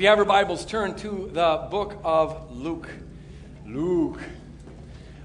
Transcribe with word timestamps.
If 0.00 0.04
you 0.04 0.08
have 0.08 0.16
your 0.16 0.24
Bibles, 0.24 0.64
turn 0.64 0.94
to 1.00 1.28
the 1.30 1.68
book 1.70 1.98
of 2.02 2.50
Luke. 2.56 2.88
Luke. 3.66 4.18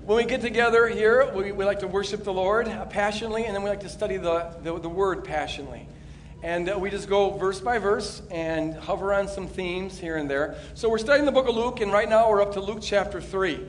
When 0.03 0.17
we 0.17 0.25
get 0.25 0.41
together 0.41 0.89
here, 0.89 1.31
we, 1.33 1.53
we 1.53 1.63
like 1.63 1.79
to 1.79 1.87
worship 1.87 2.25
the 2.25 2.33
Lord 2.33 2.67
passionately, 2.89 3.46
and 3.46 3.55
then 3.55 3.63
we 3.63 3.69
like 3.69 3.79
to 3.83 3.89
study 3.89 4.17
the, 4.17 4.53
the, 4.63 4.77
the 4.77 4.89
Word 4.89 5.23
passionately. 5.23 5.88
And 6.43 6.67
uh, 6.67 6.77
we 6.77 6.89
just 6.89 7.07
go 7.07 7.29
verse 7.38 7.61
by 7.61 7.77
verse 7.77 8.21
and 8.29 8.73
hover 8.73 9.13
on 9.13 9.29
some 9.29 9.47
themes 9.47 9.97
here 9.97 10.17
and 10.17 10.29
there. 10.29 10.57
So 10.73 10.89
we're 10.89 10.98
studying 10.98 11.26
the 11.26 11.32
book 11.32 11.48
of 11.48 11.55
Luke, 11.55 11.80
and 11.80 11.94
right 11.94 12.10
now 12.10 12.30
we're 12.30 12.42
up 12.42 12.52
to 12.55 12.60
Luke 12.60 12.80
chapter 12.82 13.21
3. 13.21 13.66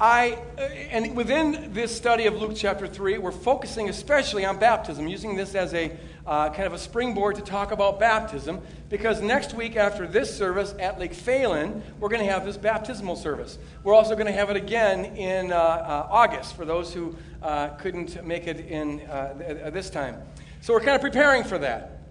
I, 0.00 0.38
uh, 0.56 0.62
and 0.62 1.14
within 1.14 1.74
this 1.74 1.94
study 1.94 2.24
of 2.24 2.36
Luke 2.36 2.54
chapter 2.56 2.86
3, 2.86 3.18
we're 3.18 3.30
focusing 3.30 3.90
especially 3.90 4.46
on 4.46 4.58
baptism, 4.58 5.06
using 5.06 5.36
this 5.36 5.54
as 5.54 5.74
a 5.74 5.92
uh, 6.26 6.50
kind 6.50 6.66
of 6.66 6.72
a 6.72 6.78
springboard 6.78 7.36
to 7.36 7.42
talk 7.42 7.72
about 7.72 8.00
baptism, 8.00 8.60
because 8.88 9.20
next 9.20 9.54
week 9.54 9.76
after 9.76 10.06
this 10.06 10.34
service 10.34 10.74
at 10.78 10.98
Lake 10.98 11.12
Phalen, 11.12 11.82
we're 12.00 12.08
going 12.08 12.24
to 12.24 12.30
have 12.30 12.44
this 12.44 12.56
baptismal 12.56 13.16
service. 13.16 13.58
We're 13.82 13.94
also 13.94 14.14
going 14.14 14.26
to 14.26 14.32
have 14.32 14.50
it 14.50 14.56
again 14.56 15.04
in 15.16 15.52
uh, 15.52 15.56
uh, 15.56 16.08
August 16.10 16.56
for 16.56 16.64
those 16.64 16.94
who 16.94 17.14
uh, 17.42 17.68
couldn't 17.68 18.24
make 18.24 18.46
it 18.46 18.60
in 18.60 19.00
uh, 19.02 19.70
this 19.72 19.90
time. 19.90 20.16
So 20.60 20.72
we're 20.72 20.80
kind 20.80 20.94
of 20.94 21.02
preparing 21.02 21.44
for 21.44 21.58
that. 21.58 22.02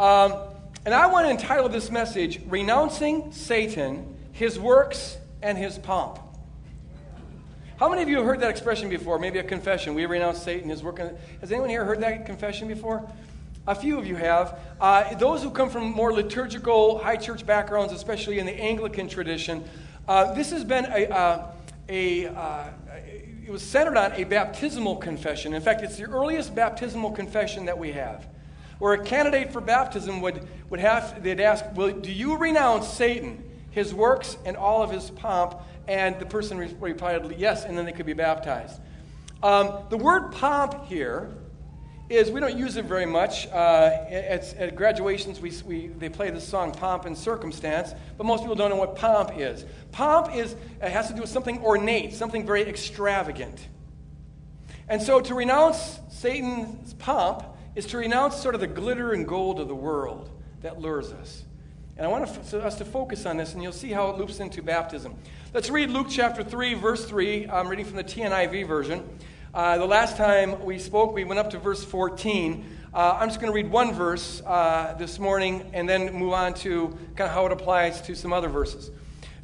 Um, 0.00 0.34
and 0.84 0.92
I 0.92 1.06
want 1.06 1.26
to 1.26 1.30
entitle 1.30 1.68
this 1.68 1.90
message, 1.90 2.40
Renouncing 2.48 3.30
Satan, 3.30 4.16
His 4.32 4.58
Works, 4.58 5.18
and 5.40 5.56
His 5.56 5.78
Pomp. 5.78 6.18
How 7.76 7.88
many 7.88 8.02
of 8.02 8.08
you 8.08 8.16
have 8.18 8.26
heard 8.26 8.40
that 8.40 8.50
expression 8.50 8.88
before? 8.88 9.18
Maybe 9.18 9.40
a 9.40 9.42
confession. 9.42 9.94
We 9.94 10.06
renounce 10.06 10.40
Satan, 10.40 10.70
his 10.70 10.84
work. 10.84 10.98
Has 10.98 11.50
anyone 11.50 11.68
here 11.68 11.84
heard 11.84 12.00
that 12.00 12.26
confession 12.26 12.68
before? 12.68 13.10
A 13.64 13.76
few 13.76 13.96
of 13.96 14.08
you 14.08 14.16
have. 14.16 14.58
Uh, 14.80 15.14
those 15.14 15.40
who 15.40 15.50
come 15.50 15.70
from 15.70 15.84
more 15.92 16.12
liturgical, 16.12 16.98
high 16.98 17.14
church 17.16 17.46
backgrounds, 17.46 17.92
especially 17.92 18.40
in 18.40 18.46
the 18.46 18.60
Anglican 18.60 19.08
tradition, 19.08 19.62
uh, 20.08 20.34
this 20.34 20.50
has 20.50 20.64
been 20.64 20.86
a, 20.86 21.06
uh, 21.06 21.46
a 21.88 22.26
uh, 22.26 22.70
it 23.46 23.50
was 23.50 23.62
centered 23.62 23.96
on 23.96 24.12
a 24.12 24.24
baptismal 24.24 24.96
confession. 24.96 25.54
In 25.54 25.62
fact, 25.62 25.82
it's 25.82 25.96
the 25.96 26.04
earliest 26.04 26.56
baptismal 26.56 27.12
confession 27.12 27.66
that 27.66 27.78
we 27.78 27.92
have, 27.92 28.26
where 28.80 28.94
a 28.94 29.04
candidate 29.04 29.52
for 29.52 29.60
baptism 29.60 30.20
would, 30.22 30.46
would 30.68 30.80
have, 30.80 31.22
they'd 31.22 31.40
ask, 31.40 31.64
well, 31.76 31.92
do 31.92 32.10
you 32.10 32.36
renounce 32.36 32.88
Satan, 32.88 33.44
his 33.70 33.94
works, 33.94 34.38
and 34.44 34.56
all 34.56 34.82
of 34.82 34.90
his 34.90 35.10
pomp? 35.10 35.54
And 35.86 36.18
the 36.18 36.26
person 36.26 36.58
replied, 36.58 37.32
yes, 37.38 37.64
and 37.64 37.78
then 37.78 37.84
they 37.84 37.92
could 37.92 38.06
be 38.06 38.12
baptized. 38.12 38.80
Um, 39.40 39.84
the 39.88 39.96
word 39.96 40.32
pomp 40.32 40.86
here 40.86 41.32
is 42.08 42.30
we 42.30 42.40
don't 42.40 42.56
use 42.56 42.76
it 42.76 42.84
very 42.84 43.06
much. 43.06 43.46
Uh, 43.48 44.06
at, 44.10 44.54
at, 44.54 44.76
graduations, 44.76 45.40
we, 45.40 45.52
we, 45.64 45.86
they 45.86 46.08
play 46.08 46.30
the 46.30 46.40
song 46.40 46.72
Pomp 46.72 47.06
and 47.06 47.16
Circumstance, 47.16 47.94
but 48.16 48.26
most 48.26 48.40
people 48.40 48.54
don't 48.54 48.70
know 48.70 48.76
what 48.76 48.96
pomp 48.96 49.32
is. 49.36 49.64
Pomp 49.92 50.34
is, 50.34 50.54
it 50.82 50.90
has 50.90 51.08
to 51.08 51.14
do 51.14 51.20
with 51.20 51.30
something 51.30 51.62
ornate, 51.62 52.12
something 52.12 52.44
very 52.44 52.62
extravagant. 52.62 53.68
And 54.88 55.00
so 55.00 55.20
to 55.20 55.34
renounce 55.34 56.00
Satan's 56.10 56.94
pomp 56.94 57.44
is 57.74 57.86
to 57.86 57.98
renounce 57.98 58.36
sort 58.36 58.54
of 58.54 58.60
the 58.60 58.66
glitter 58.66 59.12
and 59.12 59.26
gold 59.26 59.58
of 59.58 59.68
the 59.68 59.74
world 59.74 60.30
that 60.60 60.80
lures 60.80 61.12
us. 61.12 61.44
And 61.96 62.06
I 62.06 62.08
want 62.08 62.24
us 62.26 62.76
to 62.76 62.84
focus 62.84 63.26
on 63.26 63.36
this, 63.36 63.54
and 63.54 63.62
you'll 63.62 63.72
see 63.72 63.90
how 63.90 64.10
it 64.10 64.18
loops 64.18 64.40
into 64.40 64.62
baptism. 64.62 65.14
Let's 65.52 65.70
read 65.70 65.90
Luke 65.90 66.06
chapter 66.10 66.42
3, 66.42 66.74
verse 66.74 67.04
3. 67.04 67.48
I'm 67.48 67.68
reading 67.68 67.84
from 67.84 67.96
the 67.96 68.04
TNIV 68.04 68.66
version. 68.66 69.08
Uh, 69.54 69.76
the 69.76 69.84
last 69.84 70.16
time 70.16 70.64
we 70.64 70.78
spoke, 70.78 71.12
we 71.12 71.24
went 71.24 71.38
up 71.38 71.50
to 71.50 71.58
verse 71.58 71.84
14. 71.84 72.64
Uh, 72.94 73.18
I'm 73.20 73.28
just 73.28 73.38
going 73.38 73.52
to 73.52 73.54
read 73.54 73.70
one 73.70 73.92
verse 73.92 74.40
uh, 74.46 74.94
this 74.98 75.18
morning 75.18 75.70
and 75.74 75.86
then 75.86 76.10
move 76.14 76.32
on 76.32 76.54
to 76.54 76.88
kind 77.16 77.28
of 77.28 77.32
how 77.32 77.44
it 77.44 77.52
applies 77.52 78.00
to 78.02 78.14
some 78.14 78.32
other 78.32 78.48
verses. 78.48 78.90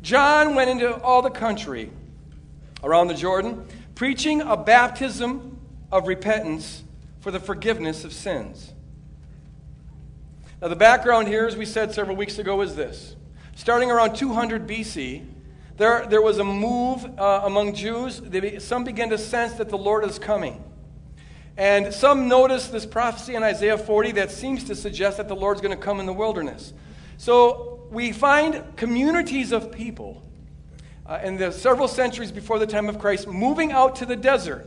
John 0.00 0.54
went 0.54 0.70
into 0.70 0.96
all 1.02 1.20
the 1.20 1.28
country 1.28 1.90
around 2.82 3.08
the 3.08 3.14
Jordan, 3.14 3.66
preaching 3.94 4.40
a 4.40 4.56
baptism 4.56 5.60
of 5.92 6.06
repentance 6.06 6.84
for 7.20 7.30
the 7.30 7.40
forgiveness 7.40 8.02
of 8.02 8.14
sins. 8.14 8.72
Now, 10.62 10.68
the 10.68 10.76
background 10.76 11.28
here, 11.28 11.46
as 11.46 11.54
we 11.54 11.66
said 11.66 11.92
several 11.92 12.16
weeks 12.16 12.38
ago, 12.38 12.62
is 12.62 12.74
this. 12.74 13.14
Starting 13.56 13.90
around 13.90 14.16
200 14.16 14.66
BC, 14.66 15.26
there, 15.78 16.06
there 16.06 16.20
was 16.20 16.38
a 16.38 16.44
move 16.44 17.04
uh, 17.18 17.42
among 17.44 17.72
Jews. 17.72 18.20
They, 18.20 18.58
some 18.58 18.82
began 18.82 19.10
to 19.10 19.18
sense 19.18 19.54
that 19.54 19.68
the 19.68 19.78
Lord 19.78 20.04
is 20.04 20.18
coming. 20.18 20.62
And 21.56 21.94
some 21.94 22.28
noticed 22.28 22.72
this 22.72 22.84
prophecy 22.84 23.36
in 23.36 23.44
Isaiah 23.44 23.78
40 23.78 24.12
that 24.12 24.32
seems 24.32 24.64
to 24.64 24.74
suggest 24.74 25.18
that 25.18 25.28
the 25.28 25.36
Lord's 25.36 25.60
going 25.60 25.76
to 25.76 25.82
come 25.82 26.00
in 26.00 26.06
the 26.06 26.12
wilderness. 26.12 26.72
So 27.16 27.86
we 27.90 28.10
find 28.10 28.76
communities 28.76 29.52
of 29.52 29.70
people 29.70 30.20
uh, 31.06 31.20
in 31.22 31.36
the 31.36 31.52
several 31.52 31.86
centuries 31.86 32.32
before 32.32 32.58
the 32.58 32.66
time 32.66 32.88
of 32.88 32.98
Christ 32.98 33.28
moving 33.28 33.70
out 33.70 33.96
to 33.96 34.06
the 34.06 34.16
desert. 34.16 34.66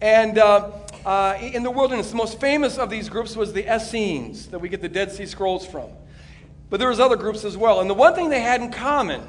And 0.00 0.38
uh, 0.38 0.70
uh, 1.04 1.38
in 1.40 1.64
the 1.64 1.72
wilderness, 1.72 2.10
the 2.10 2.16
most 2.16 2.40
famous 2.40 2.78
of 2.78 2.88
these 2.88 3.08
groups 3.08 3.34
was 3.34 3.52
the 3.52 3.72
Essenes 3.72 4.46
that 4.48 4.60
we 4.60 4.68
get 4.68 4.80
the 4.80 4.88
Dead 4.88 5.10
Sea 5.10 5.26
Scrolls 5.26 5.66
from. 5.66 5.90
But 6.70 6.78
there 6.78 6.88
was 6.88 7.00
other 7.00 7.16
groups 7.16 7.44
as 7.44 7.56
well. 7.56 7.80
And 7.80 7.90
the 7.90 7.94
one 7.94 8.14
thing 8.14 8.30
they 8.30 8.40
had 8.40 8.60
in 8.60 8.70
common 8.70 9.22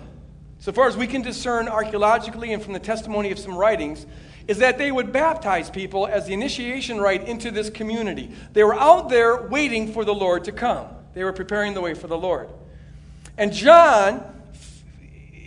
so 0.61 0.71
far 0.71 0.87
as 0.87 0.95
we 0.95 1.07
can 1.07 1.23
discern 1.23 1.67
archaeologically 1.67 2.53
and 2.53 2.61
from 2.61 2.73
the 2.73 2.79
testimony 2.79 3.31
of 3.31 3.39
some 3.39 3.57
writings, 3.57 4.05
is 4.47 4.59
that 4.59 4.77
they 4.77 4.91
would 4.91 5.11
baptize 5.11 5.71
people 5.71 6.05
as 6.05 6.27
the 6.27 6.33
initiation 6.33 7.01
rite 7.01 7.27
into 7.27 7.49
this 7.49 7.71
community. 7.71 8.31
They 8.53 8.63
were 8.63 8.75
out 8.75 9.09
there 9.09 9.47
waiting 9.47 9.91
for 9.91 10.05
the 10.05 10.13
Lord 10.13 10.43
to 10.45 10.51
come, 10.51 10.87
they 11.15 11.23
were 11.23 11.33
preparing 11.33 11.73
the 11.73 11.81
way 11.81 11.95
for 11.95 12.07
the 12.07 12.17
Lord. 12.17 12.47
And 13.39 13.51
John 13.51 14.23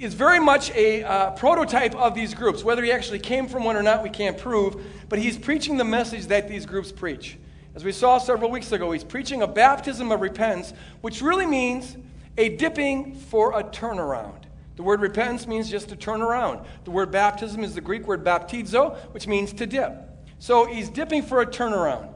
is 0.01 0.15
very 0.15 0.41
much 0.41 0.73
a 0.73 1.05
uh, 1.05 1.31
prototype 1.31 1.95
of 1.95 2.17
these 2.17 2.35
groups. 2.35 2.65
Whether 2.65 2.83
he 2.83 2.91
actually 2.91 3.21
came 3.21 3.47
from 3.47 3.63
one 3.63 3.77
or 3.77 3.85
not, 3.85 4.03
we 4.03 4.11
can't 4.11 4.37
prove, 4.37 4.83
but 5.09 5.21
he's 5.21 5.39
preaching 5.39 5.77
the 5.77 5.85
message 5.85 6.27
that 6.27 6.49
these 6.49 6.67
groups 6.67 6.91
preach. 6.91 7.39
As 7.77 7.85
we 7.85 7.93
saw 7.93 8.19
several 8.19 8.51
weeks 8.51 8.73
ago, 8.73 8.91
he's 8.91 9.05
preaching 9.05 9.43
a 9.43 9.47
baptism 9.47 10.11
of 10.11 10.21
repentance, 10.21 10.73
which 11.03 11.23
really 11.23 11.47
means 11.47 11.97
a 12.37 12.57
dipping 12.57 13.15
for 13.15 13.57
a 13.57 13.63
turnaround. 13.63 14.44
The 14.77 14.83
word 14.83 15.01
repentance 15.01 15.47
means 15.47 15.71
just 15.71 15.89
to 15.91 15.97
turn 15.97 16.21
around. 16.21 16.67
The 16.85 16.91
word 16.91 17.11
baptism 17.11 17.63
is 17.63 17.75
the 17.75 17.81
Greek 17.81 18.07
word 18.07 18.25
baptizo, 18.25 18.97
which 19.13 19.27
means 19.27 19.53
to 19.55 19.67
dip. 19.67 19.93
So 20.39 20.67
he's 20.67 20.89
dipping 20.89 21.23
for 21.23 21.41
a 21.41 21.47
turnaround. 21.47 22.11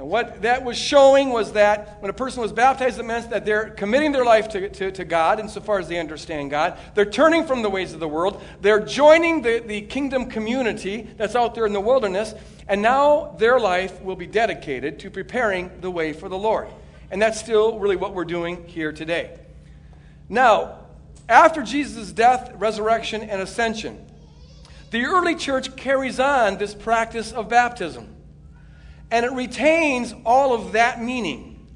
And 0.00 0.08
what 0.08 0.42
that 0.42 0.64
was 0.64 0.78
showing 0.78 1.28
was 1.30 1.52
that 1.52 2.00
when 2.00 2.10
a 2.10 2.14
person 2.14 2.40
was 2.40 2.52
baptized, 2.52 2.98
it 2.98 3.02
meant 3.02 3.30
that 3.30 3.44
they're 3.44 3.70
committing 3.70 4.12
their 4.12 4.24
life 4.24 4.48
to, 4.50 4.68
to, 4.70 4.90
to, 4.92 5.04
God 5.04 5.38
insofar 5.38 5.78
as 5.78 5.88
they 5.88 5.98
understand 5.98 6.50
God. 6.50 6.78
They're 6.94 7.04
turning 7.04 7.44
from 7.44 7.60
the 7.60 7.68
ways 7.68 7.92
of 7.92 8.00
the 8.00 8.08
world. 8.08 8.42
They're 8.62 8.80
joining 8.80 9.42
the, 9.42 9.58
the 9.58 9.82
kingdom 9.82 10.30
community 10.30 11.06
that's 11.18 11.36
out 11.36 11.54
there 11.54 11.66
in 11.66 11.74
the 11.74 11.80
wilderness. 11.80 12.34
And 12.66 12.80
now 12.80 13.34
their 13.38 13.60
life 13.60 14.00
will 14.00 14.16
be 14.16 14.26
dedicated 14.26 15.00
to 15.00 15.10
preparing 15.10 15.70
the 15.80 15.90
way 15.90 16.14
for 16.14 16.30
the 16.30 16.38
Lord. 16.38 16.68
And 17.10 17.20
that's 17.20 17.38
still 17.38 17.78
really 17.78 17.96
what 17.96 18.14
we're 18.14 18.24
doing 18.24 18.66
here 18.68 18.92
today. 18.92 19.38
Now, 20.30 20.79
after 21.30 21.62
Jesus' 21.62 22.12
death, 22.12 22.52
resurrection, 22.56 23.22
and 23.22 23.40
ascension, 23.40 24.04
the 24.90 25.04
early 25.04 25.36
church 25.36 25.76
carries 25.76 26.18
on 26.18 26.58
this 26.58 26.74
practice 26.74 27.30
of 27.32 27.48
baptism. 27.48 28.16
And 29.12 29.24
it 29.24 29.32
retains 29.32 30.12
all 30.26 30.52
of 30.52 30.72
that 30.72 31.00
meaning. 31.02 31.68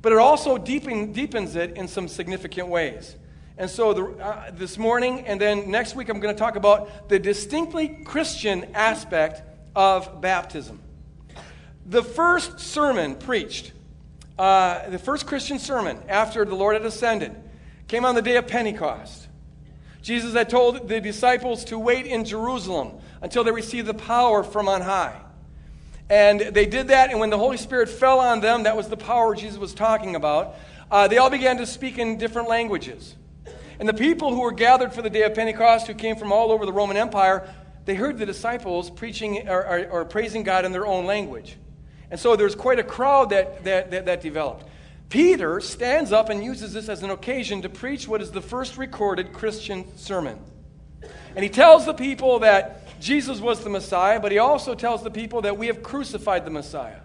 But 0.00 0.12
it 0.12 0.18
also 0.18 0.58
deepen, 0.58 1.12
deepens 1.12 1.56
it 1.56 1.76
in 1.76 1.88
some 1.88 2.08
significant 2.08 2.68
ways. 2.68 3.16
And 3.58 3.68
so 3.68 3.92
the, 3.92 4.04
uh, 4.04 4.50
this 4.52 4.78
morning 4.78 5.26
and 5.26 5.40
then 5.40 5.70
next 5.70 5.94
week, 5.94 6.08
I'm 6.08 6.20
going 6.20 6.34
to 6.34 6.38
talk 6.38 6.56
about 6.56 7.08
the 7.08 7.18
distinctly 7.18 7.88
Christian 8.04 8.74
aspect 8.74 9.42
of 9.74 10.20
baptism. 10.20 10.80
The 11.86 12.02
first 12.02 12.60
sermon 12.60 13.16
preached, 13.16 13.72
uh, 14.38 14.88
the 14.88 14.98
first 14.98 15.26
Christian 15.26 15.58
sermon 15.58 15.98
after 16.08 16.44
the 16.44 16.54
Lord 16.54 16.74
had 16.74 16.86
ascended, 16.86 17.34
came 17.92 18.06
on 18.06 18.14
the 18.14 18.22
day 18.22 18.36
of 18.36 18.46
Pentecost. 18.46 19.28
Jesus 20.00 20.32
had 20.32 20.48
told 20.48 20.88
the 20.88 20.98
disciples 20.98 21.62
to 21.66 21.78
wait 21.78 22.06
in 22.06 22.24
Jerusalem 22.24 22.98
until 23.20 23.44
they 23.44 23.50
received 23.50 23.86
the 23.86 23.92
power 23.92 24.42
from 24.42 24.66
on 24.66 24.80
high. 24.80 25.20
And 26.08 26.40
they 26.40 26.64
did 26.64 26.88
that, 26.88 27.10
and 27.10 27.20
when 27.20 27.28
the 27.28 27.36
Holy 27.36 27.58
Spirit 27.58 27.90
fell 27.90 28.18
on 28.18 28.40
them, 28.40 28.62
that 28.62 28.78
was 28.78 28.88
the 28.88 28.96
power 28.96 29.34
Jesus 29.34 29.58
was 29.58 29.74
talking 29.74 30.16
about, 30.16 30.54
uh, 30.90 31.06
they 31.06 31.18
all 31.18 31.28
began 31.28 31.58
to 31.58 31.66
speak 31.66 31.98
in 31.98 32.16
different 32.16 32.48
languages. 32.48 33.14
And 33.78 33.86
the 33.86 33.92
people 33.92 34.34
who 34.34 34.40
were 34.40 34.52
gathered 34.52 34.94
for 34.94 35.02
the 35.02 35.10
day 35.10 35.24
of 35.24 35.34
Pentecost, 35.34 35.86
who 35.86 35.92
came 35.92 36.16
from 36.16 36.32
all 36.32 36.50
over 36.50 36.64
the 36.64 36.72
Roman 36.72 36.96
Empire, 36.96 37.46
they 37.84 37.94
heard 37.94 38.16
the 38.16 38.24
disciples 38.24 38.88
preaching 38.88 39.50
or, 39.50 39.66
or, 39.66 39.86
or 39.90 40.04
praising 40.06 40.44
God 40.44 40.64
in 40.64 40.72
their 40.72 40.86
own 40.86 41.04
language. 41.04 41.58
And 42.10 42.18
so 42.18 42.36
there's 42.36 42.54
quite 42.54 42.78
a 42.78 42.84
crowd 42.84 43.28
that, 43.28 43.64
that, 43.64 43.90
that, 43.90 44.06
that 44.06 44.22
developed. 44.22 44.64
Peter 45.12 45.60
stands 45.60 46.10
up 46.10 46.30
and 46.30 46.42
uses 46.42 46.72
this 46.72 46.88
as 46.88 47.02
an 47.02 47.10
occasion 47.10 47.60
to 47.60 47.68
preach 47.68 48.08
what 48.08 48.22
is 48.22 48.30
the 48.30 48.40
first 48.40 48.78
recorded 48.78 49.30
Christian 49.34 49.84
sermon. 49.98 50.38
And 51.36 51.42
he 51.42 51.50
tells 51.50 51.84
the 51.84 51.92
people 51.92 52.38
that 52.38 52.98
Jesus 52.98 53.38
was 53.38 53.62
the 53.62 53.68
Messiah, 53.68 54.20
but 54.20 54.32
he 54.32 54.38
also 54.38 54.74
tells 54.74 55.02
the 55.02 55.10
people 55.10 55.42
that 55.42 55.58
we 55.58 55.66
have 55.66 55.82
crucified 55.82 56.46
the 56.46 56.50
Messiah. 56.50 57.00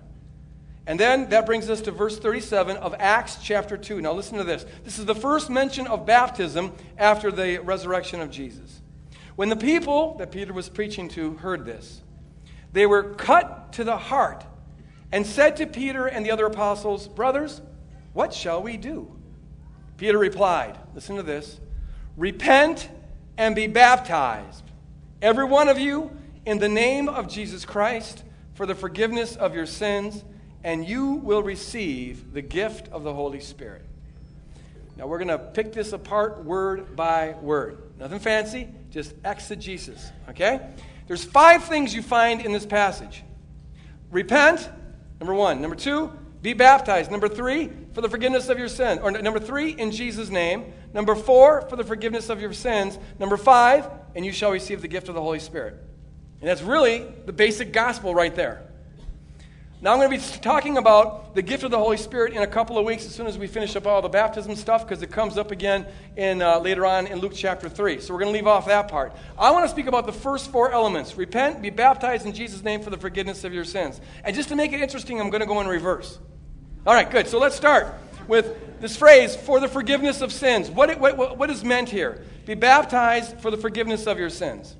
And 0.85 0.97
then 0.97 1.31
that 1.31 1.45
brings 1.45 1.69
us 1.69 1.81
to 1.81 1.91
verse 1.91 2.17
37 2.17 2.77
of 2.77 2.95
Acts 2.97 3.39
chapter 3.43 3.75
2. 3.75 3.99
Now 3.99 4.13
listen 4.13 4.37
to 4.37 4.45
this. 4.45 4.65
This 4.85 4.99
is 4.99 5.05
the 5.05 5.13
first 5.13 5.49
mention 5.49 5.85
of 5.85 6.05
baptism 6.05 6.71
after 6.97 7.29
the 7.29 7.57
resurrection 7.57 8.21
of 8.21 8.31
Jesus. 8.31 8.81
When 9.35 9.49
the 9.49 9.57
people 9.57 10.15
that 10.19 10.31
Peter 10.31 10.53
was 10.53 10.69
preaching 10.69 11.09
to 11.09 11.33
heard 11.33 11.65
this, 11.65 12.01
they 12.71 12.85
were 12.85 13.15
cut 13.15 13.73
to 13.73 13.83
the 13.83 13.97
heart 13.97 14.45
and 15.11 15.27
said 15.27 15.57
to 15.57 15.67
Peter 15.67 16.07
and 16.07 16.25
the 16.25 16.31
other 16.31 16.45
apostles, 16.45 17.09
Brothers, 17.09 17.61
what 18.17 18.33
shall 18.33 18.63
we 18.63 18.77
do? 18.77 19.15
Peter 19.97 20.17
replied, 20.17 20.75
Listen 20.95 21.17
to 21.17 21.23
this 21.23 21.59
Repent 22.17 22.89
and 23.37 23.55
be 23.55 23.67
baptized, 23.67 24.63
every 25.21 25.45
one 25.45 25.69
of 25.69 25.77
you, 25.77 26.09
in 26.43 26.57
the 26.57 26.67
name 26.67 27.09
of 27.09 27.27
Jesus 27.27 27.63
Christ, 27.63 28.23
for 28.55 28.65
the 28.65 28.73
forgiveness 28.73 29.35
of 29.35 29.53
your 29.53 29.67
sins 29.67 30.23
and 30.63 30.83
you 30.83 31.11
will 31.11 31.43
receive 31.43 32.33
the 32.33 32.41
gift 32.41 32.87
of 32.87 33.03
the 33.03 33.13
Holy 33.13 33.39
Spirit. 33.39 33.85
Now, 34.97 35.05
we're 35.05 35.19
going 35.19 35.27
to 35.27 35.37
pick 35.37 35.71
this 35.71 35.93
apart 35.93 36.43
word 36.43 36.95
by 36.95 37.35
word. 37.39 37.77
Nothing 37.99 38.17
fancy, 38.17 38.67
just 38.89 39.13
exegesis, 39.23 40.11
okay? 40.27 40.71
There's 41.05 41.23
five 41.23 41.65
things 41.65 41.93
you 41.93 42.01
find 42.01 42.41
in 42.41 42.51
this 42.51 42.65
passage 42.65 43.23
repent, 44.09 44.67
number 45.19 45.35
one. 45.35 45.61
Number 45.61 45.75
two, 45.75 46.11
be 46.41 46.53
baptized. 46.53 47.11
Number 47.11 47.27
three, 47.27 47.69
for 47.93 48.01
the 48.01 48.09
forgiveness 48.09 48.49
of 48.49 48.59
your 48.59 48.67
sins. 48.67 48.99
Or 49.01 49.11
number 49.11 49.39
three, 49.39 49.71
in 49.71 49.91
Jesus' 49.91 50.29
name. 50.29 50.73
Number 50.93 51.15
four, 51.15 51.61
for 51.69 51.75
the 51.75 51.83
forgiveness 51.83 52.29
of 52.29 52.39
your 52.39 52.53
sins. 52.53 52.97
Number 53.19 53.37
five, 53.37 53.89
and 54.15 54.25
you 54.25 54.31
shall 54.31 54.51
receive 54.51 54.81
the 54.81 54.87
gift 54.87 55.09
of 55.09 55.15
the 55.15 55.21
Holy 55.21 55.39
Spirit. 55.39 55.75
And 56.39 56.49
that's 56.49 56.61
really 56.61 57.05
the 57.25 57.33
basic 57.33 57.73
gospel 57.73 58.13
right 58.13 58.35
there. 58.35 58.66
Now, 59.79 59.93
I'm 59.93 59.99
going 59.99 60.09
to 60.09 60.17
be 60.17 60.39
talking 60.39 60.79
about 60.79 61.35
the 61.35 61.43
gift 61.43 61.61
of 61.61 61.69
the 61.69 61.77
Holy 61.77 61.97
Spirit 61.97 62.33
in 62.33 62.41
a 62.41 62.47
couple 62.47 62.79
of 62.79 62.85
weeks 62.85 63.05
as 63.05 63.13
soon 63.13 63.27
as 63.27 63.37
we 63.37 63.45
finish 63.45 63.75
up 63.75 63.85
all 63.85 64.01
the 64.01 64.09
baptism 64.09 64.55
stuff 64.55 64.83
because 64.83 65.03
it 65.03 65.11
comes 65.11 65.37
up 65.37 65.51
again 65.51 65.85
in, 66.15 66.41
uh, 66.41 66.57
later 66.57 66.83
on 66.83 67.05
in 67.05 67.19
Luke 67.19 67.33
chapter 67.35 67.69
3. 67.69 68.01
So 68.01 68.11
we're 68.11 68.21
going 68.21 68.33
to 68.33 68.35
leave 68.35 68.47
off 68.47 68.65
that 68.65 68.87
part. 68.87 69.15
I 69.37 69.51
want 69.51 69.65
to 69.65 69.69
speak 69.69 69.85
about 69.85 70.07
the 70.07 70.11
first 70.11 70.51
four 70.51 70.71
elements 70.71 71.15
repent, 71.15 71.61
be 71.61 71.69
baptized 71.69 72.25
in 72.25 72.33
Jesus' 72.33 72.63
name 72.63 72.81
for 72.81 72.89
the 72.89 72.97
forgiveness 72.97 73.43
of 73.43 73.53
your 73.53 73.65
sins. 73.65 74.01
And 74.23 74.35
just 74.35 74.49
to 74.49 74.55
make 74.55 74.73
it 74.73 74.81
interesting, 74.81 75.21
I'm 75.21 75.29
going 75.29 75.41
to 75.41 75.47
go 75.47 75.61
in 75.61 75.67
reverse. 75.67 76.17
All 76.87 76.95
right, 76.95 77.09
good. 77.09 77.27
So 77.27 77.37
let's 77.37 77.55
start 77.55 77.93
with 78.27 78.81
this 78.81 78.97
phrase, 78.97 79.35
for 79.35 79.59
the 79.59 79.67
forgiveness 79.67 80.21
of 80.21 80.33
sins. 80.33 80.71
What, 80.71 80.99
what, 80.99 81.37
what 81.37 81.49
is 81.51 81.63
meant 81.63 81.89
here? 81.89 82.23
Be 82.47 82.55
baptized 82.55 83.39
for 83.41 83.51
the 83.51 83.57
forgiveness 83.57 84.07
of 84.07 84.17
your 84.17 84.31
sins. 84.31 84.75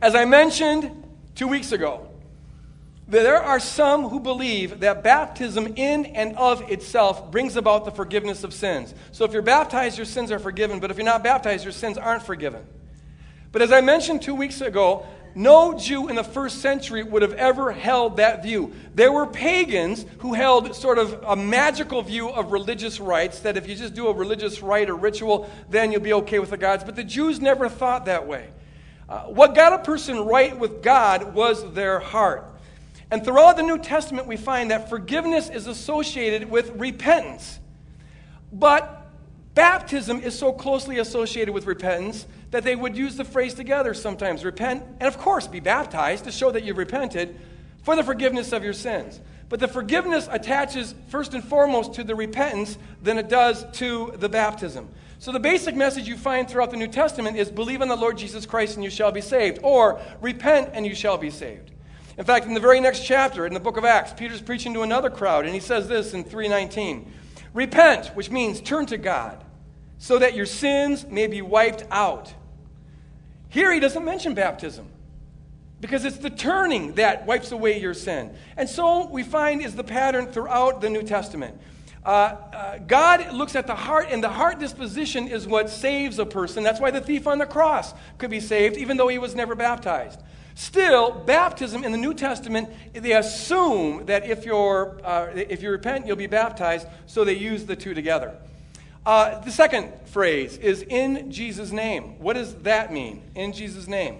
As 0.00 0.14
I 0.14 0.24
mentioned 0.24 1.04
two 1.34 1.48
weeks 1.48 1.72
ago, 1.72 2.09
there 3.10 3.42
are 3.42 3.58
some 3.58 4.08
who 4.08 4.20
believe 4.20 4.80
that 4.80 5.02
baptism 5.02 5.74
in 5.76 6.06
and 6.06 6.36
of 6.36 6.70
itself 6.70 7.30
brings 7.30 7.56
about 7.56 7.84
the 7.84 7.90
forgiveness 7.90 8.44
of 8.44 8.54
sins. 8.54 8.94
So 9.10 9.24
if 9.24 9.32
you're 9.32 9.42
baptized, 9.42 9.98
your 9.98 10.04
sins 10.04 10.30
are 10.30 10.38
forgiven, 10.38 10.80
but 10.80 10.90
if 10.90 10.96
you're 10.96 11.04
not 11.04 11.24
baptized, 11.24 11.64
your 11.64 11.72
sins 11.72 11.98
aren't 11.98 12.22
forgiven. 12.22 12.64
But 13.52 13.62
as 13.62 13.72
I 13.72 13.80
mentioned 13.80 14.22
two 14.22 14.34
weeks 14.34 14.60
ago, 14.60 15.06
no 15.34 15.78
Jew 15.78 16.08
in 16.08 16.16
the 16.16 16.24
first 16.24 16.60
century 16.60 17.02
would 17.02 17.22
have 17.22 17.34
ever 17.34 17.72
held 17.72 18.16
that 18.16 18.42
view. 18.42 18.72
There 18.94 19.12
were 19.12 19.26
pagans 19.26 20.04
who 20.18 20.34
held 20.34 20.74
sort 20.74 20.98
of 20.98 21.22
a 21.26 21.36
magical 21.36 22.02
view 22.02 22.28
of 22.28 22.52
religious 22.52 23.00
rites, 23.00 23.40
that 23.40 23.56
if 23.56 23.68
you 23.68 23.74
just 23.74 23.94
do 23.94 24.08
a 24.08 24.12
religious 24.12 24.62
rite 24.62 24.90
or 24.90 24.96
ritual, 24.96 25.50
then 25.68 25.92
you'll 25.92 26.00
be 26.00 26.12
okay 26.14 26.38
with 26.38 26.50
the 26.50 26.56
gods. 26.56 26.84
But 26.84 26.96
the 26.96 27.04
Jews 27.04 27.40
never 27.40 27.68
thought 27.68 28.06
that 28.06 28.26
way. 28.26 28.50
Uh, 29.08 29.22
what 29.22 29.54
got 29.54 29.72
a 29.72 29.78
person 29.78 30.20
right 30.20 30.56
with 30.56 30.82
God 30.82 31.34
was 31.34 31.72
their 31.74 31.98
heart. 32.00 32.49
And 33.10 33.24
throughout 33.24 33.56
the 33.56 33.62
New 33.62 33.78
Testament, 33.78 34.26
we 34.26 34.36
find 34.36 34.70
that 34.70 34.88
forgiveness 34.88 35.50
is 35.50 35.66
associated 35.66 36.48
with 36.48 36.70
repentance. 36.76 37.58
But 38.52 39.08
baptism 39.54 40.20
is 40.20 40.38
so 40.38 40.52
closely 40.52 40.98
associated 40.98 41.52
with 41.52 41.66
repentance 41.66 42.26
that 42.52 42.62
they 42.62 42.76
would 42.76 42.96
use 42.96 43.16
the 43.16 43.24
phrase 43.24 43.54
together 43.54 43.94
sometimes 43.94 44.44
repent, 44.44 44.82
and 45.00 45.08
of 45.08 45.18
course, 45.18 45.46
be 45.46 45.60
baptized 45.60 46.24
to 46.24 46.32
show 46.32 46.50
that 46.50 46.64
you've 46.64 46.78
repented 46.78 47.38
for 47.82 47.96
the 47.96 48.04
forgiveness 48.04 48.52
of 48.52 48.62
your 48.62 48.72
sins. 48.72 49.20
But 49.48 49.58
the 49.58 49.68
forgiveness 49.68 50.28
attaches 50.30 50.94
first 51.08 51.34
and 51.34 51.42
foremost 51.42 51.94
to 51.94 52.04
the 52.04 52.14
repentance 52.14 52.78
than 53.02 53.18
it 53.18 53.28
does 53.28 53.64
to 53.78 54.14
the 54.16 54.28
baptism. 54.28 54.88
So 55.18 55.32
the 55.32 55.40
basic 55.40 55.74
message 55.74 56.08
you 56.08 56.16
find 56.16 56.48
throughout 56.48 56.70
the 56.70 56.76
New 56.76 56.88
Testament 56.88 57.36
is 57.36 57.50
believe 57.50 57.82
on 57.82 57.88
the 57.88 57.96
Lord 57.96 58.16
Jesus 58.16 58.46
Christ 58.46 58.76
and 58.76 58.84
you 58.84 58.90
shall 58.90 59.10
be 59.10 59.20
saved, 59.20 59.58
or 59.62 60.00
repent 60.20 60.70
and 60.72 60.86
you 60.86 60.94
shall 60.94 61.18
be 61.18 61.30
saved. 61.30 61.72
In 62.20 62.26
fact, 62.26 62.44
in 62.44 62.52
the 62.52 62.60
very 62.60 62.80
next 62.80 63.06
chapter, 63.06 63.46
in 63.46 63.54
the 63.54 63.60
book 63.60 63.78
of 63.78 63.84
Acts, 63.86 64.12
Peter's 64.12 64.42
preaching 64.42 64.74
to 64.74 64.82
another 64.82 65.08
crowd, 65.08 65.46
and 65.46 65.54
he 65.54 65.60
says 65.60 65.88
this 65.88 66.12
in 66.12 66.22
319 66.22 67.10
Repent, 67.54 68.08
which 68.08 68.30
means 68.30 68.60
turn 68.60 68.84
to 68.86 68.98
God, 68.98 69.42
so 69.96 70.18
that 70.18 70.34
your 70.34 70.44
sins 70.44 71.06
may 71.06 71.26
be 71.28 71.40
wiped 71.40 71.82
out. 71.90 72.34
Here 73.48 73.72
he 73.72 73.80
doesn't 73.80 74.04
mention 74.04 74.34
baptism 74.34 74.86
because 75.80 76.04
it's 76.04 76.18
the 76.18 76.28
turning 76.28 76.92
that 76.96 77.24
wipes 77.24 77.52
away 77.52 77.80
your 77.80 77.94
sin. 77.94 78.36
And 78.54 78.68
so 78.68 79.06
we 79.06 79.22
find 79.22 79.62
is 79.62 79.74
the 79.74 79.82
pattern 79.82 80.26
throughout 80.26 80.82
the 80.82 80.90
New 80.90 81.02
Testament. 81.02 81.58
Uh, 82.04 82.08
uh, 82.08 82.78
God 82.80 83.32
looks 83.32 83.56
at 83.56 83.66
the 83.66 83.74
heart, 83.74 84.08
and 84.10 84.22
the 84.22 84.28
heart 84.28 84.58
disposition 84.58 85.26
is 85.26 85.46
what 85.46 85.70
saves 85.70 86.18
a 86.18 86.26
person. 86.26 86.64
That's 86.64 86.80
why 86.80 86.90
the 86.90 87.00
thief 87.00 87.26
on 87.26 87.38
the 87.38 87.46
cross 87.46 87.94
could 88.18 88.30
be 88.30 88.40
saved, 88.40 88.76
even 88.76 88.98
though 88.98 89.08
he 89.08 89.16
was 89.16 89.34
never 89.34 89.54
baptized. 89.54 90.20
Still, 90.60 91.12
baptism 91.12 91.84
in 91.84 91.90
the 91.90 91.96
New 91.96 92.12
Testament, 92.12 92.68
they 92.92 93.14
assume 93.14 94.04
that 94.04 94.28
if, 94.28 94.44
you're, 94.44 95.00
uh, 95.02 95.28
if 95.34 95.62
you 95.62 95.70
repent, 95.70 96.06
you'll 96.06 96.16
be 96.16 96.26
baptized, 96.26 96.86
so 97.06 97.24
they 97.24 97.32
use 97.32 97.64
the 97.64 97.74
two 97.74 97.94
together. 97.94 98.36
Uh, 99.06 99.40
the 99.40 99.50
second 99.50 99.90
phrase 100.04 100.58
is 100.58 100.82
in 100.82 101.32
Jesus' 101.32 101.72
name. 101.72 102.20
What 102.20 102.34
does 102.34 102.54
that 102.56 102.92
mean? 102.92 103.22
In 103.34 103.54
Jesus' 103.54 103.88
name. 103.88 104.18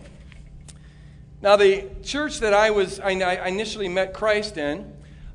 Now, 1.42 1.56
the 1.56 1.84
church 2.02 2.40
that 2.40 2.54
I 2.54 2.70
was, 2.70 3.00
I, 3.00 3.10
initially 3.46 3.88
met 3.88 4.14
Christ 4.14 4.56
in, 4.56 4.90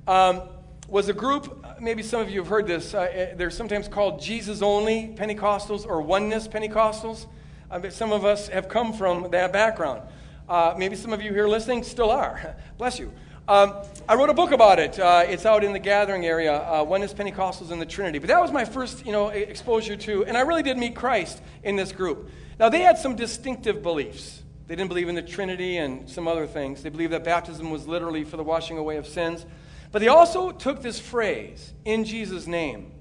um, 0.07 0.41
was 0.87 1.07
a 1.07 1.13
group. 1.13 1.63
Maybe 1.79 2.01
some 2.01 2.21
of 2.21 2.31
you 2.31 2.39
have 2.39 2.49
heard 2.49 2.65
this. 2.65 2.95
Uh, 2.95 3.35
they're 3.37 3.51
sometimes 3.51 3.87
called 3.87 4.23
Jesus 4.23 4.63
only 4.63 5.13
Pentecostals 5.15 5.85
or 5.85 6.01
oneness 6.01 6.47
Pentecostals. 6.47 7.27
Uh, 7.69 7.91
some 7.91 8.11
of 8.11 8.25
us 8.25 8.47
have 8.47 8.69
come 8.69 8.91
from 8.91 9.29
that 9.29 9.53
background. 9.53 10.01
Uh, 10.47 10.75
maybe 10.77 10.95
some 10.95 11.11
of 11.11 11.21
you 11.21 11.33
here 11.33 11.47
listening 11.47 11.83
still 11.83 12.11
are. 12.11 12.55
Bless 12.77 12.99
you. 12.99 13.11
Um, 13.47 13.75
I 14.07 14.15
wrote 14.15 14.29
a 14.29 14.33
book 14.33 14.51
about 14.51 14.79
it. 14.79 14.99
Uh, 14.99 15.23
it's 15.27 15.45
out 15.45 15.63
in 15.63 15.73
the 15.73 15.79
gathering 15.79 16.25
area. 16.25 16.53
Uh, 16.53 16.83
Oneness 16.83 17.13
Pentecostals 17.13 17.71
in 17.71 17.79
the 17.79 17.85
Trinity? 17.85 18.19
But 18.19 18.27
that 18.29 18.41
was 18.41 18.51
my 18.51 18.65
first, 18.65 19.05
you 19.05 19.11
know, 19.11 19.29
exposure 19.29 19.95
to, 19.95 20.25
and 20.25 20.35
I 20.37 20.41
really 20.41 20.63
did 20.63 20.77
meet 20.77 20.95
Christ 20.95 21.41
in 21.63 21.75
this 21.75 21.91
group. 21.91 22.29
Now 22.59 22.69
they 22.69 22.81
had 22.81 22.97
some 22.97 23.15
distinctive 23.15 23.83
beliefs. 23.83 24.43
They 24.67 24.75
didn't 24.75 24.89
believe 24.89 25.09
in 25.09 25.15
the 25.15 25.21
Trinity 25.21 25.77
and 25.77 26.09
some 26.09 26.27
other 26.27 26.47
things. 26.47 26.81
They 26.81 26.89
believed 26.89 27.13
that 27.13 27.23
baptism 27.23 27.69
was 27.69 27.87
literally 27.87 28.23
for 28.23 28.37
the 28.37 28.43
washing 28.43 28.77
away 28.77 28.97
of 28.97 29.05
sins. 29.05 29.45
But 29.91 29.99
they 29.99 30.07
also 30.07 30.51
took 30.51 30.81
this 30.81 30.99
phrase, 30.99 31.73
in 31.85 32.03
Jesus' 32.03 32.47
name. 32.47 32.91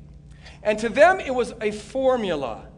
And 0.62 0.78
to 0.78 0.88
them, 0.88 1.20
it 1.20 1.34
was 1.34 1.54
a 1.60 1.70
formula 1.72 2.68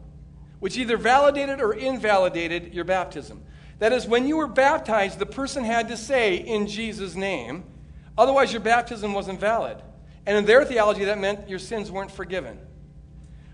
which 0.59 0.77
either 0.77 0.97
validated 0.97 1.61
or 1.61 1.73
invalidated 1.73 2.73
your 2.73 2.85
baptism. 2.85 3.43
That 3.79 3.93
is, 3.93 4.07
when 4.07 4.27
you 4.27 4.37
were 4.37 4.47
baptized, 4.47 5.19
the 5.19 5.25
person 5.25 5.63
had 5.63 5.89
to 5.89 5.97
say, 5.97 6.35
in 6.35 6.67
Jesus' 6.67 7.15
name. 7.15 7.63
Otherwise, 8.17 8.51
your 8.51 8.61
baptism 8.61 9.13
wasn't 9.13 9.39
valid. 9.39 9.77
And 10.25 10.37
in 10.37 10.45
their 10.45 10.65
theology, 10.65 11.05
that 11.05 11.19
meant 11.19 11.47
your 11.47 11.59
sins 11.59 11.91
weren't 11.91 12.11
forgiven. 12.11 12.59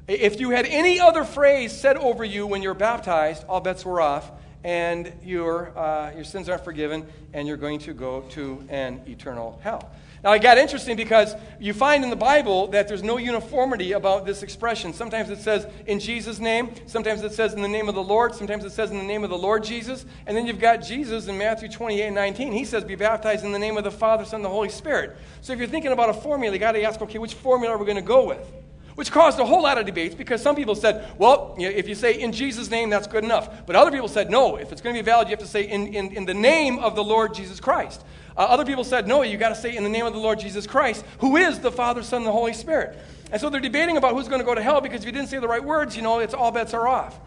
If 0.08 0.39
you 0.39 0.50
had 0.50 0.65
any 0.65 1.00
other 1.00 1.24
phrase 1.24 1.77
said 1.77 1.98
over 1.98 2.24
you 2.24 2.48
when 2.48 2.62
you're 2.62 2.74
baptized, 2.74 3.46
all 3.48 3.62
bets 3.62 3.86
were 3.86 4.01
off, 4.01 4.32
and 4.63 5.12
your, 5.24 5.77
uh, 5.77 6.12
your 6.15 6.24
sins 6.24 6.48
aren't 6.48 6.63
forgiven, 6.63 7.06
and 7.34 7.48
you're 7.48 7.58
going 7.58 7.80
to 7.80 7.94
go 7.94 8.22
to 8.32 8.65
an 8.70 9.01
eternal 9.08 9.60
hell. 9.62 9.92
Now, 10.24 10.32
it 10.32 10.42
got 10.42 10.58
interesting 10.58 10.96
because 10.96 11.36
you 11.60 11.74
find 11.74 12.01
in 12.01 12.10
the 12.10 12.15
Bible 12.15 12.68
that 12.68 12.88
there's 12.88 13.03
no 13.03 13.18
uniformity 13.18 13.92
about 13.92 14.25
this 14.25 14.42
expression. 14.42 14.94
Sometimes 14.94 15.30
it 15.30 15.39
says 15.39 15.68
in 15.86 16.00
Jesus' 16.00 16.39
name, 16.39 16.74
sometimes 16.86 17.24
it 17.24 17.34
says 17.34 17.53
in 17.53 17.62
the 17.62 17.68
name 17.68 17.89
of 17.89 17.96
the 17.96 18.03
Lord, 18.03 18.34
sometimes 18.34 18.63
it 18.63 18.72
says 18.72 18.89
in 18.89 18.98
the 18.98 19.03
name 19.03 19.25
of 19.25 19.30
the 19.30 19.38
Lord 19.38 19.65
Jesus. 19.65 20.06
And 20.25 20.38
then 20.38 20.48
you've 20.48 20.62
got 20.62 20.77
Jesus 20.77 21.27
in 21.27 21.38
Matthew 21.38 21.68
28 21.68 22.12
19. 22.12 22.53
He 22.53 22.63
says, 22.63 22.86
Be 22.86 22.96
baptized 22.96 23.44
in 23.44 23.51
the 23.51 23.60
name 23.60 23.75
of 23.75 23.84
the 23.84 23.92
Father, 23.92 24.24
Son, 24.24 24.36
and 24.36 24.46
the 24.46 24.50
Holy 24.50 24.70
Spirit. 24.70 25.18
So 25.42 25.51
if 25.51 25.60
you're 25.60 25.68
thinking 25.68 25.92
about 25.92 26.10
a 26.10 26.13
formula, 26.13 26.53
you 26.53 26.60
got 26.60 26.72
to 26.72 26.84
ask, 26.84 27.01
okay, 27.01 27.18
which 27.18 27.34
formula 27.34 27.75
are 27.75 27.77
we 27.77 27.86
going 27.86 27.98
to 27.98 28.01
go 28.01 28.25
with? 28.25 28.50
Which 28.96 29.12
caused 29.12 29.39
a 29.39 29.46
whole 29.46 29.63
lot 29.63 29.77
of 29.77 29.86
debates 29.86 30.15
because 30.15 30.42
some 30.42 30.56
people 30.56 30.75
said, 30.75 31.06
well, 31.18 31.56
if 31.58 31.89
you 31.89 31.96
say 31.96 32.20
in 32.20 32.32
Jesus' 32.32 32.70
name, 32.70 32.89
that's 32.89 33.08
good 33.08 33.25
enough. 33.25 33.65
But 33.65 33.75
other 33.75 33.92
people 33.92 34.08
said, 34.08 34.30
no, 34.30 34.56
if 34.56 34.72
it's 34.72 34.82
going 34.82 34.96
to 34.96 35.01
be 35.01 35.06
valid, 35.06 35.27
you 35.27 35.32
have 35.32 35.39
to 35.39 35.48
say 35.48 35.63
in, 35.63 35.88
in, 35.88 36.15
in 36.15 36.25
the 36.25 36.34
name 36.34 36.80
of 36.80 36.96
the 36.96 37.03
Lord 37.03 37.34
Jesus 37.34 37.60
Christ. 37.60 38.06
Uh, 38.36 38.42
other 38.42 38.66
people 38.66 38.84
said, 38.84 39.08
no, 39.08 39.22
you 39.22 39.38
got 39.38 39.50
to 39.50 39.56
say 39.56 39.75
in 39.75 39.84
the 39.84 39.90
name 39.90 40.06
of 40.06 40.13
the 40.13 40.20
Lord 40.20 40.40
Jesus 40.40 40.66
Christ, 40.66 41.06
who 41.20 41.38
is 41.38 41.60
the 41.60 41.72
Father, 41.72 42.02
Son, 42.04 42.18
and 42.18 42.28
the 42.28 42.32
Holy 42.32 42.54
Spirit. 42.54 42.98
And 43.32 43.40
so 43.40 43.50
they're 43.50 43.62
debating 43.62 43.98
about 43.98 44.13
who's 44.13 44.28
going 44.28 44.40
to 44.40 44.46
go 44.46 44.56
to 44.56 44.62
hell 44.62 44.82
because 44.82 45.02
if 45.02 45.06
you 45.06 45.12
didn't 45.12 45.30
say 45.30 45.40
the 45.40 45.48
right 45.48 45.63
words, 45.63 45.96
you 45.96 46.02
know, 46.02 46.20
it's 46.20 46.34
all 46.34 46.52
bets 46.52 46.74
are 46.74 46.88
off. 46.88 47.20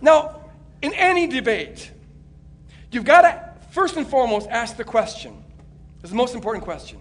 Now, 0.00 0.40
in 0.82 0.92
any 0.94 1.26
debate, 1.26 1.90
you've 2.90 3.04
got 3.04 3.22
to 3.22 3.54
first 3.70 3.96
and 3.96 4.06
foremost 4.06 4.48
ask 4.50 4.76
the 4.76 4.84
question. 4.84 5.42
This 6.00 6.08
is 6.08 6.10
the 6.10 6.16
most 6.16 6.34
important 6.34 6.64
question. 6.64 6.98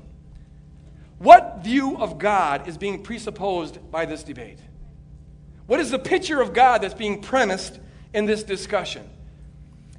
What 1.20 1.60
view 1.64 1.98
of 1.98 2.18
God 2.18 2.68
is 2.68 2.78
being 2.78 3.04
presupposed 3.04 3.92
by 3.92 4.06
this 4.06 4.24
debate? 4.24 4.60
What 5.68 5.80
is 5.80 5.92
the 5.92 6.00
picture 6.00 6.42
of 6.42 6.54
God 6.54 6.82
that's 6.82 6.94
being 6.94 7.22
premised 7.22 7.80
in 8.14 8.26
this 8.26 8.44
discussion? 8.44 9.10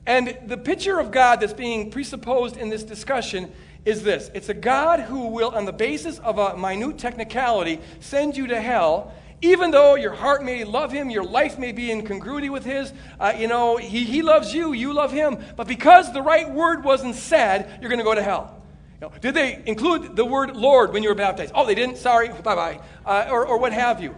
And 0.06 0.36
the 0.46 0.58
picture 0.58 0.98
of 0.98 1.10
God 1.10 1.40
that's 1.40 1.52
being 1.52 1.90
presupposed 1.90 2.56
in 2.56 2.68
this 2.68 2.82
discussion 2.82 3.50
is 3.84 4.02
this 4.02 4.30
it's 4.34 4.48
a 4.48 4.54
God 4.54 5.00
who 5.00 5.28
will, 5.28 5.50
on 5.50 5.64
the 5.64 5.72
basis 5.72 6.18
of 6.18 6.38
a 6.38 6.56
minute 6.56 6.98
technicality, 6.98 7.80
send 8.00 8.36
you 8.36 8.46
to 8.48 8.60
hell. 8.60 9.12
Even 9.42 9.72
though 9.72 9.94
your 9.94 10.12
heart 10.12 10.42
may 10.42 10.64
love 10.64 10.90
him, 10.90 11.10
your 11.10 11.24
life 11.24 11.58
may 11.58 11.72
be 11.72 11.90
in 11.90 12.06
congruity 12.06 12.48
with 12.48 12.64
his, 12.64 12.94
uh, 13.20 13.34
you 13.36 13.46
know, 13.46 13.76
he, 13.76 14.04
he 14.04 14.22
loves 14.22 14.54
you, 14.54 14.72
you 14.72 14.94
love 14.94 15.12
him. 15.12 15.38
But 15.56 15.68
because 15.68 16.12
the 16.14 16.22
right 16.22 16.50
word 16.50 16.82
wasn't 16.82 17.14
said, 17.14 17.78
you're 17.80 17.90
going 17.90 17.98
to 17.98 18.04
go 18.04 18.14
to 18.14 18.22
hell. 18.22 18.62
You 19.00 19.08
know, 19.08 19.12
did 19.20 19.34
they 19.34 19.62
include 19.66 20.16
the 20.16 20.24
word 20.24 20.56
Lord 20.56 20.94
when 20.94 21.02
you 21.02 21.10
were 21.10 21.14
baptized? 21.14 21.52
Oh, 21.54 21.66
they 21.66 21.74
didn't? 21.74 21.98
Sorry, 21.98 22.28
bye 22.28 22.54
bye. 22.54 22.80
Uh, 23.04 23.28
or, 23.30 23.46
or 23.46 23.58
what 23.58 23.74
have 23.74 24.00
you. 24.00 24.14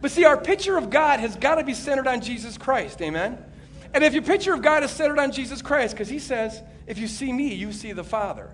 But 0.00 0.12
see, 0.12 0.24
our 0.24 0.36
picture 0.36 0.76
of 0.76 0.90
God 0.90 1.18
has 1.18 1.34
got 1.34 1.56
to 1.56 1.64
be 1.64 1.74
centered 1.74 2.06
on 2.06 2.20
Jesus 2.20 2.56
Christ. 2.56 3.02
Amen? 3.02 3.42
And 3.94 4.02
if 4.02 4.12
your 4.12 4.24
picture 4.24 4.52
of 4.52 4.60
God 4.60 4.82
is 4.82 4.90
centered 4.90 5.20
on 5.20 5.30
Jesus 5.30 5.62
Christ, 5.62 5.94
because 5.94 6.08
he 6.08 6.18
says, 6.18 6.60
if 6.86 6.98
you 6.98 7.06
see 7.06 7.32
me, 7.32 7.54
you 7.54 7.72
see 7.72 7.92
the 7.92 8.04
Father. 8.04 8.50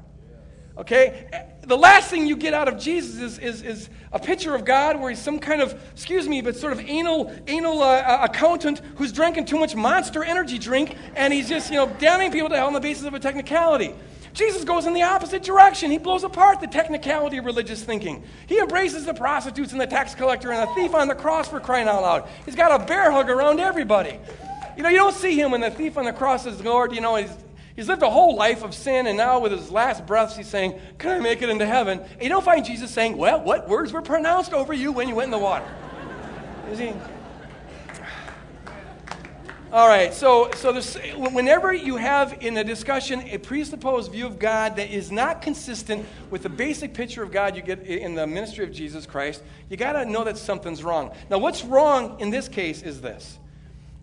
Okay? 0.77 1.43
The 1.63 1.77
last 1.77 2.11
thing 2.11 2.27
you 2.27 2.37
get 2.37 2.53
out 2.53 2.69
of 2.69 2.79
Jesus 2.79 3.21
is, 3.21 3.39
is, 3.39 3.63
is 3.63 3.89
a 4.13 4.19
picture 4.19 4.55
of 4.55 4.67
God 4.67 5.01
where 5.01 5.09
he's 5.11 5.19
some 5.19 5.39
kind 5.39 5.63
of, 5.63 5.73
excuse 5.93 6.29
me, 6.29 6.43
but 6.43 6.57
sort 6.57 6.75
of 6.75 6.81
anal, 6.81 7.35
anal 7.47 7.83
uh, 7.83 8.01
uh, 8.01 8.29
accountant 8.31 8.81
who's 8.97 9.13
drinking 9.13 9.47
too 9.47 9.59
much 9.59 9.75
monster 9.75 10.23
energy 10.23 10.59
drink 10.59 10.95
and 11.17 11.33
he's 11.33 11.49
just, 11.49 11.71
you 11.71 11.77
know, 11.77 11.87
damning 11.99 12.31
people 12.31 12.51
to 12.51 12.57
hell 12.57 12.67
on 12.67 12.73
the 12.75 12.81
basis 12.81 13.05
of 13.05 13.15
a 13.15 13.19
technicality. 13.19 13.95
Jesus 14.33 14.65
goes 14.65 14.87
in 14.87 14.93
the 14.95 15.03
opposite 15.03 15.43
direction. 15.43 15.91
He 15.91 15.99
blows 15.99 16.23
apart 16.23 16.61
the 16.61 16.67
technicality 16.67 17.39
of 17.39 17.47
religious 17.47 17.83
thinking. 17.83 18.23
He 18.47 18.59
embraces 18.59 19.05
the 19.05 19.15
prostitutes 19.15 19.73
and 19.73 19.81
the 19.81 19.87
tax 19.87 20.15
collector 20.15 20.53
and 20.53 20.69
the 20.69 20.75
thief 20.75 20.95
on 20.95 21.09
the 21.09 21.15
cross 21.15 21.49
for 21.49 21.61
crying 21.61 21.89
out 21.89 22.03
loud. 22.03 22.29
He's 22.45 22.55
got 22.55 22.81
a 22.81 22.85
bear 22.85 23.11
hug 23.11 23.29
around 23.29 23.59
everybody. 23.59 24.19
You 24.81 24.85
know, 24.85 24.89
you 24.89 24.97
don't 24.97 25.15
see 25.15 25.39
him 25.39 25.51
when 25.51 25.61
the 25.61 25.71
thief 25.71 25.99
on 25.99 26.07
the 26.07 26.13
cross 26.15 26.47
is 26.47 26.65
Lord, 26.65 26.95
you 26.95 27.03
know, 27.03 27.17
he's, 27.17 27.29
he's 27.77 27.87
lived 27.87 28.03
a 28.03 28.09
whole 28.09 28.35
life 28.35 28.65
of 28.65 28.73
sin, 28.73 29.07
and 29.09 29.15
now 29.15 29.39
with 29.39 29.53
his 29.53 29.71
last 29.71 30.07
breaths, 30.07 30.39
he's 30.39 30.47
saying, 30.47 30.81
Can 30.97 31.11
I 31.11 31.19
make 31.19 31.43
it 31.43 31.51
into 31.51 31.67
heaven? 31.67 32.01
And 32.01 32.23
you 32.23 32.31
don't 32.31 32.43
find 32.43 32.65
Jesus 32.65 32.91
saying, 32.91 33.19
Well, 33.19 33.43
what 33.43 33.69
words 33.69 33.93
were 33.93 34.01
pronounced 34.01 34.55
over 34.55 34.73
you 34.73 34.91
when 34.91 35.07
you 35.07 35.15
went 35.15 35.27
in 35.27 35.33
the 35.33 35.39
water? 35.39 35.67
Is 36.71 36.79
he? 36.79 36.95
All 39.71 39.87
right, 39.87 40.15
so, 40.15 40.51
so 40.53 40.73
whenever 41.19 41.75
you 41.75 41.97
have 41.97 42.39
in 42.41 42.57
a 42.57 42.65
discussion 42.65 43.21
a 43.29 43.37
presupposed 43.37 44.11
view 44.11 44.25
of 44.25 44.39
God 44.39 44.77
that 44.77 44.91
is 44.91 45.13
not 45.13 45.43
consistent 45.43 46.07
with 46.31 46.43
the 46.43 46.49
basic 46.49 46.95
picture 46.95 47.23
of 47.23 47.31
God 47.31 47.55
you 47.55 47.61
get 47.61 47.83
in 47.83 48.15
the 48.15 48.27
ministry 48.27 48.65
of 48.65 48.73
Jesus 48.73 49.05
Christ, 49.05 49.43
you 49.69 49.77
got 49.77 49.93
to 49.93 50.07
know 50.07 50.25
that 50.25 50.39
something's 50.39 50.83
wrong. 50.83 51.15
Now, 51.29 51.37
what's 51.37 51.67
wrong 51.67 52.19
in 52.19 52.31
this 52.31 52.49
case 52.49 52.83
is 52.83 53.03
this. 53.03 53.37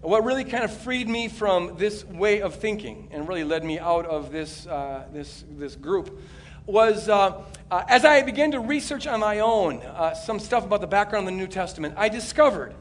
What 0.02 0.24
really 0.24 0.44
kind 0.44 0.64
of 0.64 0.72
freed 0.72 1.10
me 1.10 1.28
from 1.28 1.76
this 1.78 2.06
way 2.06 2.42
of 2.42 2.56
thinking 2.56 3.08
and 3.12 3.28
really 3.28 3.44
led 3.44 3.64
me 3.64 3.80
out 3.80 4.06
of 4.06 4.32
this, 4.32 4.68
uh, 4.68 5.06
this, 5.12 5.44
this 5.58 5.76
group 5.76 6.22
was 6.68 7.10
uh, 7.10 7.42
uh, 7.72 7.84
as 7.88 8.06
I 8.06 8.22
began 8.22 8.52
to 8.52 8.60
research 8.60 9.08
on 9.08 9.22
my 9.22 9.40
own 9.40 9.82
uh, 9.82 10.14
some 10.14 10.40
stuff 10.40 10.66
about 10.66 10.82
the 10.82 10.88
background 10.88 11.28
of 11.28 11.34
the 11.34 11.40
New 11.40 11.48
Testament, 11.48 11.96
I 11.98 12.10
discovered 12.10 12.76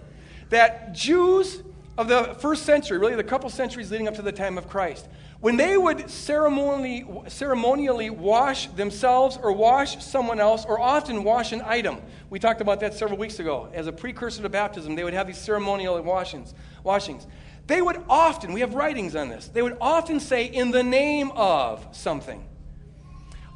that 0.51 0.93
Jews 0.93 1.63
of 1.97 2.09
the 2.09 2.37
first 2.41 2.65
century, 2.65 2.99
really 2.99 3.15
the 3.15 3.25
couple 3.25 3.49
centuries 3.49 3.91
leading 3.91 4.09
up 4.09 4.15
to 4.17 4.23
the 4.23 4.33
time 4.33 4.59
of 4.59 4.69
Christ, 4.69 5.09
when 5.41 5.57
they 5.57 5.77
would 5.77 6.11
ceremonially, 6.11 7.07
ceremonially 7.29 8.11
wash 8.11 8.69
themselves 8.69 9.39
or 9.41 9.53
wash 9.53 10.03
someone 10.05 10.41
else, 10.41 10.65
or 10.65 10.81
often 10.81 11.25
wash 11.25 11.53
an 11.53 11.63
item, 11.65 11.99
we 12.31 12.39
talked 12.39 12.61
about 12.61 12.81
that 12.81 12.95
several 12.95 13.19
weeks 13.19 13.39
ago. 13.39 13.69
As 13.73 13.87
a 13.87 13.93
precursor 13.93 14.43
to 14.43 14.49
baptism, 14.49 14.95
they 14.95 15.05
would 15.05 15.15
have 15.15 15.27
these 15.27 15.39
ceremonial 15.39 16.01
washings. 16.03 16.55
Washings. 16.87 17.27
They 17.67 17.83
would 17.83 18.03
often, 18.09 18.53
we 18.53 18.61
have 18.61 18.75
writings 18.75 19.15
on 19.15 19.29
this, 19.29 19.49
they 19.49 19.61
would 19.61 19.77
often 19.81 20.21
say, 20.21 20.47
in 20.47 20.71
the 20.71 20.83
name 20.83 21.33
of 21.33 21.87
something. 21.93 22.47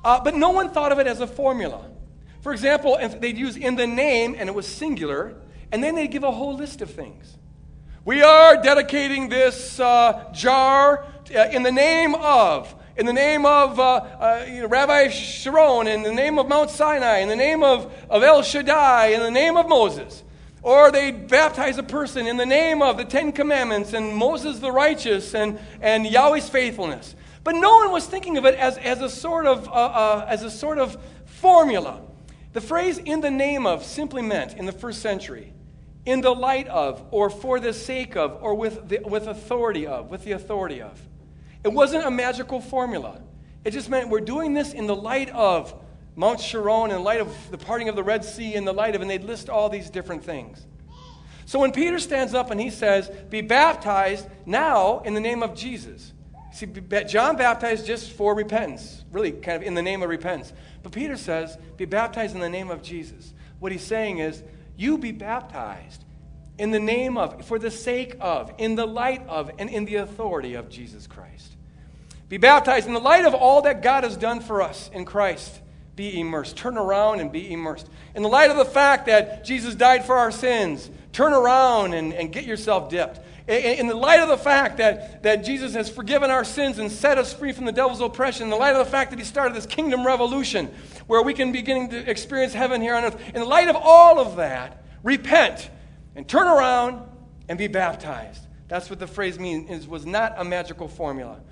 Uh, 0.05 0.21
but 0.23 0.35
no 0.35 0.51
one 0.51 0.71
thought 0.71 0.93
of 0.93 0.99
it 0.99 1.07
as 1.07 1.21
a 1.21 1.27
formula. 1.27 1.87
For 2.43 2.53
example, 2.53 2.99
if 3.01 3.21
they'd 3.21 3.39
use 3.39 3.57
in 3.57 3.77
the 3.77 3.87
name 3.87 4.35
and 4.39 4.49
it 4.49 4.55
was 4.55 4.67
singular, 4.67 5.35
and 5.73 5.83
then 5.83 5.95
they'd 5.95 6.11
give 6.11 6.25
a 6.25 6.33
whole 6.33 6.57
list 6.57 6.83
of 6.83 6.91
things. 6.91 7.37
We 8.05 8.23
are 8.23 8.61
dedicating 8.61 9.29
this 9.29 9.79
uh, 9.79 10.31
jar 10.33 11.05
uh, 11.35 11.49
in 11.53 11.63
the 11.63 11.71
name 11.71 12.15
of, 12.15 12.75
in 12.97 13.07
the 13.07 13.13
name 13.13 13.47
of 13.47 13.79
uh, 13.79 13.93
uh, 13.93 14.45
you 14.49 14.63
know, 14.63 14.69
Rabbi 14.69 15.09
Sharon, 15.09 15.87
in 15.87 16.03
the 16.03 16.13
name 16.13 16.39
of 16.39 16.49
Mount 16.49 16.71
Sinai, 16.71 17.19
in 17.19 17.29
the 17.29 17.37
name 17.37 17.63
of, 17.63 17.93
of 18.09 18.23
El 18.23 18.43
Shaddai, 18.43 19.09
in 19.09 19.21
the 19.21 19.31
name 19.31 19.57
of 19.57 19.69
Moses. 19.69 20.25
Or 20.63 20.91
they 20.91 21.11
baptize 21.11 21.79
a 21.79 21.83
person 21.83 22.27
in 22.27 22.37
the 22.37 22.47
name 22.47 22.83
of 22.83 22.97
the 22.97 23.05
Ten 23.05 23.33
Commandments 23.33 23.93
and 23.93 24.15
Moses 24.15 24.59
the 24.59 24.71
righteous 24.71 25.35
and, 25.35 25.59
and 25.81 26.07
Yahweh's 26.07 26.49
faithfulness. 26.49 27.15
But 27.43 27.55
no 27.55 27.79
one 27.79 27.93
was 27.93 28.07
thinking 28.07 28.37
of 28.37 28.45
it 28.45 28.55
as, 28.55 28.77
as, 28.77 29.01
a 29.01 29.09
sort 29.09 29.47
of, 29.47 29.67
uh, 29.69 29.73
uh, 29.73 30.27
as 30.29 30.43
a 30.43 30.51
sort 30.51 30.79
of 30.79 30.99
formula. 31.25 32.03
The 32.53 32.61
phrase 32.61 32.99
in 32.99 33.21
the 33.21 33.31
name 33.31 33.67
of 33.67 33.85
simply 33.85 34.23
meant 34.23 34.55
in 34.55 34.67
the 34.67 34.73
first 34.73 35.01
century 35.01 35.53
in 36.07 36.21
the 36.21 36.35
light 36.35 36.67
of, 36.69 37.05
or 37.11 37.31
for 37.31 37.61
the 37.61 37.73
sake 37.73 38.17
of, 38.17 38.39
or 38.43 38.55
with, 38.55 38.89
the, 38.89 39.01
with 39.05 39.27
authority 39.27 39.87
of, 39.87 40.09
with 40.11 40.25
the 40.25 40.33
authority 40.33 40.81
of. 40.81 41.01
It 41.63 41.69
wasn't 41.69 42.05
a 42.05 42.11
magical 42.11 42.61
formula. 42.61 43.21
It 43.65 43.73
just 43.73 43.91
meant 43.91 44.09
we're 44.09 44.21
doing 44.21 44.55
this 44.55 44.73
in 44.73 44.87
the 44.87 44.97
light 44.97 45.29
of 45.31 45.75
Mount 46.17 46.41
Sharon, 46.41 46.91
in 46.91 47.03
light 47.03 47.21
of 47.21 47.35
the 47.51 47.59
parting 47.59 47.89
of 47.89 47.97
the 47.97 48.03
Red 48.03 48.25
Sea, 48.25 48.55
in 48.55 48.65
the 48.65 48.73
light 48.73 48.95
of, 48.95 49.01
and 49.01 49.11
they'd 49.11 49.25
list 49.25 49.49
all 49.49 49.69
these 49.69 49.91
different 49.91 50.25
things. 50.25 50.67
So 51.47 51.59
when 51.59 51.73
Peter 51.73 51.99
stands 51.99 52.35
up 52.35 52.51
and 52.51 52.61
he 52.61 52.71
says, 52.71 53.11
Be 53.29 53.41
baptized 53.41 54.27
now 54.47 55.01
in 55.01 55.15
the 55.15 55.21
name 55.21 55.43
of 55.43 55.55
Jesus. 55.55 56.13
See, 56.53 56.67
John 57.09 57.37
baptized 57.37 57.87
just 57.87 58.13
for 58.13 58.35
repentance, 58.35 59.05
really 59.13 59.33
kind 59.33 59.57
of 59.57 59.63
in 59.63 59.75
the 59.75 59.83
name 59.83 60.03
of 60.03 60.09
repentance. 60.09 60.53
But 60.83 60.93
Peter 60.93 61.17
says, 61.17 61.57
Be 61.77 61.85
baptized 61.85 62.35
in 62.35 62.41
the 62.41 62.49
name 62.49 62.71
of 62.71 62.83
Jesus. 62.83 63.33
What 63.59 63.73
he's 63.73 63.83
saying 63.83 64.19
is, 64.19 64.43
you 64.77 64.97
be 64.99 65.13
baptized 65.13 66.05
in 66.59 66.71
the 66.71 66.81
name 66.81 67.17
of, 67.17 67.45
for 67.45 67.59
the 67.59 67.71
sake 67.71 68.17
of, 68.21 68.53
in 68.59 68.75
the 68.75 68.87
light 68.87 69.27
of, 69.29 69.51
and 69.59 69.71
in 69.71 69.85
the 69.85 69.97
authority 69.97 70.55
of 70.55 70.69
Jesus 70.69 71.07
Christ. 71.07 71.57
Be 72.29 72.37
baptized 72.37 72.87
in 72.87 72.95
the 72.95 73.01
light 73.01 73.25
of 73.25 73.35
all 73.35 73.63
that 73.63 73.83
God 73.83 74.05
has 74.05 74.17
done 74.17 74.41
for 74.41 74.63
us 74.63 74.89
in 74.93 75.05
Christ. 75.05 75.61
Be 76.01 76.19
immersed. 76.19 76.57
Turn 76.57 76.79
around 76.79 77.21
and 77.21 77.31
be 77.31 77.53
immersed. 77.53 77.87
In 78.15 78.23
the 78.23 78.29
light 78.31 78.51
of 78.51 78.57
the 78.57 78.65
fact 78.65 79.05
that 79.05 79.45
Jesus 79.45 79.75
died 79.75 80.03
for 80.07 80.17
our 80.17 80.31
sins, 80.31 80.91
turn 81.13 81.35
around 81.35 81.93
and, 81.93 82.15
and 82.15 82.33
get 82.33 82.47
yourself 82.47 82.89
dipped. 82.89 83.21
In 83.47 83.87
the 83.87 83.95
light 83.95 84.21
of 84.21 84.31
the 84.31 84.39
fact 84.39 84.79
that, 84.79 85.23
that 85.25 85.45
Jesus 85.45 85.75
has 85.75 85.91
forgiven 85.91 86.31
our 86.31 86.43
sins 86.43 86.79
and 86.79 86.91
set 86.91 87.19
us 87.19 87.35
free 87.35 87.53
from 87.53 87.67
the 87.67 87.73
devil's 87.73 88.01
oppression, 88.01 88.45
in 88.45 88.49
the 88.49 88.57
light 88.57 88.75
of 88.75 88.79
the 88.79 88.91
fact 88.91 89.11
that 89.11 89.19
he 89.19 89.27
started 89.27 89.55
this 89.55 89.67
kingdom 89.67 90.07
revolution 90.07 90.69
where 91.07 91.21
we 91.21 91.35
can 91.35 91.53
begin 91.53 91.91
to 91.91 92.11
experience 92.11 92.55
heaven 92.55 92.81
here 92.81 92.95
on 92.95 93.05
earth, 93.05 93.21
in 93.35 93.35
the 93.35 93.45
light 93.45 93.69
of 93.69 93.77
all 93.77 94.19
of 94.19 94.37
that, 94.37 94.83
repent 95.03 95.69
and 96.17 96.27
turn 96.27 96.47
around 96.47 97.07
and 97.51 97.59
be 97.59 97.69
baptized. 97.69 98.43
That's 98.69 98.89
what 98.89 99.01
the 99.01 99.07
phrase 99.07 99.39
means, 99.39 99.69
it 99.69 99.87
was 99.87 100.07
not 100.07 100.33
a 100.39 100.45
magical 100.45 100.89
formula. 100.89 101.43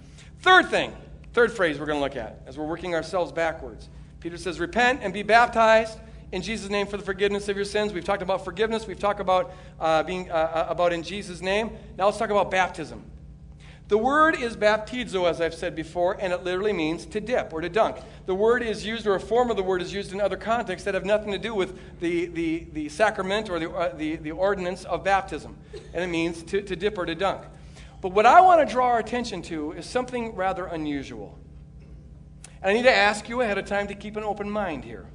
Third 0.41 0.71
thing, 0.71 0.95
third 1.35 1.53
phrase 1.53 1.79
we're 1.79 1.85
going 1.85 1.99
to 1.99 2.03
look 2.03 2.17
at 2.17 2.41
as 2.47 2.57
we're 2.57 2.65
working 2.65 2.95
ourselves 2.95 3.31
backwards. 3.31 3.91
Peter 4.21 4.37
says, 4.37 4.59
Repent 4.59 5.01
and 5.03 5.13
be 5.13 5.23
baptized 5.23 5.99
in 6.33 6.43
Jesus' 6.43 6.71
name 6.71 6.87
for 6.87 6.97
the 6.97 7.05
forgiveness 7.05 7.49
of 7.49 7.57
your 7.57 7.65
sins. 7.65 7.93
We've 7.93 8.05
talked 8.05 8.23
about 8.23 8.45
forgiveness. 8.45 8.87
We've 8.87 8.99
talked 8.99 9.21
about 9.21 9.53
uh, 9.81 10.03
being 10.03 10.31
uh, 10.31 10.35
uh, 10.35 10.67
about 10.69 10.93
in 10.93 11.03
Jesus' 11.03 11.41
name. 11.41 11.71
Now 11.97 12.07
let's 12.07 12.19
talk 12.19 12.31
about 12.31 12.51
baptism. 12.51 13.03
The 13.89 13.97
word 13.97 14.35
is 14.35 14.55
baptizo, 14.55 15.27
as 15.27 15.41
I've 15.41 15.55
said 15.55 15.75
before, 15.75 16.19
and 16.21 16.31
it 16.31 16.45
literally 16.45 16.75
means 16.75 17.07
to 17.07 17.21
dip 17.21 17.55
or 17.55 17.63
to 17.63 17.71
dunk. 17.71 17.97
The 18.27 18.35
word 18.35 18.63
is 18.63 18.85
used, 18.85 19.07
or 19.07 19.15
a 19.15 19.21
form 19.21 19.51
of 19.51 19.57
the 19.57 19.63
word 19.63 19.81
is 19.81 19.95
used 19.95 20.13
in 20.13 20.21
other 20.21 20.37
contexts 20.37 20.85
that 20.85 20.93
have 20.93 21.07
nothing 21.07 21.33
to 21.33 21.39
do 21.39 21.55
with 21.55 21.79
the, 21.99 22.27
the, 22.27 22.67
the 22.75 22.89
sacrament 22.91 23.49
or 23.49 23.59
the, 23.59 23.71
uh, 23.71 23.97
the, 23.97 24.17
the 24.17 24.33
ordinance 24.33 24.85
of 24.85 25.05
baptism. 25.05 25.57
And 25.95 26.05
it 26.05 26.09
means 26.09 26.43
to, 26.45 26.61
to 26.61 26.77
dip 26.77 26.99
or 26.99 27.07
to 27.07 27.15
dunk. 27.15 27.45
But 28.03 28.13
what 28.13 28.27
I 28.27 28.43
want 28.43 28.67
to 28.67 28.71
draw 28.71 28.89
our 28.89 28.99
attention 28.99 29.41
to 29.43 29.73
is 29.73 29.87
something 29.87 30.37
rather 30.37 30.67
unusual. 30.67 31.39
And 32.63 32.71
I 32.71 32.75
need 32.75 32.83
to 32.83 32.95
ask 32.95 33.29
you 33.29 33.41
ahead 33.41 33.59
of 33.59 33.67
time 33.67 33.87
to 33.89 33.95
keep 33.95 34.17
an 34.17 34.25
open 34.25 34.51
mind 34.51 34.85
here. 34.85 35.07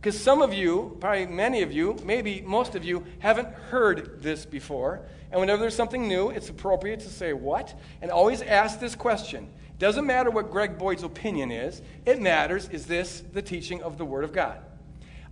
Because 0.00 0.18
some 0.18 0.40
of 0.40 0.54
you, 0.54 0.96
probably 1.00 1.26
many 1.26 1.62
of 1.62 1.72
you, 1.72 1.96
maybe 2.04 2.40
most 2.40 2.74
of 2.74 2.84
you, 2.84 3.04
haven't 3.18 3.48
heard 3.48 4.22
this 4.22 4.46
before. 4.46 5.02
And 5.30 5.40
whenever 5.40 5.60
there's 5.60 5.74
something 5.74 6.08
new, 6.08 6.30
it's 6.30 6.48
appropriate 6.48 7.00
to 7.00 7.08
say, 7.08 7.32
What? 7.32 7.78
And 8.00 8.10
always 8.10 8.40
ask 8.42 8.80
this 8.80 8.94
question. 8.94 9.48
Doesn't 9.78 10.06
matter 10.06 10.30
what 10.30 10.50
Greg 10.50 10.78
Boyd's 10.78 11.02
opinion 11.02 11.50
is, 11.50 11.80
it 12.04 12.20
matters 12.20 12.68
is 12.68 12.86
this 12.86 13.22
the 13.32 13.42
teaching 13.42 13.82
of 13.82 13.98
the 13.98 14.04
Word 14.04 14.24
of 14.24 14.32
God? 14.32 14.58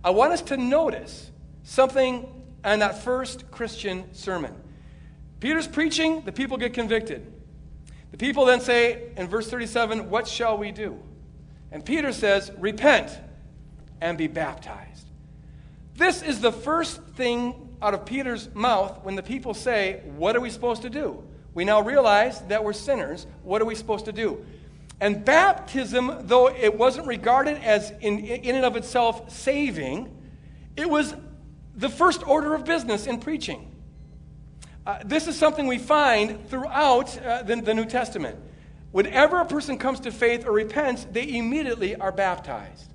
I 0.03 0.11
want 0.11 0.33
us 0.33 0.41
to 0.43 0.57
notice 0.57 1.29
something 1.63 2.27
on 2.63 2.79
that 2.79 3.03
first 3.03 3.49
Christian 3.51 4.13
sermon. 4.13 4.55
Peter's 5.39 5.67
preaching, 5.67 6.21
the 6.25 6.31
people 6.31 6.57
get 6.57 6.73
convicted. 6.73 7.31
The 8.11 8.17
people 8.17 8.45
then 8.45 8.59
say 8.59 9.11
in 9.17 9.27
verse 9.27 9.49
37, 9.49 10.09
What 10.09 10.27
shall 10.27 10.57
we 10.57 10.71
do? 10.71 10.99
And 11.71 11.85
Peter 11.85 12.11
says, 12.11 12.51
Repent 12.57 13.17
and 14.01 14.17
be 14.17 14.27
baptized. 14.27 15.05
This 15.95 16.21
is 16.21 16.39
the 16.39 16.51
first 16.51 17.01
thing 17.15 17.77
out 17.81 17.93
of 17.93 18.05
Peter's 18.05 18.53
mouth 18.53 18.99
when 19.03 19.15
the 19.15 19.23
people 19.23 19.53
say, 19.53 20.01
What 20.15 20.35
are 20.35 20.41
we 20.41 20.49
supposed 20.49 20.81
to 20.83 20.89
do? 20.89 21.23
We 21.53 21.65
now 21.65 21.81
realize 21.81 22.41
that 22.43 22.63
we're 22.63 22.73
sinners. 22.73 23.27
What 23.43 23.61
are 23.61 23.65
we 23.65 23.75
supposed 23.75 24.05
to 24.05 24.11
do? 24.11 24.45
And 25.01 25.23
baptism, 25.23 26.13
though 26.21 26.49
it 26.49 26.77
wasn't 26.77 27.07
regarded 27.07 27.57
as 27.63 27.91
in, 28.01 28.19
in 28.19 28.55
and 28.55 28.65
of 28.65 28.75
itself 28.75 29.31
saving, 29.31 30.15
it 30.75 30.89
was 30.89 31.15
the 31.75 31.89
first 31.89 32.27
order 32.27 32.53
of 32.53 32.65
business 32.65 33.07
in 33.07 33.19
preaching. 33.19 33.69
Uh, 34.85 34.99
this 35.05 35.27
is 35.27 35.37
something 35.37 35.67
we 35.67 35.77
find 35.77 36.49
throughout 36.49 37.17
uh, 37.21 37.43
the, 37.43 37.57
the 37.57 37.73
New 37.73 37.85
Testament. 37.85 38.37
Whenever 38.91 39.39
a 39.39 39.45
person 39.45 39.77
comes 39.77 39.99
to 40.01 40.11
faith 40.11 40.45
or 40.47 40.51
repents, 40.51 41.05
they 41.11 41.37
immediately 41.37 41.95
are 41.95 42.11
baptized. 42.11 42.91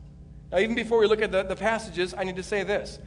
Now, 0.50 0.58
even 0.58 0.74
before 0.74 0.98
we 0.98 1.06
look 1.06 1.22
at 1.22 1.30
the, 1.30 1.42
the 1.42 1.56
passages, 1.56 2.14
I 2.16 2.24
need 2.24 2.36
to 2.36 2.42
say 2.42 2.62
this. 2.64 2.98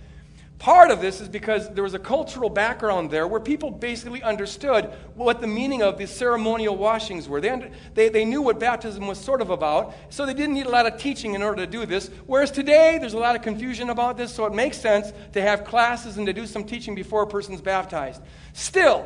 Part 0.59 0.89
of 0.89 1.01
this 1.01 1.21
is 1.21 1.29
because 1.29 1.69
there 1.69 1.83
was 1.83 1.93
a 1.93 1.99
cultural 1.99 2.49
background 2.49 3.11
there 3.11 3.27
where 3.27 3.39
people 3.39 3.69
basically 3.69 4.23
understood 4.23 4.91
what 5.13 5.39
the 5.39 5.45
meaning 5.45 5.83
of 5.83 5.99
these 5.99 6.09
ceremonial 6.09 6.75
washings 6.75 7.29
were. 7.29 7.39
They, 7.39 7.49
under, 7.51 7.69
they, 7.93 8.09
they 8.09 8.25
knew 8.25 8.41
what 8.41 8.59
baptism 8.59 9.05
was 9.05 9.19
sort 9.19 9.41
of 9.41 9.51
about, 9.51 9.93
so 10.09 10.25
they 10.25 10.33
didn't 10.33 10.55
need 10.55 10.65
a 10.65 10.69
lot 10.69 10.87
of 10.87 10.99
teaching 10.99 11.35
in 11.35 11.43
order 11.43 11.63
to 11.63 11.71
do 11.71 11.85
this. 11.85 12.09
Whereas 12.25 12.49
today, 12.49 12.97
there's 12.99 13.13
a 13.13 13.19
lot 13.19 13.35
of 13.35 13.43
confusion 13.43 13.91
about 13.91 14.17
this, 14.17 14.33
so 14.33 14.45
it 14.45 14.53
makes 14.53 14.79
sense 14.79 15.11
to 15.33 15.41
have 15.41 15.63
classes 15.63 16.17
and 16.17 16.25
to 16.25 16.33
do 16.33 16.47
some 16.47 16.63
teaching 16.63 16.95
before 16.95 17.21
a 17.21 17.27
person's 17.27 17.61
baptized. 17.61 18.21
Still, 18.53 19.05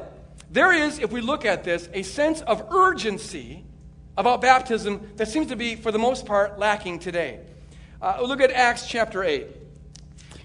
there 0.51 0.71
is, 0.71 0.99
if 0.99 1.11
we 1.11 1.19
look 1.19 1.43
at 1.43 1.65
this, 1.65 1.89
a 1.93 2.03
sense 2.03 2.39
of 2.41 2.71
urgency 2.71 3.65
about 4.21 4.39
baptism 4.39 5.11
that 5.15 5.27
seems 5.27 5.47
to 5.47 5.55
be, 5.55 5.75
for 5.75 5.91
the 5.91 5.99
most 5.99 6.27
part, 6.27 6.59
lacking 6.59 6.99
today. 6.99 7.39
Uh, 7.99 8.21
look 8.21 8.39
at 8.39 8.51
Acts 8.51 8.87
chapter 8.87 9.23
8. 9.23 9.47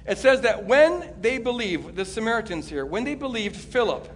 It 0.06 0.18
says 0.18 0.40
that 0.40 0.64
when 0.64 1.14
they 1.20 1.36
believed, 1.36 1.94
the 1.94 2.04
Samaritans 2.04 2.68
here, 2.68 2.86
when 2.86 3.04
they 3.04 3.14
believed 3.14 3.54
Philip 3.54 4.08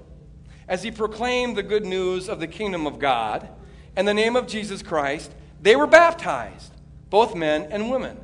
as 0.67 0.83
he 0.83 0.91
proclaimed 0.91 1.57
the 1.57 1.63
good 1.63 1.85
news 1.85 2.29
of 2.29 2.41
the 2.41 2.47
kingdom 2.47 2.87
of 2.87 2.99
God 2.99 3.49
and 3.97 4.09
the 4.09 4.15
name 4.15 4.35
of 4.35 4.47
Jesus 4.47 4.83
Christ, 4.83 5.31
they 5.61 5.77
were 5.77 5.87
baptized, 5.87 6.73
both 7.11 7.35
men 7.35 7.69
and 7.71 7.91
women. 7.91 8.19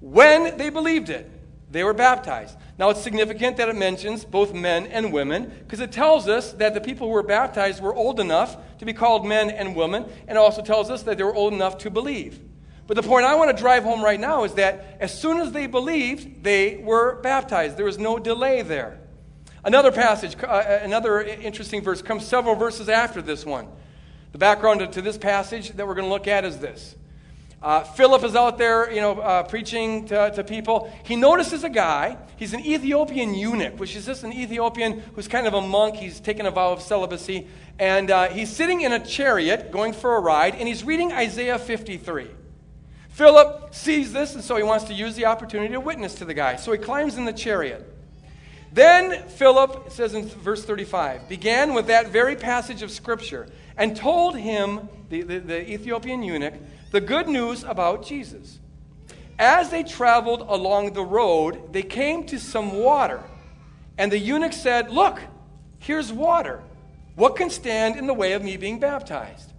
When 0.00 0.58
they 0.58 0.68
believed 0.68 1.08
it, 1.08 1.30
they 1.70 1.84
were 1.84 1.94
baptized. 1.94 2.58
Now, 2.80 2.88
it's 2.88 3.02
significant 3.02 3.58
that 3.58 3.68
it 3.68 3.76
mentions 3.76 4.24
both 4.24 4.54
men 4.54 4.86
and 4.86 5.12
women 5.12 5.52
because 5.58 5.80
it 5.80 5.92
tells 5.92 6.28
us 6.28 6.54
that 6.54 6.72
the 6.72 6.80
people 6.80 7.08
who 7.08 7.12
were 7.12 7.22
baptized 7.22 7.82
were 7.82 7.94
old 7.94 8.18
enough 8.18 8.56
to 8.78 8.86
be 8.86 8.94
called 8.94 9.26
men 9.26 9.50
and 9.50 9.76
women, 9.76 10.06
and 10.26 10.38
also 10.38 10.62
tells 10.62 10.88
us 10.88 11.02
that 11.02 11.18
they 11.18 11.22
were 11.22 11.34
old 11.34 11.52
enough 11.52 11.76
to 11.76 11.90
believe. 11.90 12.40
But 12.86 12.94
the 12.94 13.02
point 13.02 13.26
I 13.26 13.34
want 13.34 13.54
to 13.54 13.62
drive 13.62 13.82
home 13.82 14.02
right 14.02 14.18
now 14.18 14.44
is 14.44 14.54
that 14.54 14.96
as 14.98 15.20
soon 15.20 15.42
as 15.42 15.52
they 15.52 15.66
believed, 15.66 16.42
they 16.42 16.78
were 16.78 17.16
baptized. 17.16 17.76
There 17.76 17.84
was 17.84 17.98
no 17.98 18.18
delay 18.18 18.62
there. 18.62 18.98
Another 19.62 19.92
passage, 19.92 20.34
uh, 20.42 20.46
uh 20.46 20.80
another 20.82 21.20
interesting 21.20 21.82
verse, 21.82 22.00
comes 22.00 22.26
several 22.26 22.54
verses 22.54 22.88
after 22.88 23.20
this 23.20 23.44
one. 23.44 23.68
The 24.32 24.38
background 24.38 24.90
to 24.90 25.02
this 25.02 25.18
passage 25.18 25.72
that 25.72 25.86
we're 25.86 25.96
going 25.96 26.06
to 26.06 26.10
look 26.10 26.26
at 26.26 26.46
is 26.46 26.56
this. 26.56 26.96
Uh, 27.62 27.82
Philip 27.82 28.24
is 28.24 28.34
out 28.34 28.56
there, 28.56 28.90
you 28.90 29.02
know, 29.02 29.20
uh, 29.20 29.42
preaching 29.42 30.06
to, 30.06 30.30
to, 30.34 30.42
people. 30.42 30.90
He 31.04 31.14
notices 31.14 31.62
a 31.62 31.68
guy. 31.68 32.16
He's 32.36 32.54
an 32.54 32.60
Ethiopian 32.60 33.34
eunuch, 33.34 33.78
which 33.78 33.94
is 33.94 34.06
just 34.06 34.24
an 34.24 34.32
Ethiopian 34.32 35.00
who's 35.14 35.28
kind 35.28 35.46
of 35.46 35.52
a 35.52 35.60
monk. 35.60 35.96
He's 35.96 36.20
taken 36.20 36.46
a 36.46 36.50
vow 36.50 36.72
of 36.72 36.80
celibacy. 36.80 37.48
And 37.78 38.10
uh, 38.10 38.28
he's 38.28 38.48
sitting 38.48 38.80
in 38.80 38.92
a 38.92 39.04
chariot 39.04 39.70
going 39.70 39.92
for 39.92 40.16
a 40.16 40.20
ride, 40.20 40.54
and 40.54 40.66
he's 40.66 40.84
reading 40.84 41.12
Isaiah 41.12 41.58
53. 41.58 42.28
Philip 43.10 43.74
sees 43.74 44.14
this, 44.14 44.34
and 44.34 44.42
so 44.42 44.56
he 44.56 44.62
wants 44.62 44.84
to 44.84 44.94
use 44.94 45.14
the 45.14 45.26
opportunity 45.26 45.74
to 45.74 45.80
witness 45.80 46.14
to 46.14 46.24
the 46.24 46.32
guy. 46.32 46.56
So 46.56 46.72
he 46.72 46.78
climbs 46.78 47.18
in 47.18 47.26
the 47.26 47.32
chariot. 47.32 47.89
Then 48.72 49.28
Philip, 49.28 49.86
it 49.86 49.92
says 49.92 50.14
in 50.14 50.26
verse 50.26 50.64
35, 50.64 51.28
began 51.28 51.74
with 51.74 51.88
that 51.88 52.08
very 52.08 52.36
passage 52.36 52.82
of 52.82 52.90
Scripture 52.90 53.48
and 53.76 53.96
told 53.96 54.36
him, 54.36 54.88
the, 55.08 55.22
the, 55.22 55.38
the 55.40 55.70
Ethiopian 55.72 56.22
eunuch, 56.22 56.54
the 56.92 57.00
good 57.00 57.28
news 57.28 57.64
about 57.64 58.06
Jesus. 58.06 58.60
As 59.38 59.70
they 59.70 59.82
traveled 59.82 60.42
along 60.42 60.92
the 60.92 61.02
road, 61.02 61.72
they 61.72 61.82
came 61.82 62.24
to 62.26 62.38
some 62.38 62.72
water. 62.72 63.22
And 63.98 64.12
the 64.12 64.18
eunuch 64.18 64.52
said, 64.52 64.90
Look, 64.90 65.20
here's 65.78 66.12
water. 66.12 66.62
What 67.16 67.36
can 67.36 67.50
stand 67.50 67.96
in 67.96 68.06
the 68.06 68.14
way 68.14 68.32
of 68.32 68.42
me 68.42 68.56
being 68.56 68.78
baptized? 68.78 69.52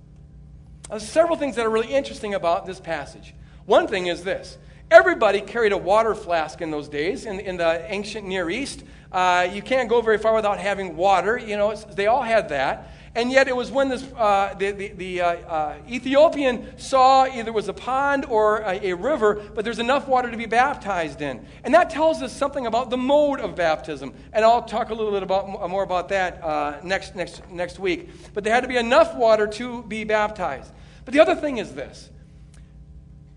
There's 0.89 1.08
several 1.08 1.38
things 1.38 1.56
that 1.56 1.65
are 1.65 1.69
really 1.69 1.93
interesting 1.93 2.34
about 2.34 2.65
this 2.65 2.80
passage. 2.80 3.34
One 3.65 3.88
thing 3.88 4.08
is 4.08 4.24
this 4.24 4.58
everybody 4.89 5.41
carried 5.41 5.71
a 5.71 5.78
water 5.78 6.13
flask 6.13 6.62
in 6.62 6.69
those 6.69 6.89
days 6.89 7.26
in, 7.26 7.39
in 7.39 7.58
the 7.58 7.86
ancient 7.91 8.28
Near 8.28 8.50
East. 8.50 8.84
Uh, 9.12 9.50
you 9.52 9.62
can't 9.62 9.89
go 9.89 10.02
very 10.02 10.17
far 10.17 10.34
without 10.34 10.60
having 10.60 10.95
water. 10.95 11.38
You 11.38 11.58
know, 11.58 11.76
they 11.76 12.08
all 12.08 12.21
had 12.21 12.50
that. 12.50 12.91
And 13.13 13.30
yet, 13.30 13.50
it 13.50 13.56
was 13.56 13.69
when 13.69 13.89
this, 13.89 14.04
uh, 14.13 14.56
the, 14.58 14.71
the, 14.71 14.88
the 14.88 15.21
uh, 15.21 15.28
uh, 15.28 15.78
Ethiopian 15.89 16.80
saw 16.80 17.26
either 17.26 17.52
was 17.52 17.67
a 17.67 17.74
pond 17.74 18.24
or 18.24 18.60
a, 18.60 18.91
a, 18.91 18.95
river, 18.95 19.36
but 19.54 19.65
there's 19.65 19.80
enough 19.80 20.08
water 20.08 20.32
to 20.32 20.38
be 20.38 20.45
baptized 20.45 21.21
in. 21.21 21.45
And 21.65 21.74
that 21.74 21.89
tells 21.89 22.21
us 22.21 22.32
something 22.32 22.67
about 22.67 22.89
the 22.89 22.95
mode 22.95 23.41
of 23.41 23.54
baptism. 23.54 24.13
And 24.32 24.45
I'll 24.45 24.63
talk 24.63 24.91
a 24.91 24.93
little 24.93 25.12
bit 25.12 25.24
about, 25.24 25.69
more 25.69 25.84
about 25.84 26.08
that 26.08 26.41
uh, 26.41 26.80
next, 26.84 27.13
next, 27.13 27.41
next 27.52 27.80
week. 27.80 28.10
But 28.34 28.45
there 28.45 28.54
had 28.54 28.62
to 28.62 28.69
be 28.69 28.78
enough 28.78 29.13
water 29.13 29.45
to 29.45 29.84
be 29.84 30.06
baptized. 30.06 30.71
But 31.04 31.13
the 31.13 31.19
other 31.19 31.36
thing 31.36 31.58
is 31.58 31.74
this 31.74 32.10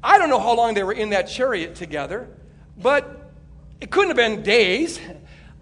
I 0.04 0.18
don't 0.18 0.28
know 0.28 0.38
how 0.38 0.54
long 0.54 0.74
they 0.74 0.84
were 0.84 0.92
in 0.92 1.10
that 1.10 1.24
chariot 1.24 1.74
together, 1.74 2.28
but 2.80 3.32
it 3.80 3.90
couldn't 3.90 4.10
have 4.10 4.16
been 4.16 4.42
days. 4.42 5.00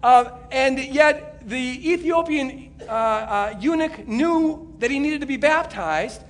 Uh, 0.03 0.37
and 0.51 0.77
yet, 0.77 1.47
the 1.47 1.91
Ethiopian 1.91 2.75
uh, 2.81 2.91
uh, 2.91 3.57
eunuch 3.59 4.05
knew 4.05 4.75
that 4.79 4.91
he 4.91 4.99
needed 4.99 5.21
to 5.21 5.27
be 5.27 5.37
baptized 5.37 6.21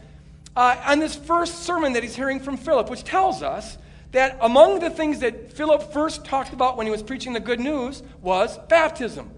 uh, 0.56 0.76
on 0.86 1.00
this 1.00 1.16
first 1.16 1.64
sermon 1.64 1.94
that 1.94 2.04
he's 2.04 2.16
hearing 2.16 2.40
from 2.40 2.56
Philip, 2.56 2.90
which 2.92 3.04
tells 3.04 3.42
us 3.42 3.80
that 4.12 4.38
among 4.42 4.80
the 4.80 4.92
things 4.92 5.20
that 5.20 5.52
Philip 5.54 5.92
first 5.92 6.24
talked 6.24 6.54
about 6.54 6.78
when 6.78 6.86
he 6.86 6.92
was 6.92 7.02
preaching 7.02 7.34
the 7.34 7.40
good 7.40 7.60
news 7.60 8.04
was 8.22 8.60
baptism. 8.70 9.32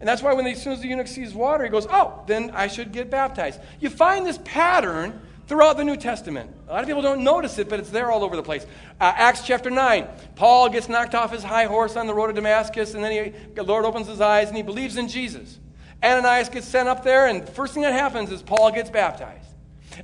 And 0.00 0.08
that's 0.08 0.22
why 0.22 0.32
when 0.32 0.46
as 0.46 0.62
soon 0.62 0.72
as 0.72 0.80
the 0.80 0.88
eunuch 0.88 1.06
sees 1.06 1.34
water, 1.34 1.62
he 1.62 1.70
goes, 1.70 1.86
Oh, 1.90 2.24
then 2.26 2.50
I 2.52 2.68
should 2.68 2.92
get 2.92 3.10
baptized. 3.10 3.60
You 3.78 3.90
find 3.90 4.26
this 4.26 4.38
pattern 4.42 5.20
throughout 5.52 5.76
the 5.76 5.84
New 5.84 5.98
Testament. 5.98 6.50
A 6.66 6.72
lot 6.72 6.80
of 6.80 6.86
people 6.86 7.02
don't 7.02 7.22
notice 7.22 7.58
it, 7.58 7.68
but 7.68 7.78
it's 7.78 7.90
there 7.90 8.10
all 8.10 8.24
over 8.24 8.36
the 8.36 8.42
place. 8.42 8.64
Uh, 8.98 9.12
Acts 9.14 9.46
chapter 9.46 9.68
9, 9.68 10.08
Paul 10.34 10.70
gets 10.70 10.88
knocked 10.88 11.14
off 11.14 11.30
his 11.30 11.42
high 11.42 11.66
horse 11.66 11.94
on 11.94 12.06
the 12.06 12.14
road 12.14 12.28
to 12.28 12.32
Damascus, 12.32 12.94
and 12.94 13.04
then 13.04 13.12
he, 13.12 13.38
the 13.54 13.62
Lord 13.62 13.84
opens 13.84 14.06
his 14.06 14.22
eyes 14.22 14.48
and 14.48 14.56
he 14.56 14.62
believes 14.62 14.96
in 14.96 15.08
Jesus. 15.08 15.58
Ananias 16.02 16.48
gets 16.48 16.66
sent 16.66 16.88
up 16.88 17.04
there, 17.04 17.26
and 17.26 17.42
the 17.42 17.52
first 17.52 17.74
thing 17.74 17.82
that 17.82 17.92
happens 17.92 18.32
is 18.32 18.40
Paul 18.40 18.72
gets 18.72 18.88
baptized. 18.88 19.46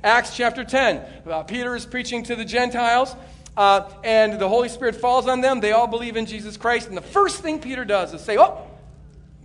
Acts 0.03 0.37
chapter 0.37 0.63
10, 0.63 1.03
uh, 1.25 1.41
Peter 1.41 1.75
is 1.75 1.83
preaching 1.83 2.21
to 2.25 2.35
the 2.35 2.45
Gentiles. 2.45 3.15
Uh, 3.57 3.89
and 4.03 4.39
the 4.39 4.47
Holy 4.47 4.69
Spirit 4.69 4.97
falls 4.97 5.27
on 5.27 5.41
them. 5.41 5.61
They 5.61 5.71
all 5.71 5.87
believe 5.87 6.15
in 6.15 6.27
Jesus 6.27 6.57
Christ. 6.57 6.89
And 6.89 6.95
the 6.95 7.01
first 7.01 7.41
thing 7.41 7.59
Peter 7.59 7.85
does 7.85 8.13
is 8.13 8.21
say, 8.21 8.37
Oh, 8.37 8.67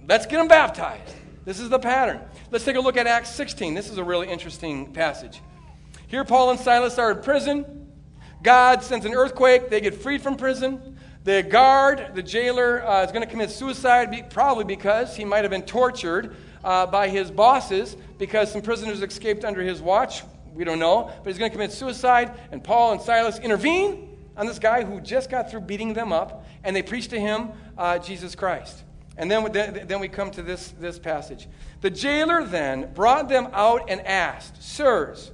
let's 0.06 0.26
get 0.26 0.36
them 0.36 0.48
baptized. 0.48 1.14
This 1.46 1.60
is 1.60 1.70
the 1.70 1.78
pattern. 1.78 2.20
Let's 2.50 2.66
take 2.66 2.76
a 2.76 2.80
look 2.80 2.98
at 2.98 3.06
Acts 3.06 3.30
16. 3.30 3.72
This 3.72 3.90
is 3.90 3.96
a 3.96 4.04
really 4.04 4.28
interesting 4.28 4.92
passage. 4.92 5.40
Here, 6.06 6.24
Paul 6.24 6.50
and 6.50 6.60
Silas 6.60 6.98
are 6.98 7.12
in 7.12 7.22
prison. 7.22 7.88
God 8.42 8.82
sends 8.82 9.06
an 9.06 9.14
earthquake. 9.14 9.70
They 9.70 9.80
get 9.80 9.94
freed 9.94 10.22
from 10.22 10.36
prison. 10.36 10.98
The 11.24 11.42
guard, 11.42 12.10
the 12.14 12.22
jailer, 12.22 12.86
uh, 12.86 13.02
is 13.02 13.10
going 13.10 13.24
to 13.24 13.30
commit 13.30 13.50
suicide, 13.50 14.30
probably 14.30 14.64
because 14.64 15.16
he 15.16 15.24
might 15.24 15.42
have 15.42 15.50
been 15.50 15.62
tortured 15.62 16.36
uh, 16.62 16.86
by 16.86 17.08
his 17.08 17.30
bosses 17.30 17.96
because 18.18 18.52
some 18.52 18.60
prisoners 18.60 19.00
escaped 19.00 19.44
under 19.44 19.62
his 19.62 19.80
watch. 19.80 20.22
We 20.52 20.64
don't 20.64 20.78
know. 20.78 21.10
But 21.22 21.30
he's 21.30 21.38
going 21.38 21.50
to 21.50 21.54
commit 21.54 21.72
suicide. 21.72 22.38
And 22.52 22.62
Paul 22.62 22.92
and 22.92 23.00
Silas 23.00 23.38
intervene 23.38 24.16
on 24.36 24.46
this 24.46 24.58
guy 24.58 24.84
who 24.84 25.00
just 25.00 25.30
got 25.30 25.50
through 25.50 25.62
beating 25.62 25.94
them 25.94 26.12
up. 26.12 26.44
And 26.62 26.76
they 26.76 26.82
preach 26.82 27.08
to 27.08 27.18
him 27.18 27.50
uh, 27.78 27.98
Jesus 27.98 28.34
Christ. 28.34 28.82
And 29.16 29.30
then, 29.30 29.50
then 29.86 30.00
we 30.00 30.08
come 30.08 30.30
to 30.32 30.42
this, 30.42 30.74
this 30.80 30.98
passage. 30.98 31.48
The 31.80 31.90
jailer 31.90 32.44
then 32.44 32.92
brought 32.94 33.28
them 33.28 33.48
out 33.52 33.88
and 33.88 34.00
asked, 34.00 34.62
Sirs, 34.62 35.30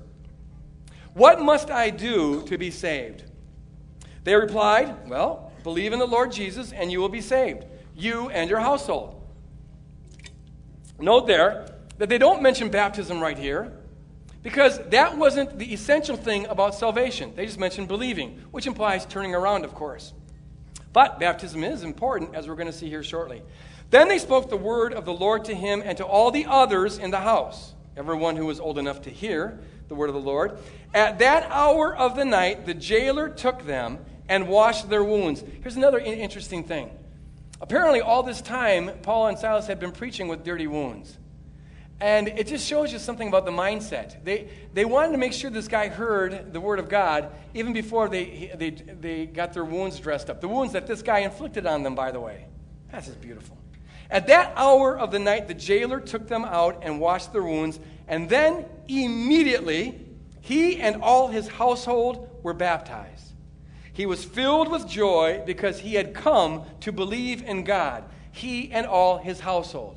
what 1.15 1.41
must 1.41 1.71
I 1.71 1.91
do 1.91 2.43
to 2.47 2.59
be 2.59 2.71
saved? 2.71 3.25
They 4.25 4.35
replied, 4.35 5.09
Well, 5.09 5.53
believe 5.63 5.93
in 5.93 5.99
the 5.99 6.07
Lord 6.07 6.33
Jesus 6.33 6.73
and 6.73 6.91
you 6.93 7.01
will 7.01 7.09
be 7.09 7.21
saved, 7.21 7.65
you 7.97 8.31
and 8.31 8.49
your 8.49 8.61
household. 8.61 9.17
Note 10.99 11.27
there 11.27 11.67
that 11.99 12.09
they 12.09 12.19
don't 12.19 12.43
mention 12.43 12.69
baptism 12.69 13.21
right 13.21 13.39
here 13.39 13.73
because 14.43 14.79
that 14.89 15.17
wasn't 15.17 15.59
the 15.59 15.73
essential 15.73 16.17
thing 16.17 16.47
about 16.47 16.75
salvation. 16.75 17.33
They 17.35 17.47
just 17.47 17.59
mentioned 17.59 17.89
believing, 17.89 18.43
which 18.51 18.67
implies 18.67 19.05
turning 19.05 19.35
around, 19.35 19.65
of 19.65 19.75
course. 19.75 20.13
But 20.93 21.21
baptism 21.21 21.63
is 21.63 21.83
important, 21.83 22.35
as 22.35 22.49
we're 22.49 22.55
going 22.55 22.67
to 22.67 22.73
see 22.73 22.89
here 22.89 23.03
shortly. 23.03 23.43
Then 23.91 24.09
they 24.09 24.19
spoke 24.19 24.49
the 24.49 24.57
word 24.57 24.95
of 24.95 25.05
the 25.05 25.13
Lord 25.13 25.45
to 25.47 25.55
him 25.55 25.83
and 25.85 25.97
to 25.99 26.05
all 26.05 26.31
the 26.31 26.47
others 26.47 26.99
in 26.99 27.11
the 27.11 27.21
house, 27.21 27.75
everyone 27.97 28.37
who 28.37 28.47
was 28.47 28.61
old 28.61 28.79
enough 28.79 29.03
to 29.03 29.11
hear 29.11 29.61
the 29.91 29.97
word 29.97 30.09
of 30.09 30.15
the 30.15 30.21
Lord. 30.21 30.57
At 30.95 31.19
that 31.19 31.51
hour 31.51 31.95
of 31.95 32.15
the 32.15 32.25
night, 32.25 32.65
the 32.65 32.75
jailer 32.75 33.29
took 33.29 33.67
them 33.67 33.99
and 34.29 34.49
washed 34.49 34.89
their 34.89 35.03
wounds. 35.03 35.43
Here's 35.63 35.77
another 35.77 35.99
interesting 35.99 36.63
thing. 36.63 36.97
Apparently, 37.61 38.01
all 38.01 38.23
this 38.23 38.41
time, 38.41 38.93
Paul 39.03 39.27
and 39.27 39.37
Silas 39.37 39.67
had 39.67 39.81
been 39.81 39.91
preaching 39.91 40.29
with 40.29 40.45
dirty 40.45 40.69
wounds. 40.69 41.19
And 42.01 42.29
it 42.29 42.47
just 42.47 42.67
shows 42.67 42.93
you 42.93 43.01
something 43.01 43.27
about 43.27 43.45
the 43.45 43.51
mindset. 43.51 44.23
They, 44.25 44.49
they 44.73 44.85
wanted 44.85 45.11
to 45.13 45.19
make 45.19 45.33
sure 45.33 45.51
this 45.51 45.69
guy 45.69 45.89
heard 45.89 46.53
the 46.53 46.61
word 46.61 46.79
of 46.79 46.89
God 46.89 47.33
even 47.53 47.73
before 47.73 48.09
they, 48.09 48.53
they, 48.55 48.71
they 48.71 49.27
got 49.27 49.53
their 49.53 49.65
wounds 49.65 49.99
dressed 49.99 50.31
up. 50.31 50.41
The 50.41 50.49
wounds 50.49 50.73
that 50.73 50.87
this 50.87 51.03
guy 51.03 51.19
inflicted 51.19 51.67
on 51.67 51.83
them, 51.83 51.97
by 51.97 52.13
the 52.13 52.21
way. 52.21 52.47
That's 52.93 53.09
just 53.09 53.21
beautiful. 53.21 53.59
At 54.09 54.27
that 54.27 54.53
hour 54.57 54.99
of 54.99 55.11
the 55.13 55.19
night, 55.19 55.47
the 55.47 55.55
jailer 55.55 56.01
took 56.01 56.27
them 56.27 56.45
out 56.45 56.81
and 56.83 57.01
washed 57.01 57.33
their 57.33 57.45
wounds, 57.45 57.79
and 58.11 58.29
then 58.29 58.67
immediately 58.89 59.99
he 60.41 60.81
and 60.81 61.01
all 61.01 61.29
his 61.29 61.47
household 61.47 62.29
were 62.43 62.53
baptized. 62.53 63.33
He 63.93 64.05
was 64.05 64.25
filled 64.25 64.69
with 64.69 64.89
joy 64.89 65.43
because 65.47 65.79
he 65.79 65.95
had 65.95 66.13
come 66.13 66.65
to 66.81 66.91
believe 66.91 67.43
in 67.43 67.63
God, 67.65 68.05
he 68.33 68.73
and 68.73 68.85
all 68.85 69.19
his 69.19 69.41
household. 69.41 69.97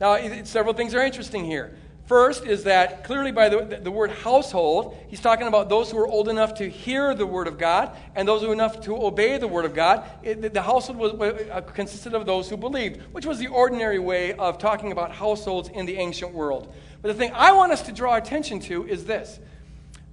Now, 0.00 0.16
several 0.44 0.74
things 0.74 0.94
are 0.94 1.02
interesting 1.02 1.44
here. 1.44 1.76
First 2.06 2.46
is 2.46 2.64
that 2.64 3.04
clearly 3.04 3.32
by 3.32 3.50
the, 3.50 3.80
the 3.82 3.90
word 3.90 4.10
household, 4.10 4.96
he's 5.08 5.20
talking 5.20 5.46
about 5.46 5.68
those 5.68 5.90
who 5.90 5.98
are 5.98 6.06
old 6.06 6.28
enough 6.28 6.54
to 6.54 6.70
hear 6.70 7.14
the 7.14 7.26
word 7.26 7.46
of 7.46 7.58
God 7.58 7.94
and 8.14 8.26
those 8.26 8.40
who 8.40 8.48
are 8.48 8.54
enough 8.54 8.80
to 8.82 8.96
obey 8.96 9.36
the 9.36 9.48
word 9.48 9.66
of 9.66 9.74
God. 9.74 10.04
It, 10.22 10.54
the 10.54 10.62
household 10.62 11.18
was, 11.18 11.32
uh, 11.50 11.60
consisted 11.60 12.14
of 12.14 12.24
those 12.24 12.48
who 12.48 12.56
believed, 12.56 13.02
which 13.12 13.26
was 13.26 13.38
the 13.38 13.48
ordinary 13.48 13.98
way 13.98 14.32
of 14.34 14.56
talking 14.56 14.90
about 14.90 15.10
households 15.12 15.68
in 15.68 15.84
the 15.84 15.98
ancient 15.98 16.32
world. 16.32 16.72
But 17.00 17.08
the 17.08 17.14
thing 17.14 17.32
I 17.34 17.52
want 17.52 17.72
us 17.72 17.82
to 17.82 17.92
draw 17.92 18.16
attention 18.16 18.60
to 18.60 18.86
is 18.86 19.04
this 19.04 19.38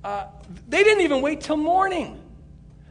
uh, 0.03 0.27
they 0.67 0.83
didn't 0.83 1.03
even 1.03 1.21
wait 1.21 1.41
till 1.41 1.57
morning. 1.57 2.21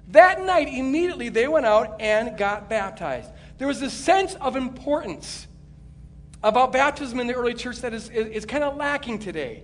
That 0.08 0.44
night, 0.44 0.68
immediately, 0.68 1.28
they 1.28 1.48
went 1.48 1.64
out 1.64 2.00
and 2.00 2.36
got 2.36 2.68
baptized. 2.68 3.30
There 3.58 3.68
was 3.68 3.80
a 3.82 3.90
sense 3.90 4.34
of 4.34 4.56
importance 4.56 5.46
about 6.42 6.72
baptism 6.72 7.20
in 7.20 7.26
the 7.26 7.34
early 7.34 7.54
church 7.54 7.78
that 7.80 7.94
is, 7.94 8.10
is, 8.10 8.26
is 8.26 8.46
kind 8.46 8.64
of 8.64 8.76
lacking 8.76 9.18
today. 9.18 9.62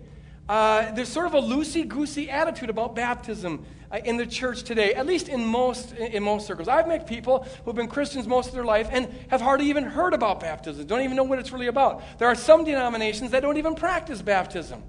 Uh, 0.49 0.91
there's 0.93 1.09
sort 1.09 1.27
of 1.27 1.35
a 1.35 1.41
loosey 1.41 1.87
goosey 1.87 2.31
attitude 2.31 2.71
about 2.71 2.95
baptism 2.97 3.65
in 4.05 4.17
the 4.17 4.27
church 4.27 4.63
today, 4.63 4.95
at 4.95 5.07
least 5.07 5.29
in 5.29 5.45
most, 5.45 5.93
in 5.93 6.23
most 6.23 6.47
circles. 6.47 6.69
I've 6.69 6.87
met 6.87 7.07
people 7.07 7.47
who've 7.65 7.75
been 7.75 7.89
Christians 7.89 8.27
most 8.27 8.49
of 8.49 8.55
their 8.55 8.65
life 8.65 8.89
and 8.91 9.09
have 9.29 9.41
hardly 9.41 9.69
even 9.69 9.85
heard 9.85 10.15
about 10.15 10.41
baptism, 10.41 10.87
don't 10.87 11.03
even 11.03 11.17
know 11.17 11.25
what 11.25 11.39
it's 11.39 11.53
really 11.53 11.67
about. 11.67 12.03
There 12.19 12.29
are 12.29 12.35
some 12.35 12.65
denominations 12.65 13.33
that 13.33 13.41
don't 13.41 13.57
even 13.57 13.75
practice 13.75 14.23
baptism. 14.23 14.83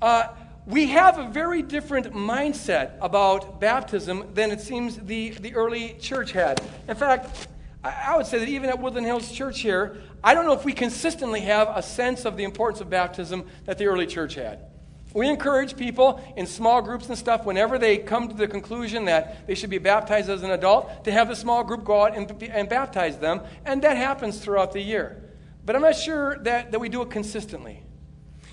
Uh, 0.00 0.28
we 0.66 0.86
have 0.86 1.18
a 1.18 1.28
very 1.28 1.60
different 1.60 2.12
mindset 2.14 2.92
about 3.00 3.60
baptism 3.60 4.30
than 4.32 4.50
it 4.50 4.60
seems 4.60 4.96
the, 4.96 5.30
the 5.30 5.54
early 5.54 5.96
church 6.00 6.32
had. 6.32 6.60
In 6.88 6.96
fact, 6.96 7.48
I 7.82 8.16
would 8.16 8.26
say 8.26 8.38
that 8.38 8.48
even 8.48 8.70
at 8.70 8.78
Woodland 8.78 9.06
Hills 9.06 9.30
Church 9.30 9.60
here, 9.60 9.98
I 10.22 10.32
don't 10.32 10.46
know 10.46 10.54
if 10.54 10.64
we 10.64 10.72
consistently 10.72 11.40
have 11.40 11.68
a 11.74 11.82
sense 11.82 12.24
of 12.24 12.38
the 12.38 12.44
importance 12.44 12.80
of 12.80 12.88
baptism 12.88 13.44
that 13.66 13.76
the 13.76 13.86
early 13.86 14.06
church 14.06 14.36
had. 14.36 14.60
We 15.14 15.28
encourage 15.28 15.76
people 15.76 16.20
in 16.36 16.44
small 16.46 16.82
groups 16.82 17.08
and 17.08 17.16
stuff, 17.16 17.46
whenever 17.46 17.78
they 17.78 17.98
come 17.98 18.28
to 18.28 18.34
the 18.34 18.48
conclusion 18.48 19.04
that 19.04 19.46
they 19.46 19.54
should 19.54 19.70
be 19.70 19.78
baptized 19.78 20.28
as 20.28 20.42
an 20.42 20.50
adult, 20.50 21.04
to 21.04 21.12
have 21.12 21.28
the 21.28 21.36
small 21.36 21.62
group 21.62 21.84
go 21.84 22.02
out 22.02 22.16
and, 22.16 22.30
and 22.42 22.68
baptize 22.68 23.16
them, 23.18 23.40
and 23.64 23.80
that 23.82 23.96
happens 23.96 24.40
throughout 24.40 24.72
the 24.72 24.80
year. 24.80 25.22
But 25.64 25.76
I'm 25.76 25.82
not 25.82 25.96
sure 25.96 26.36
that, 26.38 26.72
that 26.72 26.80
we 26.80 26.88
do 26.88 27.00
it 27.00 27.10
consistently. 27.10 27.80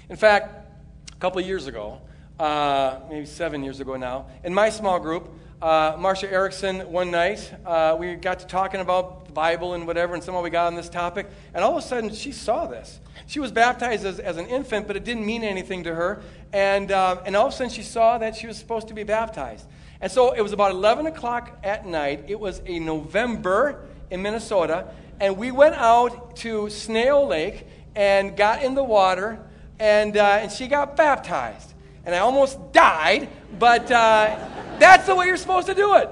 In 0.08 0.16
fact, 0.16 0.68
a 1.12 1.16
couple 1.16 1.42
years 1.42 1.66
ago, 1.66 2.00
uh, 2.40 3.00
maybe 3.10 3.26
seven 3.26 3.64
years 3.64 3.80
ago 3.80 3.96
now, 3.96 4.28
in 4.44 4.54
my 4.54 4.70
small 4.70 5.00
group, 5.00 5.30
uh, 5.64 5.96
Marcia 5.98 6.32
Erickson, 6.32 6.92
one 6.92 7.10
night, 7.10 7.54
uh, 7.66 7.96
we 8.00 8.16
got 8.16 8.40
to 8.40 8.46
talking 8.46 8.82
about 8.82 9.26
the 9.26 9.32
Bible 9.32 9.74
and 9.74 9.88
whatever, 9.88 10.14
and 10.14 10.24
somehow 10.24 10.44
we 10.44 10.52
got 10.52 10.68
on 10.68 10.76
this 10.76 10.90
topic, 10.90 11.28
and 11.56 11.64
all 11.64 11.78
of 11.78 11.84
a 11.84 11.88
sudden 11.88 12.14
she 12.14 12.32
saw 12.32 12.68
this. 12.68 13.00
She 13.32 13.40
was 13.40 13.54
baptized 13.54 14.06
as, 14.06 14.20
as 14.20 14.36
an 14.36 14.48
infant, 14.48 14.88
but 14.88 14.98
it 14.98 15.06
didn't 15.06 15.26
mean 15.26 15.44
anything 15.44 15.86
to 15.86 15.96
her, 15.96 16.22
and, 16.52 16.92
uh, 16.92 17.22
and 17.26 17.34
all 17.34 17.48
of 17.48 17.54
a 17.54 17.56
sudden 17.56 17.72
she 17.72 17.82
saw 17.82 18.18
that 18.18 18.36
she 18.36 18.46
was 18.46 18.58
supposed 18.58 18.90
to 18.90 18.94
be 18.94 19.04
baptized. 19.04 19.66
And 20.02 20.12
so 20.12 20.34
it 20.34 20.42
was 20.42 20.52
about 20.52 20.72
11 20.72 21.06
o'clock 21.06 21.58
at 21.64 21.86
night. 21.86 22.26
It 22.28 22.38
was 22.38 22.62
a 22.66 22.80
November 22.80 23.86
in 24.10 24.22
Minnesota, 24.22 24.88
and 25.22 25.38
we 25.38 25.50
went 25.50 25.76
out 25.76 26.36
to 26.38 26.70
Snail 26.70 27.26
Lake 27.26 27.66
and 27.96 28.36
got 28.36 28.64
in 28.64 28.76
the 28.76 28.84
water, 28.84 29.40
and, 29.80 30.18
uh, 30.18 30.40
and 30.42 30.52
she 30.52 30.68
got 30.68 30.98
baptized 30.98 31.72
and 32.06 32.16
I 32.16 32.20
almost 32.20 32.74
died, 32.74 33.30
but 33.60 33.90
uh, 33.92 34.38
that's 34.80 35.06
the 35.06 35.16
way 35.16 35.28
you're 35.28 35.38
supposed 35.38 35.68
to 35.68 35.76
do 35.76 35.96
it. 35.96 36.10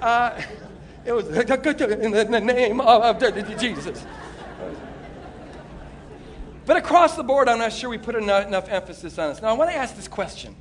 Uh, 0.00 0.40
it 1.04 1.12
was 1.12 1.26
in 1.26 2.30
the 2.30 2.40
name 2.40 2.80
of 2.80 3.58
Jesus. 3.58 4.04
But 6.70 6.76
across 6.76 7.16
the 7.16 7.24
board, 7.24 7.48
I'm 7.48 7.58
not 7.58 7.72
sure 7.72 7.90
we 7.90 7.98
put 7.98 8.14
enough, 8.14 8.68
emphasis 8.68 9.18
on 9.18 9.30
this. 9.30 9.42
Now, 9.42 9.48
I 9.48 9.54
want 9.54 9.70
to 9.70 9.76
ask 9.76 9.96
this 9.96 10.06
question 10.06 10.54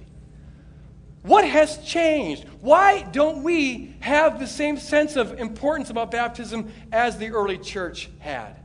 What 1.22 1.46
has 1.46 1.78
changed? 1.86 2.46
Why 2.62 3.04
don't 3.04 3.44
we 3.44 3.94
have 4.00 4.40
the 4.40 4.48
same 4.48 4.78
sense 4.80 5.18
of 5.18 5.40
importance 5.40 5.92
about 5.92 6.10
baptism 6.10 6.72
as 6.92 7.20
the 7.20 7.30
early 7.30 7.60
church 7.60 8.10
had? 8.18 8.56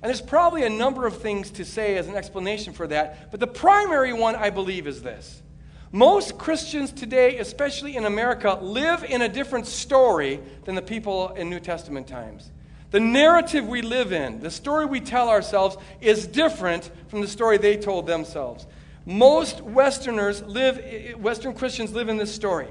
And 0.00 0.04
there's 0.04 0.20
probably 0.20 0.62
a 0.62 0.70
number 0.70 1.08
of 1.08 1.20
things 1.20 1.50
to 1.50 1.64
say 1.64 1.96
as 1.96 2.06
an 2.06 2.14
explanation 2.14 2.72
for 2.72 2.86
that, 2.86 3.32
but 3.32 3.40
the 3.40 3.48
primary 3.48 4.12
one, 4.12 4.36
I 4.36 4.50
believe, 4.50 4.86
is 4.86 5.02
this 5.02 5.42
most 5.90 6.38
Christians 6.38 6.92
today, 6.92 7.38
especially 7.38 7.96
in 7.96 8.04
America, 8.04 8.60
live 8.62 9.02
in 9.02 9.22
a 9.22 9.28
different 9.28 9.66
story 9.66 10.38
than 10.66 10.76
the 10.76 10.82
people 10.82 11.30
in 11.30 11.50
New 11.50 11.58
Testament 11.58 12.06
times. 12.06 12.52
The 12.90 13.00
narrative 13.00 13.66
we 13.66 13.82
live 13.82 14.12
in, 14.12 14.40
the 14.40 14.50
story 14.50 14.86
we 14.86 15.00
tell 15.00 15.28
ourselves, 15.28 15.76
is 16.00 16.26
different 16.26 16.90
from 17.08 17.20
the 17.20 17.28
story 17.28 17.58
they 17.58 17.76
told 17.76 18.06
themselves. 18.06 18.66
Most 19.04 19.60
Westerners 19.60 20.42
live, 20.42 21.16
Western 21.18 21.54
Christians 21.54 21.92
live 21.92 22.08
in 22.08 22.16
this 22.16 22.34
story. 22.34 22.68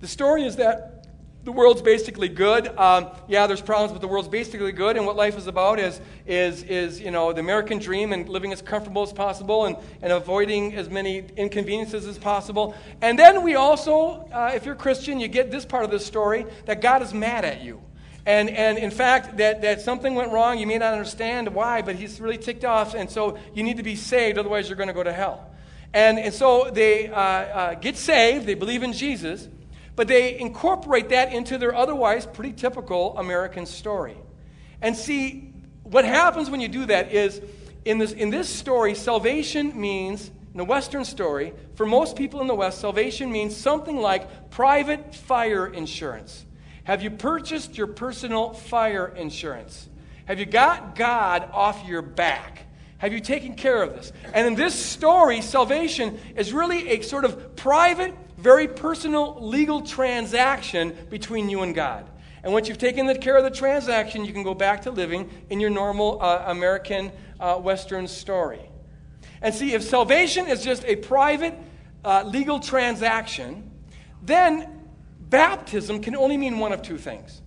The 0.00 0.08
story 0.08 0.44
is 0.44 0.56
that 0.56 0.96
the 1.46 1.52
world's 1.52 1.80
basically 1.80 2.28
good. 2.28 2.66
Um, 2.76 3.08
yeah, 3.28 3.46
there's 3.46 3.60
problems, 3.60 3.92
but 3.92 4.00
the 4.00 4.08
world's 4.08 4.28
basically 4.28 4.72
good. 4.72 4.96
And 4.96 5.06
what 5.06 5.14
life 5.14 5.38
is 5.38 5.46
about 5.46 5.78
is, 5.78 6.00
is, 6.26 6.64
is 6.64 7.00
you 7.00 7.12
know, 7.12 7.32
the 7.32 7.38
American 7.38 7.78
dream 7.78 8.12
and 8.12 8.28
living 8.28 8.52
as 8.52 8.60
comfortable 8.60 9.04
as 9.04 9.12
possible 9.12 9.66
and, 9.66 9.76
and 10.02 10.12
avoiding 10.12 10.74
as 10.74 10.90
many 10.90 11.24
inconveniences 11.36 12.04
as 12.04 12.18
possible. 12.18 12.74
And 13.00 13.16
then 13.16 13.44
we 13.44 13.54
also, 13.54 14.28
uh, 14.32 14.50
if 14.56 14.66
you're 14.66 14.74
Christian, 14.74 15.20
you 15.20 15.28
get 15.28 15.52
this 15.52 15.64
part 15.64 15.84
of 15.84 15.92
the 15.92 16.00
story 16.00 16.46
that 16.64 16.80
God 16.80 17.00
is 17.00 17.14
mad 17.14 17.44
at 17.44 17.62
you. 17.62 17.80
And, 18.26 18.50
and 18.50 18.76
in 18.76 18.90
fact, 18.90 19.36
that, 19.36 19.62
that 19.62 19.80
something 19.80 20.16
went 20.16 20.32
wrong. 20.32 20.58
You 20.58 20.66
may 20.66 20.78
not 20.78 20.92
understand 20.92 21.54
why, 21.54 21.80
but 21.80 21.94
he's 21.94 22.20
really 22.20 22.38
ticked 22.38 22.64
off. 22.64 22.94
And 22.94 23.08
so 23.08 23.38
you 23.54 23.62
need 23.62 23.76
to 23.76 23.84
be 23.84 23.94
saved, 23.94 24.36
otherwise, 24.36 24.68
you're 24.68 24.76
going 24.76 24.88
to 24.88 24.94
go 24.94 25.04
to 25.04 25.12
hell. 25.12 25.48
And, 25.94 26.18
and 26.18 26.34
so 26.34 26.68
they 26.70 27.08
uh, 27.08 27.20
uh, 27.20 27.74
get 27.74 27.96
saved, 27.96 28.46
they 28.46 28.54
believe 28.54 28.82
in 28.82 28.92
Jesus. 28.92 29.48
But 29.94 30.08
they 30.08 30.38
incorporate 30.38 31.08
that 31.10 31.32
into 31.32 31.56
their 31.56 31.74
otherwise 31.74 32.26
pretty 32.26 32.52
typical 32.52 33.16
American 33.16 33.64
story. 33.64 34.16
And 34.82 34.96
see, 34.96 35.54
what 35.84 36.04
happens 36.04 36.50
when 36.50 36.60
you 36.60 36.68
do 36.68 36.84
that 36.86 37.12
is 37.12 37.40
in 37.84 37.98
this, 37.98 38.12
in 38.12 38.30
this 38.30 38.48
story, 38.48 38.94
salvation 38.96 39.80
means, 39.80 40.32
in 40.52 40.58
the 40.58 40.64
Western 40.64 41.04
story, 41.04 41.54
for 41.76 41.86
most 41.86 42.16
people 42.16 42.40
in 42.40 42.48
the 42.48 42.54
West, 42.54 42.80
salvation 42.80 43.30
means 43.30 43.56
something 43.56 43.96
like 43.96 44.50
private 44.50 45.14
fire 45.14 45.66
insurance. 45.68 46.44
Have 46.86 47.02
you 47.02 47.10
purchased 47.10 47.76
your 47.76 47.88
personal 47.88 48.52
fire 48.52 49.08
insurance? 49.08 49.88
Have 50.26 50.38
you 50.38 50.46
got 50.46 50.94
God 50.94 51.48
off 51.52 51.86
your 51.86 52.00
back? 52.00 52.66
Have 52.98 53.12
you 53.12 53.20
taken 53.20 53.54
care 53.54 53.82
of 53.82 53.94
this? 53.94 54.12
And 54.32 54.46
in 54.46 54.54
this 54.54 54.74
story, 54.74 55.40
salvation 55.40 56.18
is 56.36 56.52
really 56.52 56.88
a 56.90 57.02
sort 57.02 57.24
of 57.24 57.56
private 57.56 58.14
very 58.36 58.68
personal 58.68 59.36
legal 59.40 59.80
transaction 59.80 60.96
between 61.10 61.48
you 61.48 61.62
and 61.62 61.74
God. 61.74 62.08
And 62.44 62.52
once 62.52 62.68
you've 62.68 62.78
taken 62.78 63.06
the 63.06 63.18
care 63.18 63.36
of 63.36 63.42
the 63.42 63.50
transaction, 63.50 64.24
you 64.24 64.32
can 64.32 64.44
go 64.44 64.54
back 64.54 64.82
to 64.82 64.90
living 64.90 65.28
in 65.50 65.58
your 65.58 65.70
normal 65.70 66.22
uh, 66.22 66.44
American 66.46 67.10
uh, 67.40 67.56
Western 67.56 68.06
story. 68.06 68.60
And 69.42 69.52
see, 69.52 69.74
if 69.74 69.82
salvation 69.82 70.46
is 70.46 70.62
just 70.62 70.84
a 70.84 70.96
private 70.96 71.54
uh, 72.04 72.22
legal 72.24 72.60
transaction, 72.60 73.70
then 74.22 74.75
baptism 75.28 76.00
can 76.00 76.16
only 76.16 76.36
mean 76.36 76.58
one 76.58 76.72
of 76.72 76.82
two 76.82 76.98
things. 76.98 77.42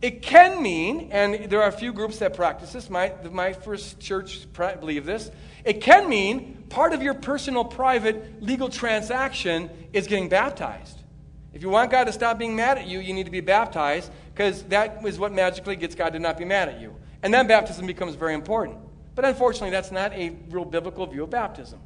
It 0.00 0.20
can 0.20 0.60
mean, 0.60 1.10
and 1.12 1.48
there 1.48 1.62
are 1.62 1.68
a 1.68 1.72
few 1.72 1.92
groups 1.92 2.18
that 2.18 2.34
practice 2.34 2.72
this, 2.72 2.90
my, 2.90 3.12
my 3.30 3.52
first 3.52 4.00
church 4.00 4.46
believe 4.52 5.06
this, 5.06 5.30
it 5.64 5.80
can 5.80 6.08
mean 6.08 6.64
part 6.68 6.92
of 6.92 7.02
your 7.02 7.14
personal, 7.14 7.64
private, 7.64 8.42
legal 8.42 8.68
transaction 8.68 9.70
is 9.92 10.08
getting 10.08 10.28
baptized. 10.28 10.98
If 11.52 11.62
you 11.62 11.68
want 11.68 11.90
God 11.90 12.04
to 12.04 12.12
stop 12.12 12.38
being 12.38 12.56
mad 12.56 12.78
at 12.78 12.86
you, 12.88 12.98
you 12.98 13.12
need 13.12 13.26
to 13.26 13.30
be 13.30 13.40
baptized 13.40 14.10
because 14.34 14.64
that 14.64 15.04
is 15.06 15.18
what 15.18 15.32
magically 15.32 15.76
gets 15.76 15.94
God 15.94 16.14
to 16.14 16.18
not 16.18 16.36
be 16.36 16.44
mad 16.44 16.68
at 16.68 16.80
you. 16.80 16.96
And 17.22 17.32
then 17.32 17.46
baptism 17.46 17.86
becomes 17.86 18.16
very 18.16 18.34
important. 18.34 18.78
But 19.14 19.24
unfortunately, 19.24 19.70
that's 19.70 19.92
not 19.92 20.12
a 20.14 20.30
real 20.48 20.64
biblical 20.64 21.06
view 21.06 21.24
of 21.24 21.30
baptism. 21.30 21.78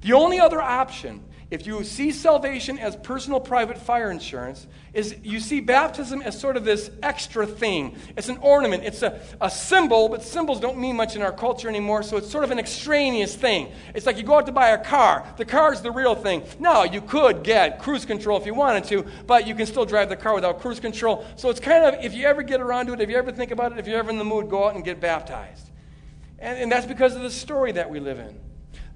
The 0.00 0.12
only 0.14 0.40
other 0.40 0.62
option, 0.62 1.22
if 1.52 1.66
you 1.66 1.84
see 1.84 2.12
salvation 2.12 2.78
as 2.78 2.96
personal 2.96 3.38
private 3.38 3.76
fire 3.76 4.10
insurance, 4.10 4.66
is 4.94 5.16
you 5.22 5.38
see 5.38 5.60
baptism 5.60 6.22
as 6.22 6.40
sort 6.40 6.56
of 6.56 6.64
this 6.64 6.90
extra 7.02 7.46
thing. 7.46 7.94
It's 8.16 8.30
an 8.30 8.38
ornament, 8.38 8.84
it's 8.84 9.02
a, 9.02 9.20
a 9.38 9.50
symbol, 9.50 10.08
but 10.08 10.22
symbols 10.22 10.60
don't 10.60 10.78
mean 10.78 10.96
much 10.96 11.14
in 11.14 11.20
our 11.20 11.30
culture 11.30 11.68
anymore, 11.68 12.04
so 12.04 12.16
it's 12.16 12.30
sort 12.30 12.44
of 12.44 12.52
an 12.52 12.58
extraneous 12.58 13.36
thing. 13.36 13.70
It's 13.94 14.06
like 14.06 14.16
you 14.16 14.22
go 14.22 14.38
out 14.38 14.46
to 14.46 14.52
buy 14.52 14.70
a 14.70 14.82
car. 14.82 15.26
The 15.36 15.44
car 15.44 15.74
is 15.74 15.82
the 15.82 15.90
real 15.90 16.14
thing. 16.14 16.42
Now, 16.58 16.84
you 16.84 17.02
could 17.02 17.42
get 17.42 17.78
cruise 17.78 18.06
control 18.06 18.40
if 18.40 18.46
you 18.46 18.54
wanted 18.54 18.84
to, 18.84 19.04
but 19.26 19.46
you 19.46 19.54
can 19.54 19.66
still 19.66 19.84
drive 19.84 20.08
the 20.08 20.16
car 20.16 20.34
without 20.34 20.58
cruise 20.58 20.80
control. 20.80 21.22
So 21.36 21.50
it's 21.50 21.60
kind 21.60 21.84
of, 21.84 22.02
if 22.02 22.14
you 22.14 22.26
ever 22.26 22.42
get 22.42 22.62
around 22.62 22.86
to 22.86 22.94
it, 22.94 23.02
if 23.02 23.10
you 23.10 23.16
ever 23.16 23.30
think 23.30 23.50
about 23.50 23.72
it, 23.72 23.78
if 23.78 23.86
you're 23.86 23.98
ever 23.98 24.08
in 24.08 24.16
the 24.16 24.24
mood, 24.24 24.48
go 24.48 24.68
out 24.68 24.74
and 24.74 24.82
get 24.82 25.00
baptized. 25.00 25.68
And, 26.38 26.58
and 26.58 26.72
that's 26.72 26.86
because 26.86 27.14
of 27.14 27.20
the 27.20 27.30
story 27.30 27.72
that 27.72 27.90
we 27.90 28.00
live 28.00 28.18
in. 28.18 28.40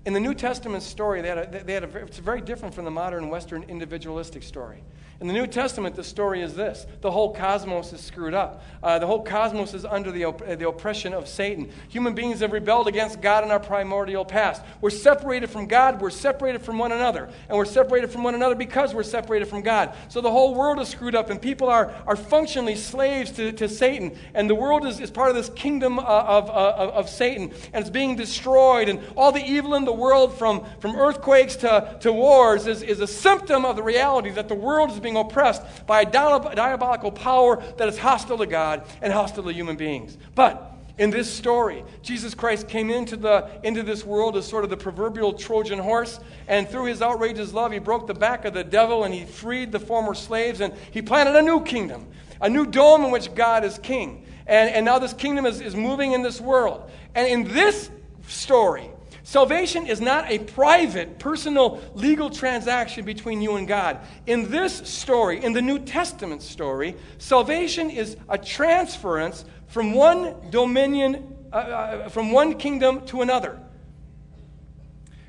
In 0.06 0.12
the 0.12 0.20
New 0.20 0.34
Testament 0.34 0.84
story, 0.84 1.20
they 1.20 1.28
had 1.28 1.38
a, 1.38 1.64
they 1.64 1.72
had 1.72 1.82
a, 1.82 1.98
it's 1.98 2.18
very 2.18 2.40
different 2.40 2.72
from 2.72 2.84
the 2.84 2.92
modern 2.92 3.28
Western 3.28 3.64
individualistic 3.64 4.44
story. 4.44 4.84
In 5.18 5.28
the 5.28 5.32
New 5.32 5.46
Testament, 5.46 5.96
the 5.96 6.04
story 6.04 6.42
is 6.42 6.54
this 6.54 6.86
the 7.00 7.10
whole 7.10 7.32
cosmos 7.32 7.90
is 7.94 8.02
screwed 8.02 8.34
up. 8.34 8.62
Uh, 8.82 8.98
the 8.98 9.06
whole 9.06 9.22
cosmos 9.22 9.72
is 9.72 9.86
under 9.86 10.12
the, 10.12 10.26
op- 10.26 10.46
the 10.46 10.68
oppression 10.68 11.14
of 11.14 11.26
Satan. 11.26 11.70
Human 11.88 12.14
beings 12.14 12.40
have 12.40 12.52
rebelled 12.52 12.86
against 12.86 13.22
God 13.22 13.42
in 13.42 13.50
our 13.50 13.58
primordial 13.58 14.26
past. 14.26 14.62
We're 14.82 14.90
separated 14.90 15.48
from 15.48 15.68
God, 15.68 16.02
we're 16.02 16.10
separated 16.10 16.60
from 16.60 16.76
one 16.76 16.92
another. 16.92 17.30
And 17.48 17.56
we're 17.56 17.64
separated 17.64 18.10
from 18.10 18.24
one 18.24 18.34
another 18.34 18.54
because 18.54 18.92
we're 18.92 19.04
separated 19.04 19.46
from 19.46 19.62
God. 19.62 19.94
So 20.08 20.20
the 20.20 20.30
whole 20.30 20.54
world 20.54 20.80
is 20.80 20.88
screwed 20.88 21.14
up, 21.14 21.30
and 21.30 21.40
people 21.40 21.70
are, 21.70 21.94
are 22.06 22.16
functionally 22.16 22.76
slaves 22.76 23.30
to, 23.32 23.52
to 23.52 23.70
Satan. 23.70 24.14
And 24.34 24.50
the 24.50 24.54
world 24.54 24.86
is, 24.86 25.00
is 25.00 25.10
part 25.10 25.30
of 25.30 25.36
this 25.36 25.48
kingdom 25.50 25.98
uh, 25.98 26.02
of, 26.02 26.50
uh, 26.50 26.74
of, 26.76 26.90
of 26.90 27.08
Satan, 27.08 27.52
and 27.72 27.80
it's 27.80 27.90
being 27.90 28.16
destroyed. 28.16 28.90
And 28.90 29.00
all 29.16 29.32
the 29.32 29.44
evil 29.44 29.74
in 29.76 29.86
the 29.86 29.92
world, 29.92 30.36
from, 30.36 30.66
from 30.80 30.94
earthquakes 30.94 31.56
to, 31.56 31.96
to 32.00 32.12
wars, 32.12 32.66
is, 32.66 32.82
is 32.82 33.00
a 33.00 33.06
symptom 33.06 33.64
of 33.64 33.76
the 33.76 33.82
reality 33.82 34.30
that 34.30 34.48
the 34.48 34.54
world 34.54 34.90
is 34.90 35.00
being 35.06 35.16
oppressed 35.16 35.62
by 35.86 36.02
a 36.02 36.10
diabolical 36.10 37.12
power 37.12 37.62
that 37.76 37.88
is 37.88 37.96
hostile 37.96 38.38
to 38.38 38.46
God 38.46 38.82
and 39.00 39.12
hostile 39.12 39.44
to 39.44 39.52
human 39.52 39.76
beings. 39.76 40.18
But 40.34 40.72
in 40.98 41.10
this 41.10 41.32
story, 41.32 41.84
Jesus 42.02 42.34
Christ 42.34 42.66
came 42.66 42.90
into, 42.90 43.16
the, 43.16 43.48
into 43.62 43.84
this 43.84 44.04
world 44.04 44.36
as 44.36 44.46
sort 44.46 44.64
of 44.64 44.70
the 44.70 44.76
proverbial 44.76 45.34
Trojan 45.34 45.78
horse, 45.78 46.18
and 46.48 46.68
through 46.68 46.86
his 46.86 47.02
outrageous 47.02 47.52
love, 47.52 47.70
he 47.70 47.78
broke 47.78 48.08
the 48.08 48.14
back 48.14 48.44
of 48.44 48.52
the 48.52 48.64
devil 48.64 49.04
and 49.04 49.14
he 49.14 49.24
freed 49.24 49.70
the 49.70 49.78
former 49.78 50.14
slaves, 50.14 50.60
and 50.60 50.74
he 50.90 51.02
planted 51.02 51.36
a 51.36 51.42
new 51.42 51.62
kingdom, 51.62 52.06
a 52.40 52.48
new 52.48 52.66
dome 52.66 53.04
in 53.04 53.12
which 53.12 53.32
God 53.34 53.64
is 53.64 53.78
king. 53.78 54.24
And, 54.48 54.70
and 54.70 54.84
now 54.84 54.98
this 54.98 55.12
kingdom 55.12 55.46
is, 55.46 55.60
is 55.60 55.76
moving 55.76 56.12
in 56.12 56.22
this 56.22 56.40
world. 56.40 56.90
And 57.14 57.28
in 57.28 57.52
this 57.52 57.90
story, 58.26 58.90
Salvation 59.26 59.88
is 59.88 60.00
not 60.00 60.30
a 60.30 60.38
private, 60.38 61.18
personal, 61.18 61.82
legal 61.94 62.30
transaction 62.30 63.04
between 63.04 63.42
you 63.42 63.56
and 63.56 63.66
God. 63.66 63.98
In 64.28 64.52
this 64.52 64.76
story, 64.88 65.42
in 65.42 65.52
the 65.52 65.60
New 65.60 65.80
Testament 65.80 66.42
story, 66.42 66.94
salvation 67.18 67.90
is 67.90 68.16
a 68.28 68.38
transference 68.38 69.44
from 69.66 69.94
one 69.94 70.36
dominion, 70.50 71.36
uh, 71.52 71.56
uh, 71.56 72.08
from 72.08 72.30
one 72.30 72.56
kingdom 72.56 73.04
to 73.06 73.20
another. 73.20 73.58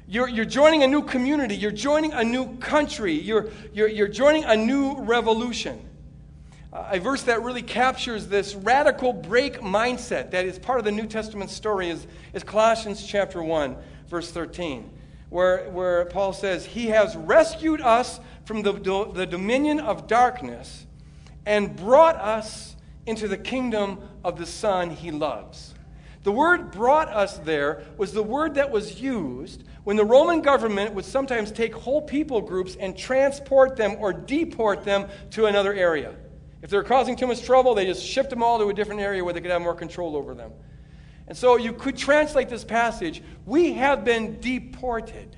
You're, 0.07 0.27
you're 0.27 0.45
joining 0.45 0.83
a 0.83 0.87
new 0.87 1.01
community, 1.01 1.55
you're 1.55 1.71
joining 1.71 2.13
a 2.13 2.23
new 2.23 2.55
country, 2.57 3.13
you're, 3.13 3.49
you're, 3.73 3.87
you're 3.87 4.07
joining 4.07 4.45
a 4.45 4.55
new 4.55 4.95
revolution. 5.01 5.86
A 6.73 6.99
verse 6.99 7.23
that 7.23 7.43
really 7.43 7.61
captures 7.61 8.27
this 8.27 8.53
radical 8.53 9.13
break 9.13 9.61
mindset 9.61 10.31
that 10.31 10.45
is 10.45 10.59
part 10.59 10.79
of 10.79 10.85
the 10.85 10.91
New 10.91 11.05
Testament 11.07 11.49
story 11.49 11.89
is, 11.89 12.05
is 12.33 12.43
Colossians 12.43 13.05
chapter 13.05 13.41
1, 13.41 13.77
verse 14.07 14.31
13, 14.31 14.91
where, 15.29 15.69
where 15.69 16.05
Paul 16.05 16.33
says, 16.33 16.65
He 16.65 16.87
has 16.87 17.15
rescued 17.15 17.79
us 17.79 18.19
from 18.43 18.63
the, 18.63 18.73
the 19.13 19.25
dominion 19.25 19.79
of 19.79 20.07
darkness 20.07 20.85
and 21.45 21.73
brought 21.73 22.17
us 22.17 22.75
into 23.05 23.29
the 23.29 23.37
kingdom 23.37 23.99
of 24.25 24.37
the 24.37 24.45
Son 24.45 24.89
he 24.89 25.11
loves. 25.11 25.73
The 26.23 26.31
word 26.33 26.71
brought 26.71 27.07
us 27.07 27.37
there 27.37 27.83
was 27.97 28.11
the 28.11 28.21
word 28.21 28.55
that 28.55 28.69
was 28.69 28.99
used 29.01 29.63
when 29.85 29.95
the 29.95 30.03
Roman 30.03 30.41
government 30.41 30.93
would 30.93 31.05
sometimes 31.05 31.53
take 31.53 31.73
whole 31.73 32.01
people 32.01 32.41
groups 32.41 32.75
and 32.75 32.97
transport 32.97 33.77
them 33.77 33.95
or 33.99 34.11
deport 34.11 34.83
them 34.83 35.07
to 35.31 35.45
another 35.45 35.73
area. 35.73 36.13
If 36.61 36.69
they're 36.69 36.83
causing 36.83 37.15
too 37.15 37.27
much 37.27 37.43
trouble, 37.43 37.75
they 37.75 37.85
just 37.85 38.03
shipped 38.03 38.29
them 38.29 38.41
all 38.41 38.57
to 38.59 38.69
a 38.69 38.73
different 38.73 39.01
area 39.01 39.23
where 39.23 39.33
they 39.33 39.41
could 39.41 39.51
have 39.51 39.61
more 39.61 39.75
control 39.75 40.15
over 40.15 40.33
them. 40.33 40.51
And 41.27 41.37
so 41.37 41.57
you 41.57 41.73
could 41.73 41.97
translate 41.97 42.49
this 42.49 42.63
passage 42.63 43.21
we 43.45 43.73
have 43.73 44.03
been 44.05 44.39
deported. 44.39 45.35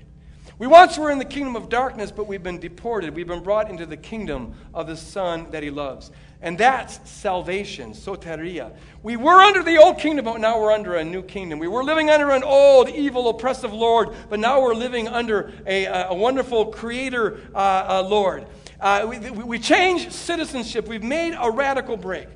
We 0.60 0.67
once 0.67 0.97
were 0.97 1.10
in 1.10 1.19
the 1.19 1.25
kingdom 1.25 1.55
of 1.55 1.69
darkness, 1.69 2.12
but 2.12 2.27
we've 2.27 2.43
been 2.43 2.60
deported. 2.60 3.15
We've 3.15 3.25
been 3.25 3.43
brought 3.43 3.69
into 3.69 3.86
the 3.86 3.95
kingdom 3.95 4.55
of 4.73 4.88
the 4.88 4.97
Son 4.97 5.49
that 5.51 5.63
He 5.63 5.69
loves. 5.69 6.12
And 6.41 6.58
that's 6.58 7.10
salvation, 7.10 7.93
soteria. 7.93 8.75
We 9.01 9.15
were 9.15 9.41
under 9.41 9.63
the 9.63 9.77
old 9.77 9.99
kingdom, 9.99 10.25
but 10.25 10.39
now 10.39 10.60
we're 10.60 10.73
under 10.73 10.95
a 10.95 11.03
new 11.03 11.21
kingdom. 11.21 11.60
We 11.60 11.69
were 11.69 11.84
living 11.84 12.10
under 12.10 12.32
an 12.32 12.43
old, 12.43 12.89
evil, 12.89 13.29
oppressive 13.29 13.73
Lord, 13.73 14.10
but 14.29 14.39
now 14.39 14.62
we're 14.62 14.73
living 14.73 15.08
under 15.08 15.53
a, 15.65 15.86
a 15.86 16.13
wonderful 16.13 16.67
Creator 16.67 17.39
uh, 17.55 17.58
uh, 17.58 18.08
Lord. 18.08 18.45
Uh, 18.79 19.05
we, 19.09 19.29
we 19.29 19.59
changed 19.59 20.11
citizenship. 20.13 20.87
We've 20.87 21.03
made 21.03 21.35
a 21.39 21.51
radical 21.51 21.97
break. 21.97 22.27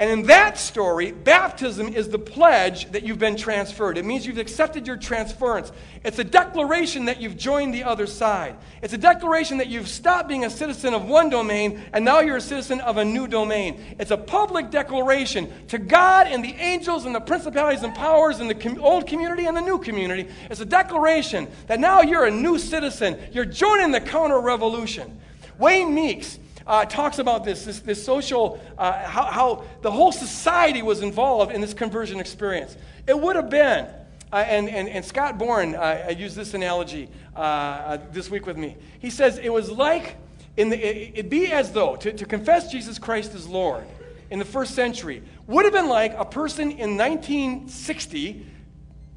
And 0.00 0.10
in 0.10 0.26
that 0.26 0.58
story, 0.58 1.12
baptism 1.12 1.94
is 1.94 2.08
the 2.08 2.18
pledge 2.18 2.90
that 2.90 3.04
you've 3.04 3.20
been 3.20 3.36
transferred. 3.36 3.96
It 3.96 4.04
means 4.04 4.26
you've 4.26 4.38
accepted 4.38 4.88
your 4.88 4.96
transference. 4.96 5.70
It's 6.02 6.18
a 6.18 6.24
declaration 6.24 7.04
that 7.04 7.20
you've 7.20 7.36
joined 7.36 7.72
the 7.72 7.84
other 7.84 8.08
side. 8.08 8.56
It's 8.82 8.92
a 8.92 8.98
declaration 8.98 9.58
that 9.58 9.68
you've 9.68 9.86
stopped 9.86 10.28
being 10.28 10.44
a 10.44 10.50
citizen 10.50 10.94
of 10.94 11.04
one 11.04 11.30
domain 11.30 11.80
and 11.92 12.04
now 12.04 12.20
you're 12.20 12.38
a 12.38 12.40
citizen 12.40 12.80
of 12.80 12.96
a 12.96 13.04
new 13.04 13.28
domain. 13.28 13.80
It's 14.00 14.10
a 14.10 14.16
public 14.16 14.72
declaration 14.72 15.48
to 15.68 15.78
God 15.78 16.26
and 16.26 16.44
the 16.44 16.54
angels 16.54 17.04
and 17.04 17.14
the 17.14 17.20
principalities 17.20 17.84
and 17.84 17.94
powers 17.94 18.40
and 18.40 18.50
the 18.50 18.56
com- 18.56 18.82
old 18.82 19.06
community 19.06 19.46
and 19.46 19.56
the 19.56 19.62
new 19.62 19.78
community. 19.78 20.28
It's 20.50 20.60
a 20.60 20.66
declaration 20.66 21.46
that 21.68 21.78
now 21.78 22.02
you're 22.02 22.24
a 22.24 22.32
new 22.32 22.58
citizen. 22.58 23.16
You're 23.30 23.44
joining 23.44 23.92
the 23.92 24.00
counter 24.00 24.40
revolution. 24.40 25.20
Wayne 25.58 25.94
Meeks 25.94 26.38
uh, 26.66 26.84
talks 26.84 27.18
about 27.18 27.44
this, 27.44 27.64
this, 27.64 27.80
this 27.80 28.04
social, 28.04 28.60
uh, 28.78 29.06
how, 29.06 29.24
how 29.24 29.64
the 29.82 29.90
whole 29.90 30.12
society 30.12 30.82
was 30.82 31.02
involved 31.02 31.52
in 31.52 31.60
this 31.60 31.74
conversion 31.74 32.20
experience. 32.20 32.76
It 33.06 33.18
would 33.18 33.36
have 33.36 33.50
been, 33.50 33.86
uh, 34.32 34.36
and, 34.36 34.68
and, 34.68 34.88
and 34.88 35.04
Scott 35.04 35.38
Bourne 35.38 35.74
uh, 35.74 36.12
used 36.16 36.36
this 36.36 36.54
analogy 36.54 37.08
uh, 37.36 37.38
uh, 37.38 37.98
this 38.12 38.30
week 38.30 38.46
with 38.46 38.56
me. 38.56 38.76
He 38.98 39.10
says 39.10 39.38
it 39.38 39.52
was 39.52 39.70
like, 39.70 40.16
in 40.56 40.70
the, 40.70 40.76
it, 40.76 41.18
it'd 41.18 41.30
be 41.30 41.52
as 41.52 41.72
though 41.72 41.96
to, 41.96 42.12
to 42.12 42.24
confess 42.24 42.70
Jesus 42.70 42.98
Christ 42.98 43.34
as 43.34 43.46
Lord 43.46 43.84
in 44.30 44.38
the 44.38 44.44
first 44.44 44.74
century 44.74 45.22
would 45.46 45.64
have 45.64 45.74
been 45.74 45.88
like 45.88 46.14
a 46.16 46.24
person 46.24 46.70
in 46.70 46.96
1960 46.96 48.46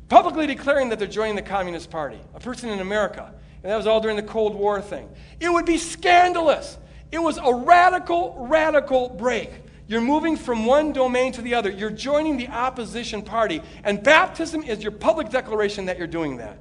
publicly 0.09 0.47
declaring 0.47 0.89
that 0.89 0.99
they're 0.99 1.07
joining 1.07 1.35
the 1.35 1.41
Communist 1.41 1.89
Party, 1.89 2.19
a 2.33 2.39
person 2.39 2.69
in 2.69 2.79
America. 2.79 3.33
And 3.63 3.71
that 3.71 3.75
was 3.77 3.87
all 3.87 3.99
during 3.99 4.17
the 4.17 4.23
Cold 4.23 4.55
War 4.55 4.81
thing. 4.81 5.09
It 5.39 5.49
would 5.49 5.65
be 5.65 5.77
scandalous. 5.77 6.77
It 7.11 7.19
was 7.19 7.37
a 7.37 7.53
radical, 7.53 8.47
radical 8.49 9.09
break. 9.09 9.51
You're 9.87 10.01
moving 10.01 10.35
from 10.35 10.65
one 10.65 10.91
domain 10.91 11.31
to 11.33 11.41
the 11.41 11.55
other. 11.55 11.69
You're 11.69 11.89
joining 11.89 12.37
the 12.37 12.49
opposition 12.49 13.21
party. 13.21 13.61
And 13.83 14.03
baptism 14.03 14.63
is 14.63 14.83
your 14.83 14.91
public 14.91 15.29
declaration 15.29 15.85
that 15.85 15.97
you're 15.97 16.07
doing 16.07 16.37
that. 16.37 16.59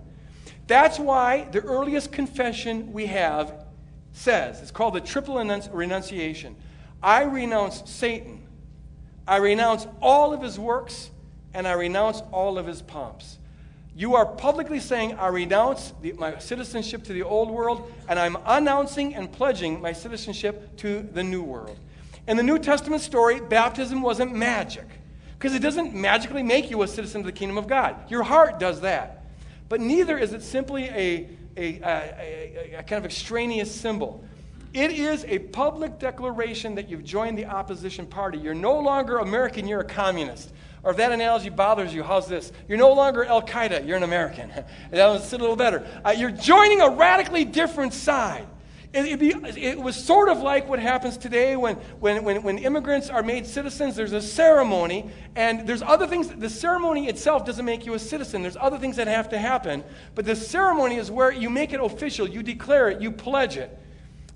That's 0.66 0.98
why 0.98 1.48
the 1.50 1.60
earliest 1.60 2.12
confession 2.12 2.92
we 2.92 3.06
have 3.06 3.66
says 4.12 4.62
it's 4.62 4.70
called 4.70 4.94
the 4.94 5.00
triple 5.00 5.36
renunciation. 5.36 6.56
I 7.02 7.22
renounce 7.22 7.88
Satan, 7.90 8.46
I 9.28 9.36
renounce 9.36 9.86
all 10.00 10.32
of 10.32 10.42
his 10.42 10.58
works, 10.58 11.10
and 11.52 11.68
I 11.68 11.72
renounce 11.72 12.22
all 12.32 12.58
of 12.58 12.66
his 12.66 12.82
pomps. 12.82 13.38
You 13.96 14.14
are 14.16 14.26
publicly 14.26 14.78
saying, 14.78 15.14
I 15.14 15.28
renounce 15.28 15.94
the, 16.02 16.12
my 16.12 16.38
citizenship 16.38 17.02
to 17.04 17.14
the 17.14 17.22
old 17.22 17.50
world, 17.50 17.90
and 18.10 18.18
I'm 18.18 18.36
announcing 18.44 19.14
and 19.14 19.32
pledging 19.32 19.80
my 19.80 19.94
citizenship 19.94 20.76
to 20.78 21.00
the 21.00 21.24
new 21.24 21.42
world. 21.42 21.78
In 22.28 22.36
the 22.36 22.42
New 22.42 22.58
Testament 22.58 23.00
story, 23.00 23.40
baptism 23.40 24.02
wasn't 24.02 24.34
magic, 24.34 24.84
because 25.38 25.54
it 25.54 25.60
doesn't 25.62 25.94
magically 25.94 26.42
make 26.42 26.70
you 26.70 26.82
a 26.82 26.88
citizen 26.88 27.22
of 27.22 27.26
the 27.26 27.32
kingdom 27.32 27.56
of 27.56 27.68
God. 27.68 27.96
Your 28.10 28.22
heart 28.22 28.60
does 28.60 28.82
that. 28.82 29.24
But 29.70 29.80
neither 29.80 30.18
is 30.18 30.34
it 30.34 30.42
simply 30.42 30.84
a, 30.90 31.30
a, 31.56 31.80
a, 31.82 32.76
a 32.80 32.82
kind 32.82 32.98
of 32.98 33.06
extraneous 33.06 33.74
symbol. 33.74 34.22
It 34.74 34.90
is 34.90 35.24
a 35.24 35.38
public 35.38 35.98
declaration 35.98 36.74
that 36.74 36.90
you've 36.90 37.04
joined 37.04 37.38
the 37.38 37.46
opposition 37.46 38.06
party. 38.06 38.36
You're 38.36 38.52
no 38.52 38.78
longer 38.78 39.20
American, 39.20 39.66
you're 39.66 39.80
a 39.80 39.84
communist. 39.84 40.52
Or 40.86 40.90
if 40.90 40.98
that 40.98 41.10
analogy 41.10 41.48
bothers 41.48 41.92
you, 41.92 42.04
how's 42.04 42.28
this? 42.28 42.52
You're 42.68 42.78
no 42.78 42.92
longer 42.92 43.24
Al 43.24 43.42
Qaeda, 43.42 43.88
you're 43.88 43.96
an 43.96 44.04
American. 44.04 44.50
that 44.92 45.08
was 45.08 45.32
a 45.32 45.36
little 45.36 45.56
better. 45.56 45.84
Uh, 46.04 46.10
you're 46.10 46.30
joining 46.30 46.80
a 46.80 46.88
radically 46.88 47.44
different 47.44 47.92
side. 47.92 48.46
it, 48.94 49.18
be, 49.18 49.30
it, 49.30 49.80
was 49.80 49.96
sort 49.96 50.28
of 50.28 50.38
like 50.38 50.68
what 50.68 50.78
happens 50.78 51.16
today 51.16 51.56
when, 51.56 51.74
when, 51.98 52.22
when, 52.22 52.40
when 52.44 52.58
immigrants 52.58 53.10
are 53.10 53.24
made 53.24 53.48
citizens. 53.48 53.96
There's 53.96 54.12
a 54.12 54.22
ceremony, 54.22 55.10
and 55.34 55.66
there's 55.66 55.82
other 55.82 56.06
things. 56.06 56.28
The 56.28 56.48
ceremony 56.48 57.08
itself 57.08 57.44
doesn't 57.44 57.64
make 57.64 57.84
you 57.84 57.94
a 57.94 57.98
citizen. 57.98 58.42
There's 58.42 58.56
other 58.56 58.78
things 58.78 58.94
that 58.94 59.08
have 59.08 59.28
to 59.30 59.38
happen. 59.38 59.82
But 60.14 60.24
the 60.24 60.36
ceremony 60.36 60.98
is 60.98 61.10
where 61.10 61.32
you 61.32 61.50
make 61.50 61.72
it 61.72 61.80
official, 61.80 62.28
you 62.28 62.44
declare 62.44 62.90
it, 62.90 63.00
you 63.00 63.10
pledge 63.10 63.56
it. 63.56 63.76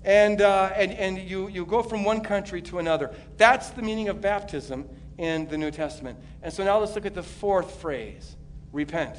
And, 0.03 0.41
uh, 0.41 0.73
and, 0.75 0.91
and 0.91 1.17
you, 1.17 1.47
you 1.47 1.65
go 1.65 1.81
from 1.81 2.03
one 2.03 2.19
country 2.19 2.61
to 2.63 2.79
another. 2.79 3.15
That's 3.37 3.69
the 3.69 3.83
meaning 3.83 4.09
of 4.09 4.19
baptism 4.19 4.89
in 5.21 5.47
the 5.47 5.57
New 5.57 5.69
Testament. 5.69 6.17
And 6.41 6.51
so 6.51 6.63
now 6.63 6.79
let's 6.79 6.95
look 6.95 7.05
at 7.05 7.13
the 7.13 7.21
fourth 7.21 7.79
phrase 7.79 8.35
repent. 8.73 9.15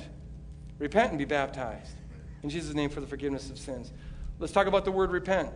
Repent 0.78 1.10
and 1.10 1.18
be 1.18 1.24
baptized 1.24 1.96
in 2.42 2.50
Jesus' 2.50 2.74
name 2.74 2.90
for 2.90 3.00
the 3.00 3.06
forgiveness 3.06 3.48
of 3.50 3.58
sins. 3.58 3.92
Let's 4.40 4.52
talk 4.52 4.66
about 4.66 4.84
the 4.84 4.90
word 4.90 5.12
repent. 5.12 5.50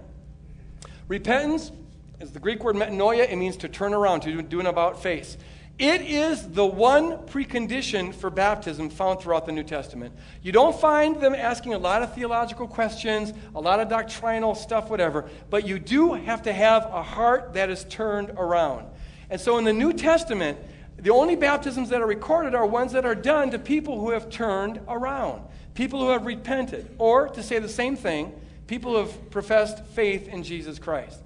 Repentance 1.08 1.72
is 2.20 2.30
the 2.30 2.38
Greek 2.38 2.62
word 2.62 2.76
metanoia. 2.76 3.28
It 3.28 3.34
means 3.34 3.56
to 3.58 3.68
turn 3.68 3.92
around, 3.92 4.20
to 4.20 4.40
do 4.40 4.60
an 4.60 4.66
about 4.66 5.02
face. 5.02 5.36
It 5.80 6.00
is 6.02 6.48
the 6.48 6.64
one 6.64 7.26
precondition 7.26 8.14
for 8.14 8.30
baptism 8.30 8.88
found 8.88 9.20
throughout 9.20 9.46
the 9.46 9.52
New 9.52 9.64
Testament. 9.64 10.14
You 10.42 10.52
don't 10.52 10.78
find 10.78 11.20
them 11.20 11.34
asking 11.34 11.74
a 11.74 11.78
lot 11.78 12.02
of 12.02 12.14
theological 12.14 12.68
questions, 12.68 13.32
a 13.54 13.60
lot 13.60 13.80
of 13.80 13.88
doctrinal 13.88 14.54
stuff, 14.54 14.88
whatever, 14.88 15.28
but 15.50 15.66
you 15.66 15.80
do 15.80 16.14
have 16.14 16.42
to 16.42 16.52
have 16.52 16.84
a 16.84 17.02
heart 17.02 17.54
that 17.54 17.68
is 17.68 17.84
turned 17.84 18.30
around. 18.30 18.86
And 19.30 19.40
so 19.40 19.58
in 19.58 19.64
the 19.64 19.72
New 19.72 19.92
Testament, 19.92 20.58
the 20.98 21.10
only 21.10 21.36
baptisms 21.36 21.90
that 21.90 22.00
are 22.00 22.06
recorded 22.06 22.54
are 22.54 22.64
ones 22.64 22.92
that 22.92 23.04
are 23.04 23.14
done 23.14 23.50
to 23.50 23.58
people 23.58 24.00
who 24.00 24.10
have 24.10 24.30
turned 24.30 24.80
around, 24.88 25.42
people 25.74 26.00
who 26.00 26.10
have 26.10 26.24
repented, 26.24 26.90
or 26.98 27.28
to 27.28 27.42
say 27.42 27.58
the 27.58 27.68
same 27.68 27.96
thing, 27.96 28.32
people 28.66 28.92
who 28.92 28.98
have 28.98 29.30
professed 29.30 29.84
faith 29.86 30.28
in 30.28 30.42
Jesus 30.42 30.78
Christ. 30.78 31.20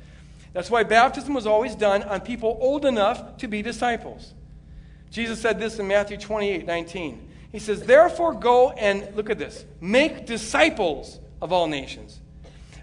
That's 0.53 0.71
why 0.71 0.83
baptism 0.83 1.35
was 1.35 1.47
always 1.47 1.77
done 1.77 2.03
on 2.03 2.21
people 2.21 2.59
old 2.61 2.85
enough 2.85 3.37
to 3.39 3.49
be 3.49 3.63
disciples. 3.63 4.35
Jesus 5.11 5.41
said 5.41 5.59
this 5.61 5.79
in 5.79 5.87
Matthew 5.87 6.17
28 6.17 6.67
19. 6.67 7.29
He 7.53 7.59
says, 7.59 7.83
Therefore, 7.83 8.33
go 8.35 8.71
and 8.71 9.15
look 9.17 9.31
at 9.31 9.39
this 9.39 9.65
make 9.81 10.27
disciples 10.27 11.21
of 11.41 11.53
all 11.53 11.67
nations, 11.67 12.21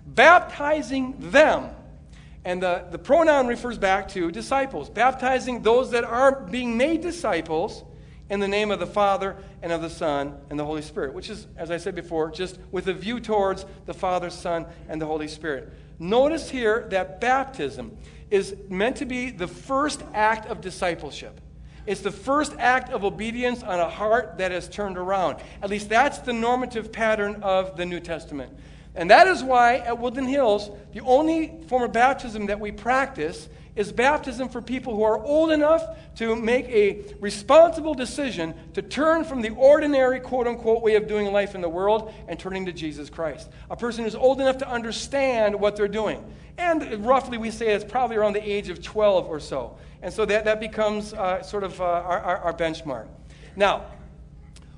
baptizing 0.06 1.16
them 1.32 1.70
and 2.48 2.64
the, 2.64 2.86
the 2.92 2.98
pronoun 2.98 3.46
refers 3.46 3.78
back 3.78 4.08
to 4.08 4.32
disciples, 4.32 4.90
baptizing 4.90 5.64
those 5.64 5.92
that 5.92 6.06
are 6.06 6.32
being 6.32 6.78
made 6.78 7.02
disciples 7.02 7.84
in 8.30 8.40
the 8.40 8.48
name 8.48 8.72
of 8.72 8.80
the 8.80 8.88
Father 8.88 9.36
and 9.62 9.70
of 9.70 9.82
the 9.82 9.90
Son 9.90 10.34
and 10.50 10.58
the 10.58 10.64
Holy 10.64 10.82
Spirit, 10.82 11.14
which 11.14 11.30
is, 11.30 11.46
as 11.58 11.72
I 11.72 11.76
said 11.76 11.94
before, 11.94 12.32
just 12.32 12.58
with 12.72 12.88
a 12.88 12.94
view 12.94 13.20
towards 13.20 13.66
the 13.86 13.94
Father, 13.94 14.30
Son, 14.30 14.66
and 14.88 15.02
the 15.02 15.06
Holy 15.06 15.28
Spirit. 15.28 15.74
Notice 16.00 16.50
here 16.50 16.88
that 16.92 17.20
baptism 17.20 17.98
is 18.32 18.56
meant 18.70 18.96
to 18.96 19.06
be 19.06 19.30
the 19.30 19.48
first 19.50 20.02
act 20.14 20.48
of 20.48 20.62
discipleship. 20.62 21.42
It's 21.86 22.00
the 22.00 22.12
first 22.12 22.54
act 22.60 22.94
of 22.94 23.04
obedience 23.04 23.62
on 23.62 23.82
a 23.82 23.90
heart 23.90 24.38
that 24.38 24.52
has 24.52 24.70
turned 24.70 24.98
around. 24.98 25.42
At 25.62 25.70
least 25.70 25.90
that's 25.90 26.20
the 26.20 26.32
normative 26.32 26.94
pattern 26.94 27.44
of 27.44 27.76
the 27.76 27.86
New 27.86 28.00
Testament. 28.00 28.58
And 28.98 29.12
that 29.12 29.28
is 29.28 29.44
why 29.44 29.78
at 29.78 30.00
Woodland 30.00 30.28
Hills, 30.28 30.72
the 30.92 31.02
only 31.02 31.54
form 31.68 31.84
of 31.84 31.94
baptism 31.94 32.48
that 32.48 32.60
we 32.60 32.72
practice 32.72 33.48
is 33.76 33.92
baptism 33.92 34.50
for 34.50 34.60
people 34.60 34.96
who 34.96 35.04
are 35.04 35.24
old 35.24 35.52
enough 35.52 35.86
to 36.16 36.36
make 36.36 36.66
a 36.70 37.06
responsible 37.20 37.94
decision 37.94 38.56
to 38.74 38.82
turn 38.82 39.24
from 39.24 39.44
the 39.44 39.52
ordinary, 39.52 40.20
quote 40.20 40.48
unquote, 40.48 40.82
way 40.82 40.96
of 40.96 41.08
doing 41.08 41.32
life 41.32 41.54
in 41.54 41.62
the 41.62 41.70
world 41.70 42.12
and 42.28 42.40
turning 42.40 42.66
to 42.66 42.74
Jesus 42.74 43.08
Christ. 43.08 43.50
A 43.70 43.76
person 43.76 44.04
who's 44.04 44.16
old 44.16 44.42
enough 44.42 44.58
to 44.58 44.68
understand 44.68 45.60
what 45.60 45.76
they're 45.76 45.88
doing. 45.88 46.26
And 46.58 47.06
roughly, 47.06 47.38
we 47.38 47.52
say 47.52 47.68
it's 47.68 47.86
probably 47.86 48.16
around 48.16 48.34
the 48.34 48.52
age 48.52 48.70
of 48.70 48.82
12 48.82 49.28
or 49.28 49.40
so. 49.40 49.78
And 50.02 50.12
so 50.12 50.26
that, 50.26 50.46
that 50.46 50.60
becomes 50.60 51.14
uh, 51.14 51.44
sort 51.44 51.64
of 51.64 51.80
uh, 51.80 51.84
our, 51.84 52.20
our, 52.20 52.38
our 52.38 52.54
benchmark. 52.54 53.08
Now, 53.56 53.86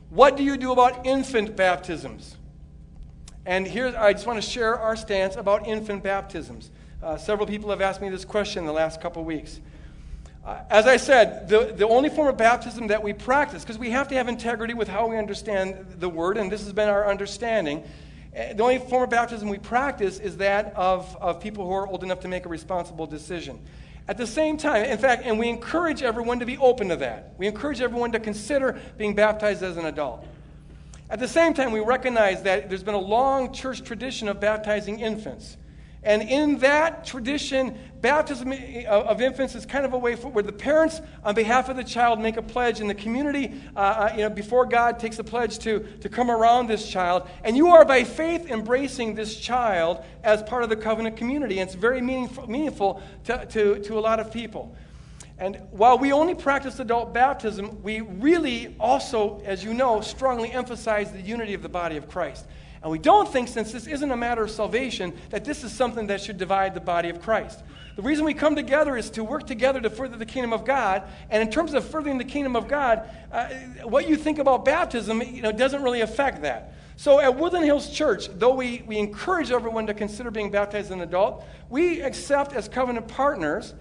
what 0.10 0.36
do 0.36 0.44
you 0.44 0.58
do 0.58 0.74
about 0.74 1.06
infant 1.06 1.56
baptisms? 1.56 2.36
And 3.46 3.66
here, 3.66 3.94
I 3.98 4.14
just 4.14 4.28
want 4.28 4.42
to 4.42 4.48
share 4.48 4.78
our 4.78 4.96
stance 4.96 5.36
about 5.36 5.68
infant 5.68 6.04
baptisms. 6.04 6.70
Uh, 7.02 7.18
several 7.18 7.48
people 7.48 7.70
have 7.70 7.82
asked 7.82 8.02
me 8.02 8.10
this 8.10 8.26
question 8.26 8.60
in 8.60 8.68
the 8.68 8.74
last 8.74 9.02
couple 9.02 9.24
weeks. 9.24 9.60
Uh, 10.46 10.60
as 10.70 10.88
I 10.88 10.98
said, 10.98 11.48
the, 11.48 11.74
the 11.76 11.88
only 11.88 12.10
form 12.10 12.28
of 12.28 12.38
baptism 12.38 12.88
that 12.88 13.04
we 13.04 13.14
practice, 13.14 13.64
because 13.64 13.78
we 13.78 13.92
have 13.92 14.08
to 14.10 14.16
have 14.16 14.28
integrity 14.28 14.74
with 14.74 14.88
how 14.88 15.08
we 15.08 15.18
understand 15.18 15.86
the 16.00 16.10
word, 16.10 16.38
and 16.38 16.52
this 16.52 16.64
has 16.64 16.74
been 16.74 16.90
our 16.90 17.08
understanding. 17.10 17.84
Uh, 18.36 18.54
the 18.54 18.64
only 18.64 18.78
form 18.78 19.04
of 19.04 19.10
baptism 19.10 19.50
we 19.50 19.58
practice 19.58 20.20
is 20.20 20.38
that 20.38 20.74
of, 20.76 21.16
of 21.22 21.40
people 21.40 21.66
who 21.66 21.74
are 21.74 21.88
old 21.88 22.04
enough 22.04 22.20
to 22.22 22.28
make 22.28 22.46
a 22.46 22.50
responsible 22.50 23.08
decision. 23.08 23.60
At 24.08 24.18
the 24.18 24.28
same 24.28 24.58
time, 24.58 24.86
in 24.86 24.98
fact, 24.98 25.24
and 25.26 25.38
we 25.38 25.50
encourage 25.50 26.02
everyone 26.02 26.40
to 26.40 26.46
be 26.46 26.58
open 26.58 26.90
to 26.90 26.96
that. 26.96 27.34
We 27.38 27.48
encourage 27.48 27.80
everyone 27.80 28.12
to 28.14 28.20
consider 28.20 28.80
being 28.98 29.14
baptized 29.14 29.62
as 29.62 29.78
an 29.78 29.86
adult. 29.86 30.26
At 31.10 31.20
the 31.20 31.28
same 31.28 31.54
time, 31.54 31.72
we 31.72 31.80
recognize 31.80 32.44
that 32.44 32.70
there's 32.70 32.84
been 32.84 32.94
a 32.94 33.00
long 33.00 33.52
church 33.52 33.84
tradition 33.84 34.28
of 34.28 34.40
baptizing 34.40 35.00
infants. 35.00 35.58
And 36.02 36.22
in 36.22 36.60
that 36.60 37.04
tradition, 37.04 37.78
baptism 38.00 38.54
of 38.88 39.20
infants 39.20 39.54
is 39.54 39.66
kind 39.66 39.86
of 39.86 39.92
a 39.92 39.98
way 39.98 40.16
for, 40.16 40.30
where 40.30 40.44
the 40.44 40.54
parents, 40.54 41.02
on 41.26 41.36
behalf 41.36 41.68
of 41.68 41.76
the 41.76 41.84
child, 41.84 42.22
make 42.22 42.38
a 42.38 42.42
pledge, 42.42 42.80
and 42.80 42.90
the 42.90 42.96
community, 42.96 43.54
uh, 43.76 43.80
uh, 43.80 44.14
you 44.16 44.22
know, 44.22 44.30
before 44.30 44.66
God, 44.66 44.98
takes 44.98 45.20
a 45.20 45.26
pledge 45.26 45.60
to, 45.60 45.80
to 46.00 46.08
come 46.08 46.32
around 46.32 46.68
this 46.68 46.88
child. 46.88 47.28
And 47.44 47.58
you 47.58 47.68
are, 47.70 47.84
by 47.84 48.06
faith, 48.06 48.50
embracing 48.50 49.16
this 49.16 49.38
child 49.38 50.02
as 50.24 50.42
part 50.44 50.64
of 50.64 50.70
the 50.70 50.78
covenant 50.78 51.18
community. 51.18 51.60
And 51.60 51.68
it's 51.70 51.76
very 51.78 52.02
meaningful, 52.02 52.50
meaningful 52.50 53.02
to, 53.26 53.46
to, 53.48 53.80
to 53.80 54.00
a 54.00 54.02
lot 54.02 54.22
of 54.22 54.32
people. 54.32 54.74
And 55.40 55.62
while 55.72 55.98
we 55.98 56.12
only 56.12 56.36
practice 56.36 56.80
adult 56.80 57.14
baptism, 57.14 57.82
we 57.82 58.02
really 58.02 58.76
also, 58.80 59.42
as 59.46 59.64
you 59.64 59.74
know, 59.74 60.02
strongly 60.02 60.52
emphasize 60.52 61.12
the 61.12 61.22
unity 61.22 61.54
of 61.54 61.64
the 61.64 61.70
body 61.70 61.96
of 61.96 62.10
Christ. 62.10 62.46
And 62.82 62.92
we 62.92 63.00
don't 63.00 63.28
think, 63.28 63.48
since 63.48 63.72
this 63.72 63.88
isn't 63.88 64.12
a 64.12 64.18
matter 64.18 64.44
of 64.44 64.52
salvation, 64.52 65.14
that 65.30 65.46
this 65.46 65.64
is 65.64 65.72
something 65.72 66.08
that 66.08 66.22
should 66.22 66.38
divide 66.38 66.74
the 66.74 66.82
body 66.82 67.10
of 67.10 67.22
Christ. 67.22 67.64
The 67.96 68.02
reason 68.02 68.26
we 68.26 68.34
come 68.34 68.56
together 68.56 68.96
is 68.96 69.10
to 69.12 69.24
work 69.24 69.48
together 69.48 69.82
to 69.82 69.90
further 69.90 70.18
the 70.18 70.26
kingdom 70.26 70.54
of 70.54 70.66
God. 70.66 71.04
And 71.30 71.42
in 71.42 71.50
terms 71.50 71.74
of 71.74 71.86
furthering 71.86 72.18
the 72.18 72.24
kingdom 72.24 72.56
of 72.56 72.68
God, 72.68 73.10
uh, 73.32 73.48
what 73.84 74.08
you 74.08 74.16
think 74.16 74.40
about 74.40 74.64
baptism 74.64 75.22
you 75.22 75.42
know, 75.42 75.52
doesn't 75.52 75.84
really 75.84 76.02
affect 76.02 76.42
that. 76.42 76.74
So 76.96 77.20
at 77.20 77.36
Woodland 77.38 77.66
Hills 77.66 77.90
Church, 77.90 78.28
though 78.28 78.54
we, 78.56 78.84
we 78.86 78.98
encourage 78.98 79.52
everyone 79.52 79.88
to 79.88 79.94
consider 79.94 80.32
being 80.32 80.52
baptized 80.52 80.88
as 80.88 80.92
an 80.92 81.02
adult, 81.02 81.46
we 81.70 82.02
accept 82.02 82.54
as 82.54 82.68
covenant 82.68 83.08
partners 83.08 83.74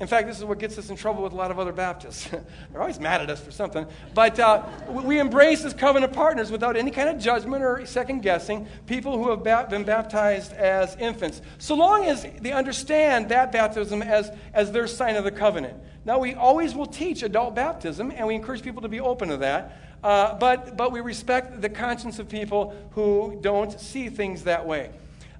in 0.00 0.06
fact, 0.06 0.28
this 0.28 0.38
is 0.38 0.44
what 0.44 0.60
gets 0.60 0.78
us 0.78 0.90
in 0.90 0.96
trouble 0.96 1.24
with 1.24 1.32
a 1.32 1.36
lot 1.36 1.50
of 1.50 1.58
other 1.58 1.72
Baptists. 1.72 2.28
They're 2.72 2.80
always 2.80 3.00
mad 3.00 3.20
at 3.20 3.30
us 3.30 3.40
for 3.40 3.50
something. 3.50 3.84
But 4.14 4.38
uh, 4.38 4.64
we 4.88 5.18
embrace 5.18 5.64
as 5.64 5.74
covenant 5.74 6.12
partners 6.12 6.52
without 6.52 6.76
any 6.76 6.92
kind 6.92 7.08
of 7.08 7.18
judgment 7.18 7.64
or 7.64 7.84
second 7.84 8.20
guessing 8.20 8.68
people 8.86 9.18
who 9.18 9.28
have 9.30 9.68
been 9.68 9.82
baptized 9.82 10.52
as 10.52 10.94
infants, 10.96 11.42
so 11.58 11.74
long 11.74 12.04
as 12.04 12.24
they 12.40 12.52
understand 12.52 13.28
that 13.30 13.50
baptism 13.50 14.00
as, 14.02 14.30
as 14.54 14.70
their 14.70 14.86
sign 14.86 15.16
of 15.16 15.24
the 15.24 15.32
covenant. 15.32 15.76
Now, 16.04 16.20
we 16.20 16.34
always 16.34 16.76
will 16.76 16.86
teach 16.86 17.24
adult 17.24 17.56
baptism, 17.56 18.12
and 18.14 18.24
we 18.26 18.36
encourage 18.36 18.62
people 18.62 18.82
to 18.82 18.88
be 18.88 19.00
open 19.00 19.28
to 19.30 19.36
that. 19.38 19.78
Uh, 20.04 20.34
but, 20.34 20.76
but 20.76 20.92
we 20.92 21.00
respect 21.00 21.60
the 21.60 21.68
conscience 21.68 22.20
of 22.20 22.28
people 22.28 22.72
who 22.92 23.36
don't 23.40 23.80
see 23.80 24.08
things 24.08 24.44
that 24.44 24.64
way. 24.64 24.90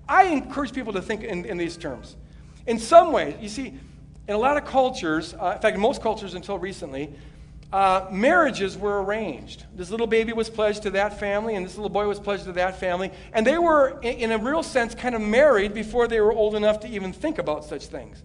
I 0.08 0.24
encourage 0.24 0.72
people 0.72 0.92
to 0.94 1.02
think 1.02 1.22
in, 1.22 1.44
in 1.44 1.58
these 1.58 1.76
terms. 1.76 2.16
In 2.66 2.80
some 2.80 3.12
ways, 3.12 3.36
you 3.40 3.48
see, 3.48 3.78
in 4.28 4.34
a 4.34 4.38
lot 4.38 4.58
of 4.58 4.66
cultures, 4.66 5.34
uh, 5.34 5.54
in 5.56 5.62
fact, 5.62 5.78
most 5.78 6.02
cultures 6.02 6.34
until 6.34 6.58
recently, 6.58 7.10
uh, 7.72 8.06
marriages 8.10 8.76
were 8.76 9.02
arranged. 9.02 9.64
This 9.74 9.90
little 9.90 10.06
baby 10.06 10.34
was 10.34 10.50
pledged 10.50 10.82
to 10.82 10.90
that 10.90 11.18
family, 11.18 11.54
and 11.54 11.64
this 11.64 11.76
little 11.76 11.88
boy 11.88 12.06
was 12.06 12.20
pledged 12.20 12.44
to 12.44 12.52
that 12.52 12.78
family. 12.78 13.10
And 13.32 13.46
they 13.46 13.58
were, 13.58 13.98
in, 14.02 14.30
a 14.30 14.38
real 14.38 14.62
sense, 14.62 14.94
kind 14.94 15.14
of 15.14 15.22
married 15.22 15.72
before 15.72 16.06
they 16.08 16.20
were 16.20 16.32
old 16.32 16.54
enough 16.54 16.80
to 16.80 16.88
even 16.88 17.12
think 17.12 17.38
about 17.38 17.64
such 17.64 17.86
things. 17.86 18.22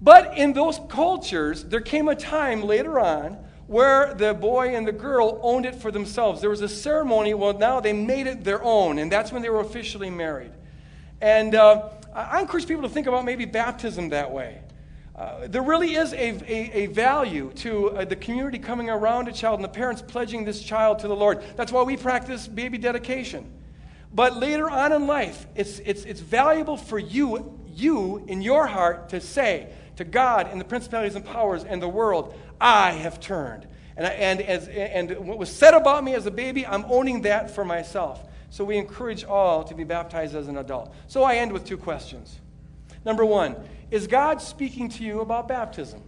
But 0.00 0.36
in 0.36 0.52
those 0.52 0.78
cultures, 0.88 1.64
there 1.64 1.80
came 1.80 2.08
a 2.08 2.14
time 2.14 2.62
later 2.62 3.00
on 3.00 3.38
where 3.66 4.12
the 4.12 4.34
boy 4.34 4.76
and 4.76 4.86
the 4.86 4.92
girl 4.92 5.40
owned 5.42 5.64
it 5.64 5.74
for 5.74 5.90
themselves. 5.90 6.42
There 6.42 6.50
was 6.50 6.60
a 6.60 6.68
ceremony, 6.68 7.32
well, 7.32 7.56
now 7.56 7.80
they 7.80 7.94
made 7.94 8.26
it 8.26 8.44
their 8.44 8.62
own, 8.62 8.98
and 8.98 9.10
that's 9.10 9.32
when 9.32 9.40
they 9.40 9.48
were 9.48 9.60
officially 9.60 10.10
married. 10.10 10.52
And 11.22 11.54
uh, 11.54 11.88
I 12.14 12.42
encourage 12.42 12.66
people 12.66 12.82
to 12.82 12.90
think 12.90 13.06
about 13.06 13.24
maybe 13.24 13.46
baptism 13.46 14.10
that 14.10 14.30
way. 14.30 14.60
Uh, 15.16 15.46
there 15.46 15.62
really 15.62 15.94
is 15.94 16.12
a, 16.12 16.16
a, 16.16 16.84
a 16.84 16.86
value 16.86 17.52
to 17.54 17.90
uh, 17.90 18.04
the 18.04 18.16
community 18.16 18.58
coming 18.58 18.90
around 18.90 19.28
a 19.28 19.32
child 19.32 19.58
and 19.58 19.64
the 19.64 19.68
parents 19.68 20.02
pledging 20.02 20.44
this 20.44 20.60
child 20.60 20.98
to 20.98 21.06
the 21.06 21.14
Lord. 21.14 21.42
That's 21.54 21.70
why 21.70 21.82
we 21.82 21.96
practice 21.96 22.48
baby 22.48 22.78
dedication. 22.78 23.52
But 24.12 24.36
later 24.36 24.68
on 24.68 24.92
in 24.92 25.06
life, 25.06 25.46
it's, 25.54 25.78
it's, 25.80 26.04
it's 26.04 26.20
valuable 26.20 26.76
for 26.76 26.98
you, 26.98 27.58
you 27.74 28.24
in 28.26 28.42
your 28.42 28.66
heart, 28.66 29.10
to 29.10 29.20
say 29.20 29.72
to 29.96 30.04
God 30.04 30.48
and 30.50 30.60
the 30.60 30.64
principalities 30.64 31.14
and 31.14 31.24
powers 31.24 31.62
and 31.62 31.80
the 31.80 31.88
world, 31.88 32.34
I 32.60 32.90
have 32.92 33.20
turned. 33.20 33.68
And, 33.96 34.06
I, 34.06 34.10
and, 34.10 34.40
as, 34.40 34.66
and 34.66 35.16
what 35.26 35.38
was 35.38 35.50
said 35.50 35.74
about 35.74 36.02
me 36.02 36.14
as 36.14 36.26
a 36.26 36.30
baby, 36.32 36.66
I'm 36.66 36.84
owning 36.88 37.22
that 37.22 37.52
for 37.52 37.64
myself. 37.64 38.24
So 38.50 38.64
we 38.64 38.78
encourage 38.78 39.24
all 39.24 39.62
to 39.64 39.74
be 39.74 39.84
baptized 39.84 40.34
as 40.34 40.48
an 40.48 40.58
adult. 40.58 40.92
So 41.06 41.22
I 41.22 41.36
end 41.36 41.52
with 41.52 41.64
two 41.64 41.76
questions. 41.76 42.40
Number 43.04 43.24
one, 43.24 43.56
is 43.94 44.08
God 44.08 44.42
speaking 44.42 44.88
to 44.88 45.04
you 45.04 45.20
about 45.20 45.46
baptism? 45.46 46.02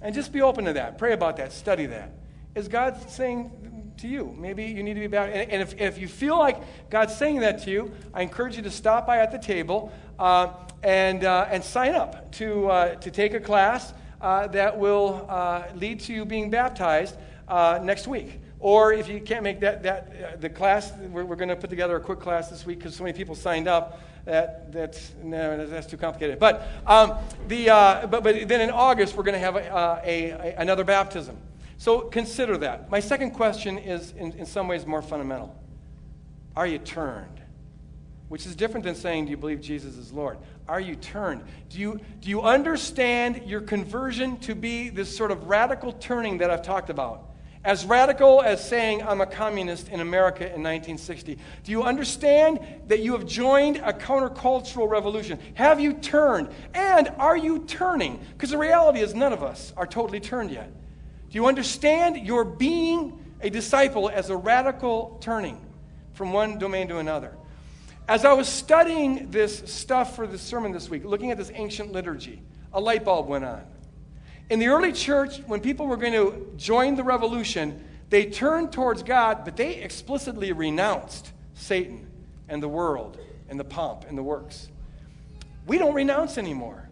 And 0.00 0.14
just 0.14 0.32
be 0.32 0.40
open 0.40 0.64
to 0.64 0.72
that. 0.72 0.96
Pray 0.96 1.12
about 1.12 1.36
that. 1.36 1.52
Study 1.52 1.84
that. 1.84 2.12
Is 2.54 2.66
God 2.66 3.10
saying 3.10 3.92
to 3.98 4.08
you, 4.08 4.34
maybe 4.38 4.64
you 4.64 4.82
need 4.82 4.94
to 4.94 5.00
be 5.00 5.06
baptized? 5.06 5.50
And 5.50 5.60
if, 5.60 5.78
if 5.78 5.98
you 5.98 6.08
feel 6.08 6.38
like 6.38 6.56
God's 6.88 7.14
saying 7.14 7.40
that 7.40 7.62
to 7.64 7.70
you, 7.70 7.92
I 8.14 8.22
encourage 8.22 8.56
you 8.56 8.62
to 8.62 8.70
stop 8.70 9.06
by 9.06 9.18
at 9.18 9.30
the 9.30 9.38
table 9.38 9.92
uh, 10.18 10.54
and, 10.82 11.24
uh, 11.24 11.46
and 11.50 11.62
sign 11.62 11.94
up 11.94 12.32
to, 12.32 12.70
uh, 12.70 12.94
to 12.94 13.10
take 13.10 13.34
a 13.34 13.40
class 13.40 13.92
uh, 14.22 14.46
that 14.46 14.78
will 14.78 15.26
uh, 15.28 15.64
lead 15.74 16.00
to 16.00 16.14
you 16.14 16.24
being 16.24 16.48
baptized 16.48 17.18
uh, 17.48 17.80
next 17.82 18.06
week. 18.06 18.40
Or 18.60 18.94
if 18.94 19.10
you 19.10 19.20
can't 19.20 19.42
make 19.42 19.60
that, 19.60 19.82
that 19.82 20.40
the 20.40 20.48
class, 20.48 20.90
we're, 21.10 21.26
we're 21.26 21.36
going 21.36 21.50
to 21.50 21.56
put 21.56 21.68
together 21.68 21.96
a 21.96 22.00
quick 22.00 22.20
class 22.20 22.48
this 22.48 22.64
week 22.64 22.78
because 22.78 22.96
so 22.96 23.04
many 23.04 23.14
people 23.14 23.34
signed 23.34 23.68
up 23.68 24.00
that, 24.24 24.72
that's, 24.72 25.12
no, 25.22 25.66
that's 25.66 25.86
too 25.86 25.96
complicated. 25.96 26.38
But, 26.38 26.68
um, 26.86 27.14
the, 27.48 27.70
uh, 27.70 28.06
but, 28.06 28.22
but 28.22 28.48
then 28.48 28.60
in 28.60 28.70
August, 28.70 29.16
we're 29.16 29.24
going 29.24 29.34
to 29.34 29.40
have 29.40 29.56
a, 29.56 29.74
uh, 29.74 30.00
a, 30.04 30.30
a, 30.30 30.54
another 30.58 30.84
baptism. 30.84 31.36
So 31.78 32.02
consider 32.02 32.56
that. 32.58 32.90
My 32.90 33.00
second 33.00 33.32
question 33.32 33.78
is, 33.78 34.12
in, 34.12 34.32
in 34.32 34.46
some 34.46 34.68
ways, 34.68 34.86
more 34.86 35.02
fundamental. 35.02 35.56
Are 36.54 36.66
you 36.66 36.78
turned? 36.78 37.40
Which 38.28 38.46
is 38.46 38.54
different 38.54 38.84
than 38.84 38.94
saying, 38.94 39.24
Do 39.24 39.30
you 39.32 39.36
believe 39.36 39.60
Jesus 39.60 39.96
is 39.96 40.12
Lord? 40.12 40.38
Are 40.68 40.80
you 40.80 40.94
turned? 40.94 41.42
Do 41.68 41.78
you, 41.78 42.00
do 42.20 42.30
you 42.30 42.42
understand 42.42 43.42
your 43.46 43.60
conversion 43.60 44.38
to 44.40 44.54
be 44.54 44.88
this 44.88 45.14
sort 45.14 45.32
of 45.32 45.48
radical 45.48 45.92
turning 45.92 46.38
that 46.38 46.50
I've 46.50 46.62
talked 46.62 46.88
about? 46.88 47.31
As 47.64 47.84
radical 47.86 48.42
as 48.42 48.66
saying, 48.66 49.04
I'm 49.04 49.20
a 49.20 49.26
communist 49.26 49.88
in 49.88 50.00
America 50.00 50.44
in 50.44 50.62
1960. 50.62 51.38
Do 51.62 51.70
you 51.70 51.84
understand 51.84 52.58
that 52.88 53.00
you 53.00 53.12
have 53.12 53.24
joined 53.24 53.76
a 53.76 53.92
countercultural 53.92 54.88
revolution? 54.88 55.38
Have 55.54 55.78
you 55.78 55.92
turned? 55.92 56.48
And 56.74 57.08
are 57.18 57.36
you 57.36 57.60
turning? 57.60 58.18
Because 58.32 58.50
the 58.50 58.58
reality 58.58 58.98
is, 58.98 59.14
none 59.14 59.32
of 59.32 59.44
us 59.44 59.72
are 59.76 59.86
totally 59.86 60.18
turned 60.18 60.50
yet. 60.50 60.72
Do 61.30 61.36
you 61.36 61.46
understand 61.46 62.26
your 62.26 62.44
being 62.44 63.24
a 63.40 63.48
disciple 63.48 64.10
as 64.10 64.28
a 64.28 64.36
radical 64.36 65.18
turning 65.20 65.64
from 66.14 66.32
one 66.32 66.58
domain 66.58 66.88
to 66.88 66.98
another? 66.98 67.32
As 68.08 68.24
I 68.24 68.32
was 68.32 68.48
studying 68.48 69.30
this 69.30 69.62
stuff 69.66 70.16
for 70.16 70.26
the 70.26 70.36
sermon 70.36 70.72
this 70.72 70.90
week, 70.90 71.04
looking 71.04 71.30
at 71.30 71.38
this 71.38 71.52
ancient 71.54 71.92
liturgy, 71.92 72.42
a 72.72 72.80
light 72.80 73.04
bulb 73.04 73.28
went 73.28 73.44
on. 73.44 73.62
In 74.52 74.58
the 74.58 74.68
early 74.68 74.92
church, 74.92 75.38
when 75.46 75.60
people 75.60 75.86
were 75.86 75.96
going 75.96 76.12
to 76.12 76.52
join 76.58 76.94
the 76.94 77.02
revolution, 77.02 77.82
they 78.10 78.26
turned 78.26 78.70
towards 78.70 79.02
God, 79.02 79.46
but 79.46 79.56
they 79.56 79.76
explicitly 79.76 80.52
renounced 80.52 81.32
Satan 81.54 82.06
and 82.50 82.62
the 82.62 82.68
world 82.68 83.16
and 83.48 83.58
the 83.58 83.64
pomp 83.64 84.04
and 84.06 84.18
the 84.18 84.22
works. 84.22 84.68
We 85.66 85.78
don't 85.78 85.94
renounce 85.94 86.36
anymore. 86.36 86.90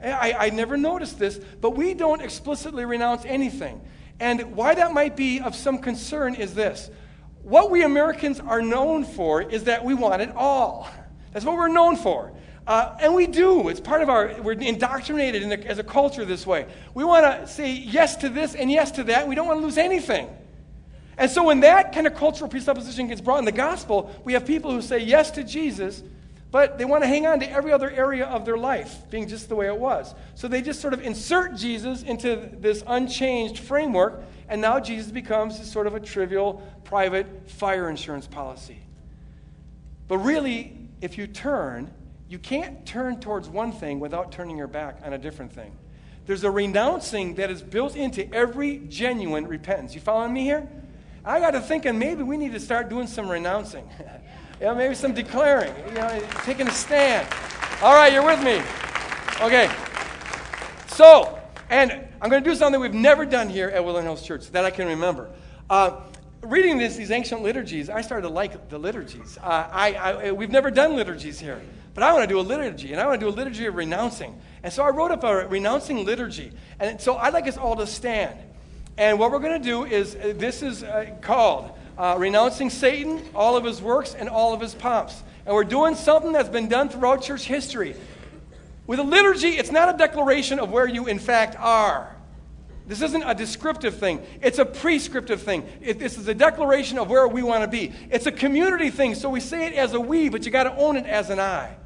I, 0.00 0.36
I 0.38 0.50
never 0.50 0.76
noticed 0.76 1.18
this, 1.18 1.40
but 1.60 1.70
we 1.70 1.94
don't 1.94 2.22
explicitly 2.22 2.84
renounce 2.84 3.24
anything. 3.24 3.80
And 4.20 4.54
why 4.54 4.76
that 4.76 4.92
might 4.94 5.16
be 5.16 5.40
of 5.40 5.56
some 5.56 5.78
concern 5.78 6.36
is 6.36 6.54
this 6.54 6.92
what 7.42 7.72
we 7.72 7.82
Americans 7.82 8.38
are 8.38 8.62
known 8.62 9.02
for 9.02 9.42
is 9.42 9.64
that 9.64 9.84
we 9.84 9.94
want 9.94 10.22
it 10.22 10.30
all. 10.36 10.88
That's 11.32 11.44
what 11.44 11.56
we're 11.56 11.66
known 11.66 11.96
for. 11.96 12.32
Uh, 12.70 12.96
and 13.00 13.16
we 13.16 13.26
do. 13.26 13.68
It's 13.68 13.80
part 13.80 14.00
of 14.00 14.08
our, 14.08 14.32
we're 14.42 14.52
indoctrinated 14.52 15.42
in 15.42 15.50
as 15.64 15.80
a 15.80 15.82
culture 15.82 16.24
this 16.24 16.46
way. 16.46 16.68
We 16.94 17.02
want 17.02 17.24
to 17.26 17.52
say 17.52 17.72
yes 17.72 18.14
to 18.18 18.28
this 18.28 18.54
and 18.54 18.70
yes 18.70 18.92
to 18.92 19.02
that. 19.02 19.26
We 19.26 19.34
don't 19.34 19.48
want 19.48 19.58
to 19.58 19.64
lose 19.64 19.76
anything. 19.76 20.28
And 21.18 21.28
so 21.28 21.42
when 21.42 21.58
that 21.60 21.92
kind 21.92 22.06
of 22.06 22.14
cultural 22.14 22.48
presupposition 22.48 23.08
gets 23.08 23.20
brought 23.20 23.40
in 23.40 23.44
the 23.44 23.50
gospel, 23.50 24.14
we 24.22 24.34
have 24.34 24.46
people 24.46 24.70
who 24.70 24.82
say 24.82 25.00
yes 25.00 25.32
to 25.32 25.42
Jesus, 25.42 26.00
but 26.52 26.78
they 26.78 26.84
want 26.84 27.02
to 27.02 27.08
hang 27.08 27.26
on 27.26 27.40
to 27.40 27.50
every 27.50 27.72
other 27.72 27.90
area 27.90 28.26
of 28.26 28.44
their 28.44 28.56
life 28.56 29.10
being 29.10 29.26
just 29.26 29.48
the 29.48 29.56
way 29.56 29.66
it 29.66 29.76
was. 29.76 30.14
So 30.36 30.46
they 30.46 30.62
just 30.62 30.80
sort 30.80 30.94
of 30.94 31.00
insert 31.00 31.56
Jesus 31.56 32.04
into 32.04 32.50
this 32.52 32.84
unchanged 32.86 33.58
framework, 33.58 34.22
and 34.48 34.60
now 34.60 34.78
Jesus 34.78 35.10
becomes 35.10 35.68
sort 35.68 35.88
of 35.88 35.96
a 35.96 36.00
trivial 36.00 36.62
private 36.84 37.50
fire 37.50 37.90
insurance 37.90 38.28
policy. 38.28 38.78
But 40.06 40.18
really, 40.18 40.78
if 41.00 41.18
you 41.18 41.26
turn, 41.26 41.90
you 42.30 42.38
can't 42.38 42.86
turn 42.86 43.18
towards 43.18 43.48
one 43.48 43.72
thing 43.72 43.98
without 43.98 44.30
turning 44.30 44.56
your 44.56 44.68
back 44.68 45.00
on 45.02 45.12
a 45.12 45.18
different 45.18 45.52
thing. 45.52 45.76
There's 46.26 46.44
a 46.44 46.50
renouncing 46.50 47.34
that 47.34 47.50
is 47.50 47.60
built 47.60 47.96
into 47.96 48.32
every 48.32 48.78
genuine 48.88 49.48
repentance. 49.48 49.96
You 49.96 50.00
following 50.00 50.32
me 50.32 50.44
here? 50.44 50.70
I 51.24 51.40
got 51.40 51.50
to 51.50 51.60
thinking 51.60 51.98
maybe 51.98 52.22
we 52.22 52.36
need 52.36 52.52
to 52.52 52.60
start 52.60 52.88
doing 52.88 53.08
some 53.08 53.28
renouncing. 53.28 53.84
yeah, 54.60 54.72
maybe 54.74 54.94
some 54.94 55.12
declaring, 55.12 55.74
you 55.88 55.94
know, 55.94 56.22
taking 56.44 56.68
a 56.68 56.70
stand. 56.70 57.26
All 57.82 57.94
right, 57.94 58.12
you're 58.12 58.24
with 58.24 58.40
me. 58.44 58.62
Okay. 59.44 59.68
So, 60.86 61.36
and 61.68 61.90
I'm 62.22 62.30
going 62.30 62.44
to 62.44 62.48
do 62.48 62.54
something 62.54 62.80
we've 62.80 62.94
never 62.94 63.26
done 63.26 63.48
here 63.48 63.70
at 63.70 63.84
Woodland 63.84 64.06
Hills 64.06 64.22
Church 64.22 64.52
that 64.52 64.64
I 64.64 64.70
can 64.70 64.86
remember. 64.86 65.30
Uh, 65.68 66.02
reading 66.42 66.78
this, 66.78 66.94
these 66.94 67.10
ancient 67.10 67.42
liturgies, 67.42 67.90
I 67.90 68.02
started 68.02 68.28
to 68.28 68.32
like 68.32 68.68
the 68.68 68.78
liturgies. 68.78 69.36
Uh, 69.42 69.68
I, 69.68 69.94
I, 69.94 70.30
we've 70.30 70.50
never 70.50 70.70
done 70.70 70.94
liturgies 70.94 71.40
here. 71.40 71.60
But 71.94 72.04
I 72.04 72.12
want 72.12 72.28
to 72.28 72.32
do 72.32 72.38
a 72.38 72.42
liturgy, 72.42 72.92
and 72.92 73.00
I 73.00 73.06
want 73.06 73.20
to 73.20 73.26
do 73.26 73.30
a 73.30 73.36
liturgy 73.36 73.66
of 73.66 73.74
renouncing. 73.74 74.40
And 74.62 74.72
so 74.72 74.82
I 74.82 74.90
wrote 74.90 75.10
up 75.10 75.24
a 75.24 75.48
renouncing 75.48 76.04
liturgy. 76.04 76.52
And 76.78 77.00
so 77.00 77.16
I'd 77.16 77.32
like 77.32 77.48
us 77.48 77.56
all 77.56 77.76
to 77.76 77.86
stand. 77.86 78.38
And 78.96 79.18
what 79.18 79.30
we're 79.32 79.38
going 79.38 79.60
to 79.60 79.68
do 79.68 79.84
is 79.84 80.14
uh, 80.14 80.34
this 80.36 80.62
is 80.62 80.82
uh, 80.82 81.10
called 81.20 81.70
uh, 81.96 82.16
Renouncing 82.18 82.70
Satan, 82.70 83.22
all 83.34 83.56
of 83.56 83.64
his 83.64 83.80
works, 83.80 84.14
and 84.14 84.28
all 84.28 84.52
of 84.52 84.60
his 84.60 84.74
pomps. 84.74 85.22
And 85.46 85.54
we're 85.54 85.64
doing 85.64 85.94
something 85.94 86.32
that's 86.32 86.48
been 86.48 86.68
done 86.68 86.88
throughout 86.88 87.22
church 87.22 87.44
history. 87.44 87.94
With 88.86 88.98
a 88.98 89.04
liturgy, 89.04 89.50
it's 89.50 89.70
not 89.70 89.94
a 89.94 89.96
declaration 89.96 90.58
of 90.58 90.70
where 90.70 90.86
you 90.86 91.06
in 91.06 91.18
fact 91.18 91.56
are. 91.58 92.14
This 92.86 93.02
isn't 93.02 93.22
a 93.22 93.34
descriptive 93.34 93.98
thing, 93.98 94.20
it's 94.42 94.58
a 94.58 94.64
prescriptive 94.64 95.42
thing. 95.42 95.66
It, 95.80 95.98
this 95.98 96.18
is 96.18 96.26
a 96.26 96.34
declaration 96.34 96.98
of 96.98 97.08
where 97.08 97.28
we 97.28 97.42
want 97.42 97.62
to 97.62 97.68
be. 97.68 97.92
It's 98.10 98.26
a 98.26 98.32
community 98.32 98.90
thing, 98.90 99.14
so 99.14 99.30
we 99.30 99.40
say 99.40 99.66
it 99.66 99.74
as 99.74 99.92
a 99.94 100.00
we, 100.00 100.28
but 100.28 100.44
you 100.44 100.50
got 100.50 100.64
to 100.64 100.74
own 100.74 100.96
it 100.96 101.06
as 101.06 101.30
an 101.30 101.38
I. 101.38 101.76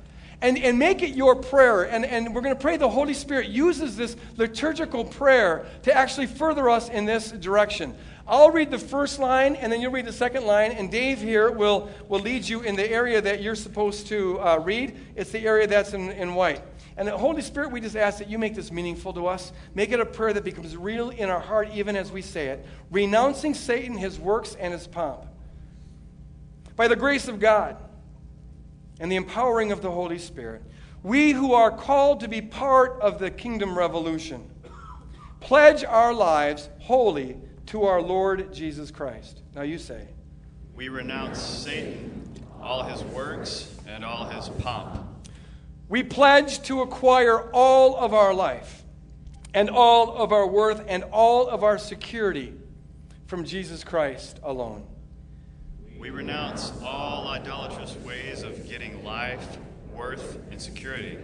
And, 0.44 0.58
and 0.58 0.78
make 0.78 1.02
it 1.02 1.16
your 1.16 1.36
prayer. 1.36 1.84
And, 1.84 2.04
and 2.04 2.34
we're 2.34 2.42
going 2.42 2.54
to 2.54 2.60
pray 2.60 2.76
the 2.76 2.86
Holy 2.86 3.14
Spirit 3.14 3.48
uses 3.48 3.96
this 3.96 4.14
liturgical 4.36 5.06
prayer 5.06 5.64
to 5.84 5.96
actually 5.96 6.26
further 6.26 6.68
us 6.68 6.90
in 6.90 7.06
this 7.06 7.30
direction. 7.30 7.96
I'll 8.28 8.50
read 8.50 8.70
the 8.70 8.78
first 8.78 9.18
line, 9.18 9.56
and 9.56 9.72
then 9.72 9.80
you'll 9.80 9.92
read 9.92 10.04
the 10.04 10.12
second 10.12 10.44
line, 10.44 10.72
and 10.72 10.90
Dave 10.90 11.18
here 11.18 11.50
will, 11.50 11.88
will 12.10 12.20
lead 12.20 12.46
you 12.46 12.60
in 12.60 12.76
the 12.76 12.86
area 12.86 13.22
that 13.22 13.40
you're 13.40 13.54
supposed 13.54 14.08
to 14.08 14.38
uh, 14.38 14.58
read. 14.58 14.94
It's 15.16 15.30
the 15.30 15.38
area 15.46 15.66
that's 15.66 15.94
in, 15.94 16.10
in 16.10 16.34
white. 16.34 16.60
And 16.98 17.08
the 17.08 17.16
Holy 17.16 17.40
Spirit, 17.40 17.70
we 17.70 17.80
just 17.80 17.96
ask 17.96 18.18
that 18.18 18.28
you 18.28 18.38
make 18.38 18.54
this 18.54 18.70
meaningful 18.70 19.14
to 19.14 19.26
us. 19.26 19.50
Make 19.74 19.92
it 19.92 20.00
a 20.00 20.04
prayer 20.04 20.34
that 20.34 20.44
becomes 20.44 20.76
real 20.76 21.08
in 21.08 21.30
our 21.30 21.40
heart, 21.40 21.70
even 21.72 21.96
as 21.96 22.12
we 22.12 22.20
say 22.20 22.48
it, 22.48 22.66
renouncing 22.90 23.54
Satan, 23.54 23.96
his 23.96 24.20
works, 24.20 24.56
and 24.60 24.74
his 24.74 24.86
pomp. 24.86 25.24
By 26.76 26.86
the 26.88 26.96
grace 26.96 27.28
of 27.28 27.40
God 27.40 27.78
and 29.00 29.10
the 29.10 29.16
empowering 29.16 29.72
of 29.72 29.82
the 29.82 29.90
Holy 29.90 30.18
Spirit, 30.18 30.62
we 31.02 31.32
who 31.32 31.52
are 31.52 31.70
called 31.70 32.20
to 32.20 32.28
be 32.28 32.40
part 32.40 33.00
of 33.00 33.18
the 33.18 33.30
kingdom 33.30 33.76
revolution 33.76 34.50
pledge 35.44 35.84
our 35.84 36.14
lives 36.14 36.70
wholly 36.80 37.36
to 37.66 37.84
our 37.84 38.00
Lord 38.00 38.52
Jesus 38.52 38.90
Christ. 38.90 39.42
Now 39.54 39.62
you 39.62 39.78
say, 39.78 40.08
We 40.74 40.88
renounce 40.88 41.40
Satan, 41.40 42.22
all 42.62 42.82
his 42.82 43.02
works, 43.04 43.76
and 43.86 44.04
all 44.04 44.24
his 44.24 44.48
pomp. 44.48 45.04
We 45.88 46.02
pledge 46.02 46.62
to 46.62 46.80
acquire 46.80 47.50
all 47.52 47.96
of 47.96 48.14
our 48.14 48.32
life 48.32 48.84
and 49.52 49.68
all 49.68 50.16
of 50.16 50.32
our 50.32 50.46
worth 50.46 50.82
and 50.88 51.04
all 51.04 51.46
of 51.46 51.62
our 51.62 51.76
security 51.76 52.54
from 53.26 53.44
Jesus 53.44 53.84
Christ 53.84 54.40
alone. 54.42 54.86
We 55.98 56.10
renounce 56.10 56.72
all 56.82 57.28
idolatrous 57.28 57.96
ways 58.04 58.42
of 58.42 58.68
getting 58.68 59.04
life, 59.04 59.58
worth, 59.94 60.38
and 60.50 60.60
security. 60.60 61.18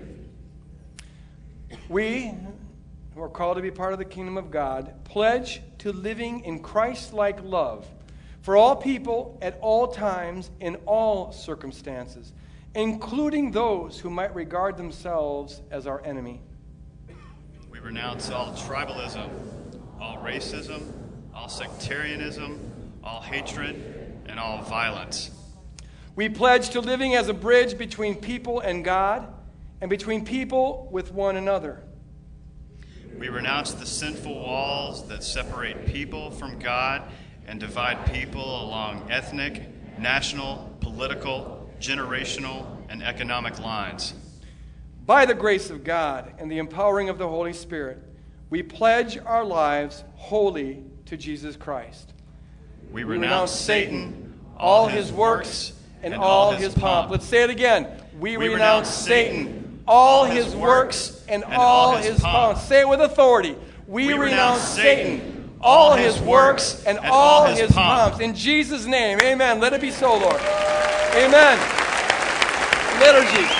We, 1.88 2.34
who 3.14 3.22
are 3.22 3.28
called 3.28 3.56
to 3.56 3.62
be 3.62 3.70
part 3.70 3.92
of 3.92 3.98
the 3.98 4.04
kingdom 4.04 4.36
of 4.36 4.50
God, 4.50 4.94
pledge 5.04 5.60
to 5.78 5.92
living 5.92 6.40
in 6.44 6.62
Christ 6.62 7.12
like 7.12 7.42
love 7.42 7.86
for 8.42 8.56
all 8.56 8.76
people 8.76 9.38
at 9.42 9.58
all 9.60 9.88
times 9.88 10.50
in 10.60 10.76
all 10.86 11.30
circumstances 11.32 12.32
including 12.74 13.50
those 13.50 13.98
who 13.98 14.10
might 14.10 14.34
regard 14.34 14.76
themselves 14.76 15.60
as 15.70 15.86
our 15.86 16.04
enemy. 16.04 16.40
We 17.70 17.80
renounce 17.80 18.30
all 18.30 18.52
tribalism, 18.52 19.28
all 20.00 20.18
racism, 20.18 20.92
all 21.34 21.48
sectarianism, 21.48 22.60
all 23.02 23.20
hatred, 23.20 23.89
and 24.30 24.38
all 24.38 24.62
violence. 24.62 25.30
We 26.16 26.28
pledge 26.28 26.70
to 26.70 26.80
living 26.80 27.14
as 27.14 27.28
a 27.28 27.34
bridge 27.34 27.76
between 27.76 28.14
people 28.14 28.60
and 28.60 28.84
God 28.84 29.32
and 29.80 29.90
between 29.90 30.24
people 30.24 30.88
with 30.90 31.12
one 31.12 31.36
another. 31.36 31.82
We 33.18 33.28
renounce 33.28 33.72
the 33.72 33.86
sinful 33.86 34.34
walls 34.34 35.06
that 35.08 35.22
separate 35.22 35.86
people 35.86 36.30
from 36.30 36.58
God 36.58 37.02
and 37.46 37.58
divide 37.58 38.06
people 38.12 38.64
along 38.64 39.10
ethnic, 39.10 39.68
national, 39.98 40.76
political, 40.80 41.70
generational, 41.80 42.66
and 42.88 43.02
economic 43.02 43.58
lines. 43.58 44.14
By 45.04 45.26
the 45.26 45.34
grace 45.34 45.70
of 45.70 45.84
God 45.84 46.32
and 46.38 46.50
the 46.50 46.58
empowering 46.58 47.08
of 47.08 47.18
the 47.18 47.28
Holy 47.28 47.52
Spirit, 47.52 47.98
we 48.48 48.62
pledge 48.62 49.18
our 49.18 49.44
lives 49.44 50.04
wholly 50.14 50.84
to 51.06 51.16
Jesus 51.16 51.56
Christ. 51.56 52.12
We 52.92 53.04
renounce 53.04 53.52
Satan, 53.52 54.38
all 54.56 54.86
his 54.86 55.12
works, 55.12 55.72
and 56.02 56.14
all 56.14 56.52
his 56.52 56.74
pomp. 56.74 57.10
Let's 57.10 57.26
say 57.26 57.42
it 57.42 57.50
again. 57.50 57.86
We, 58.18 58.36
renounce 58.36 58.88
Satan, 58.88 59.82
all 59.86 60.24
his 60.24 60.54
works, 60.54 61.24
and 61.28 61.44
all 61.44 61.96
his 61.96 62.20
pomp. 62.20 62.58
Say 62.58 62.80
it 62.80 62.88
with 62.88 63.00
authority. 63.00 63.56
We, 63.86 64.12
renounce 64.12 64.62
Satan, 64.62 65.50
all 65.60 65.94
his 65.94 66.20
works, 66.20 66.84
and 66.84 66.98
all 66.98 67.46
his 67.46 67.70
pomp. 67.72 68.12
pomps. 68.12 68.20
In 68.24 68.34
Jesus' 68.34 68.86
name, 68.86 69.18
amen. 69.22 69.60
Let 69.60 69.72
it 69.72 69.80
be 69.80 69.90
so, 69.90 70.16
Lord. 70.16 70.40
Amen. 71.14 71.58
Liturgy. 73.00 73.59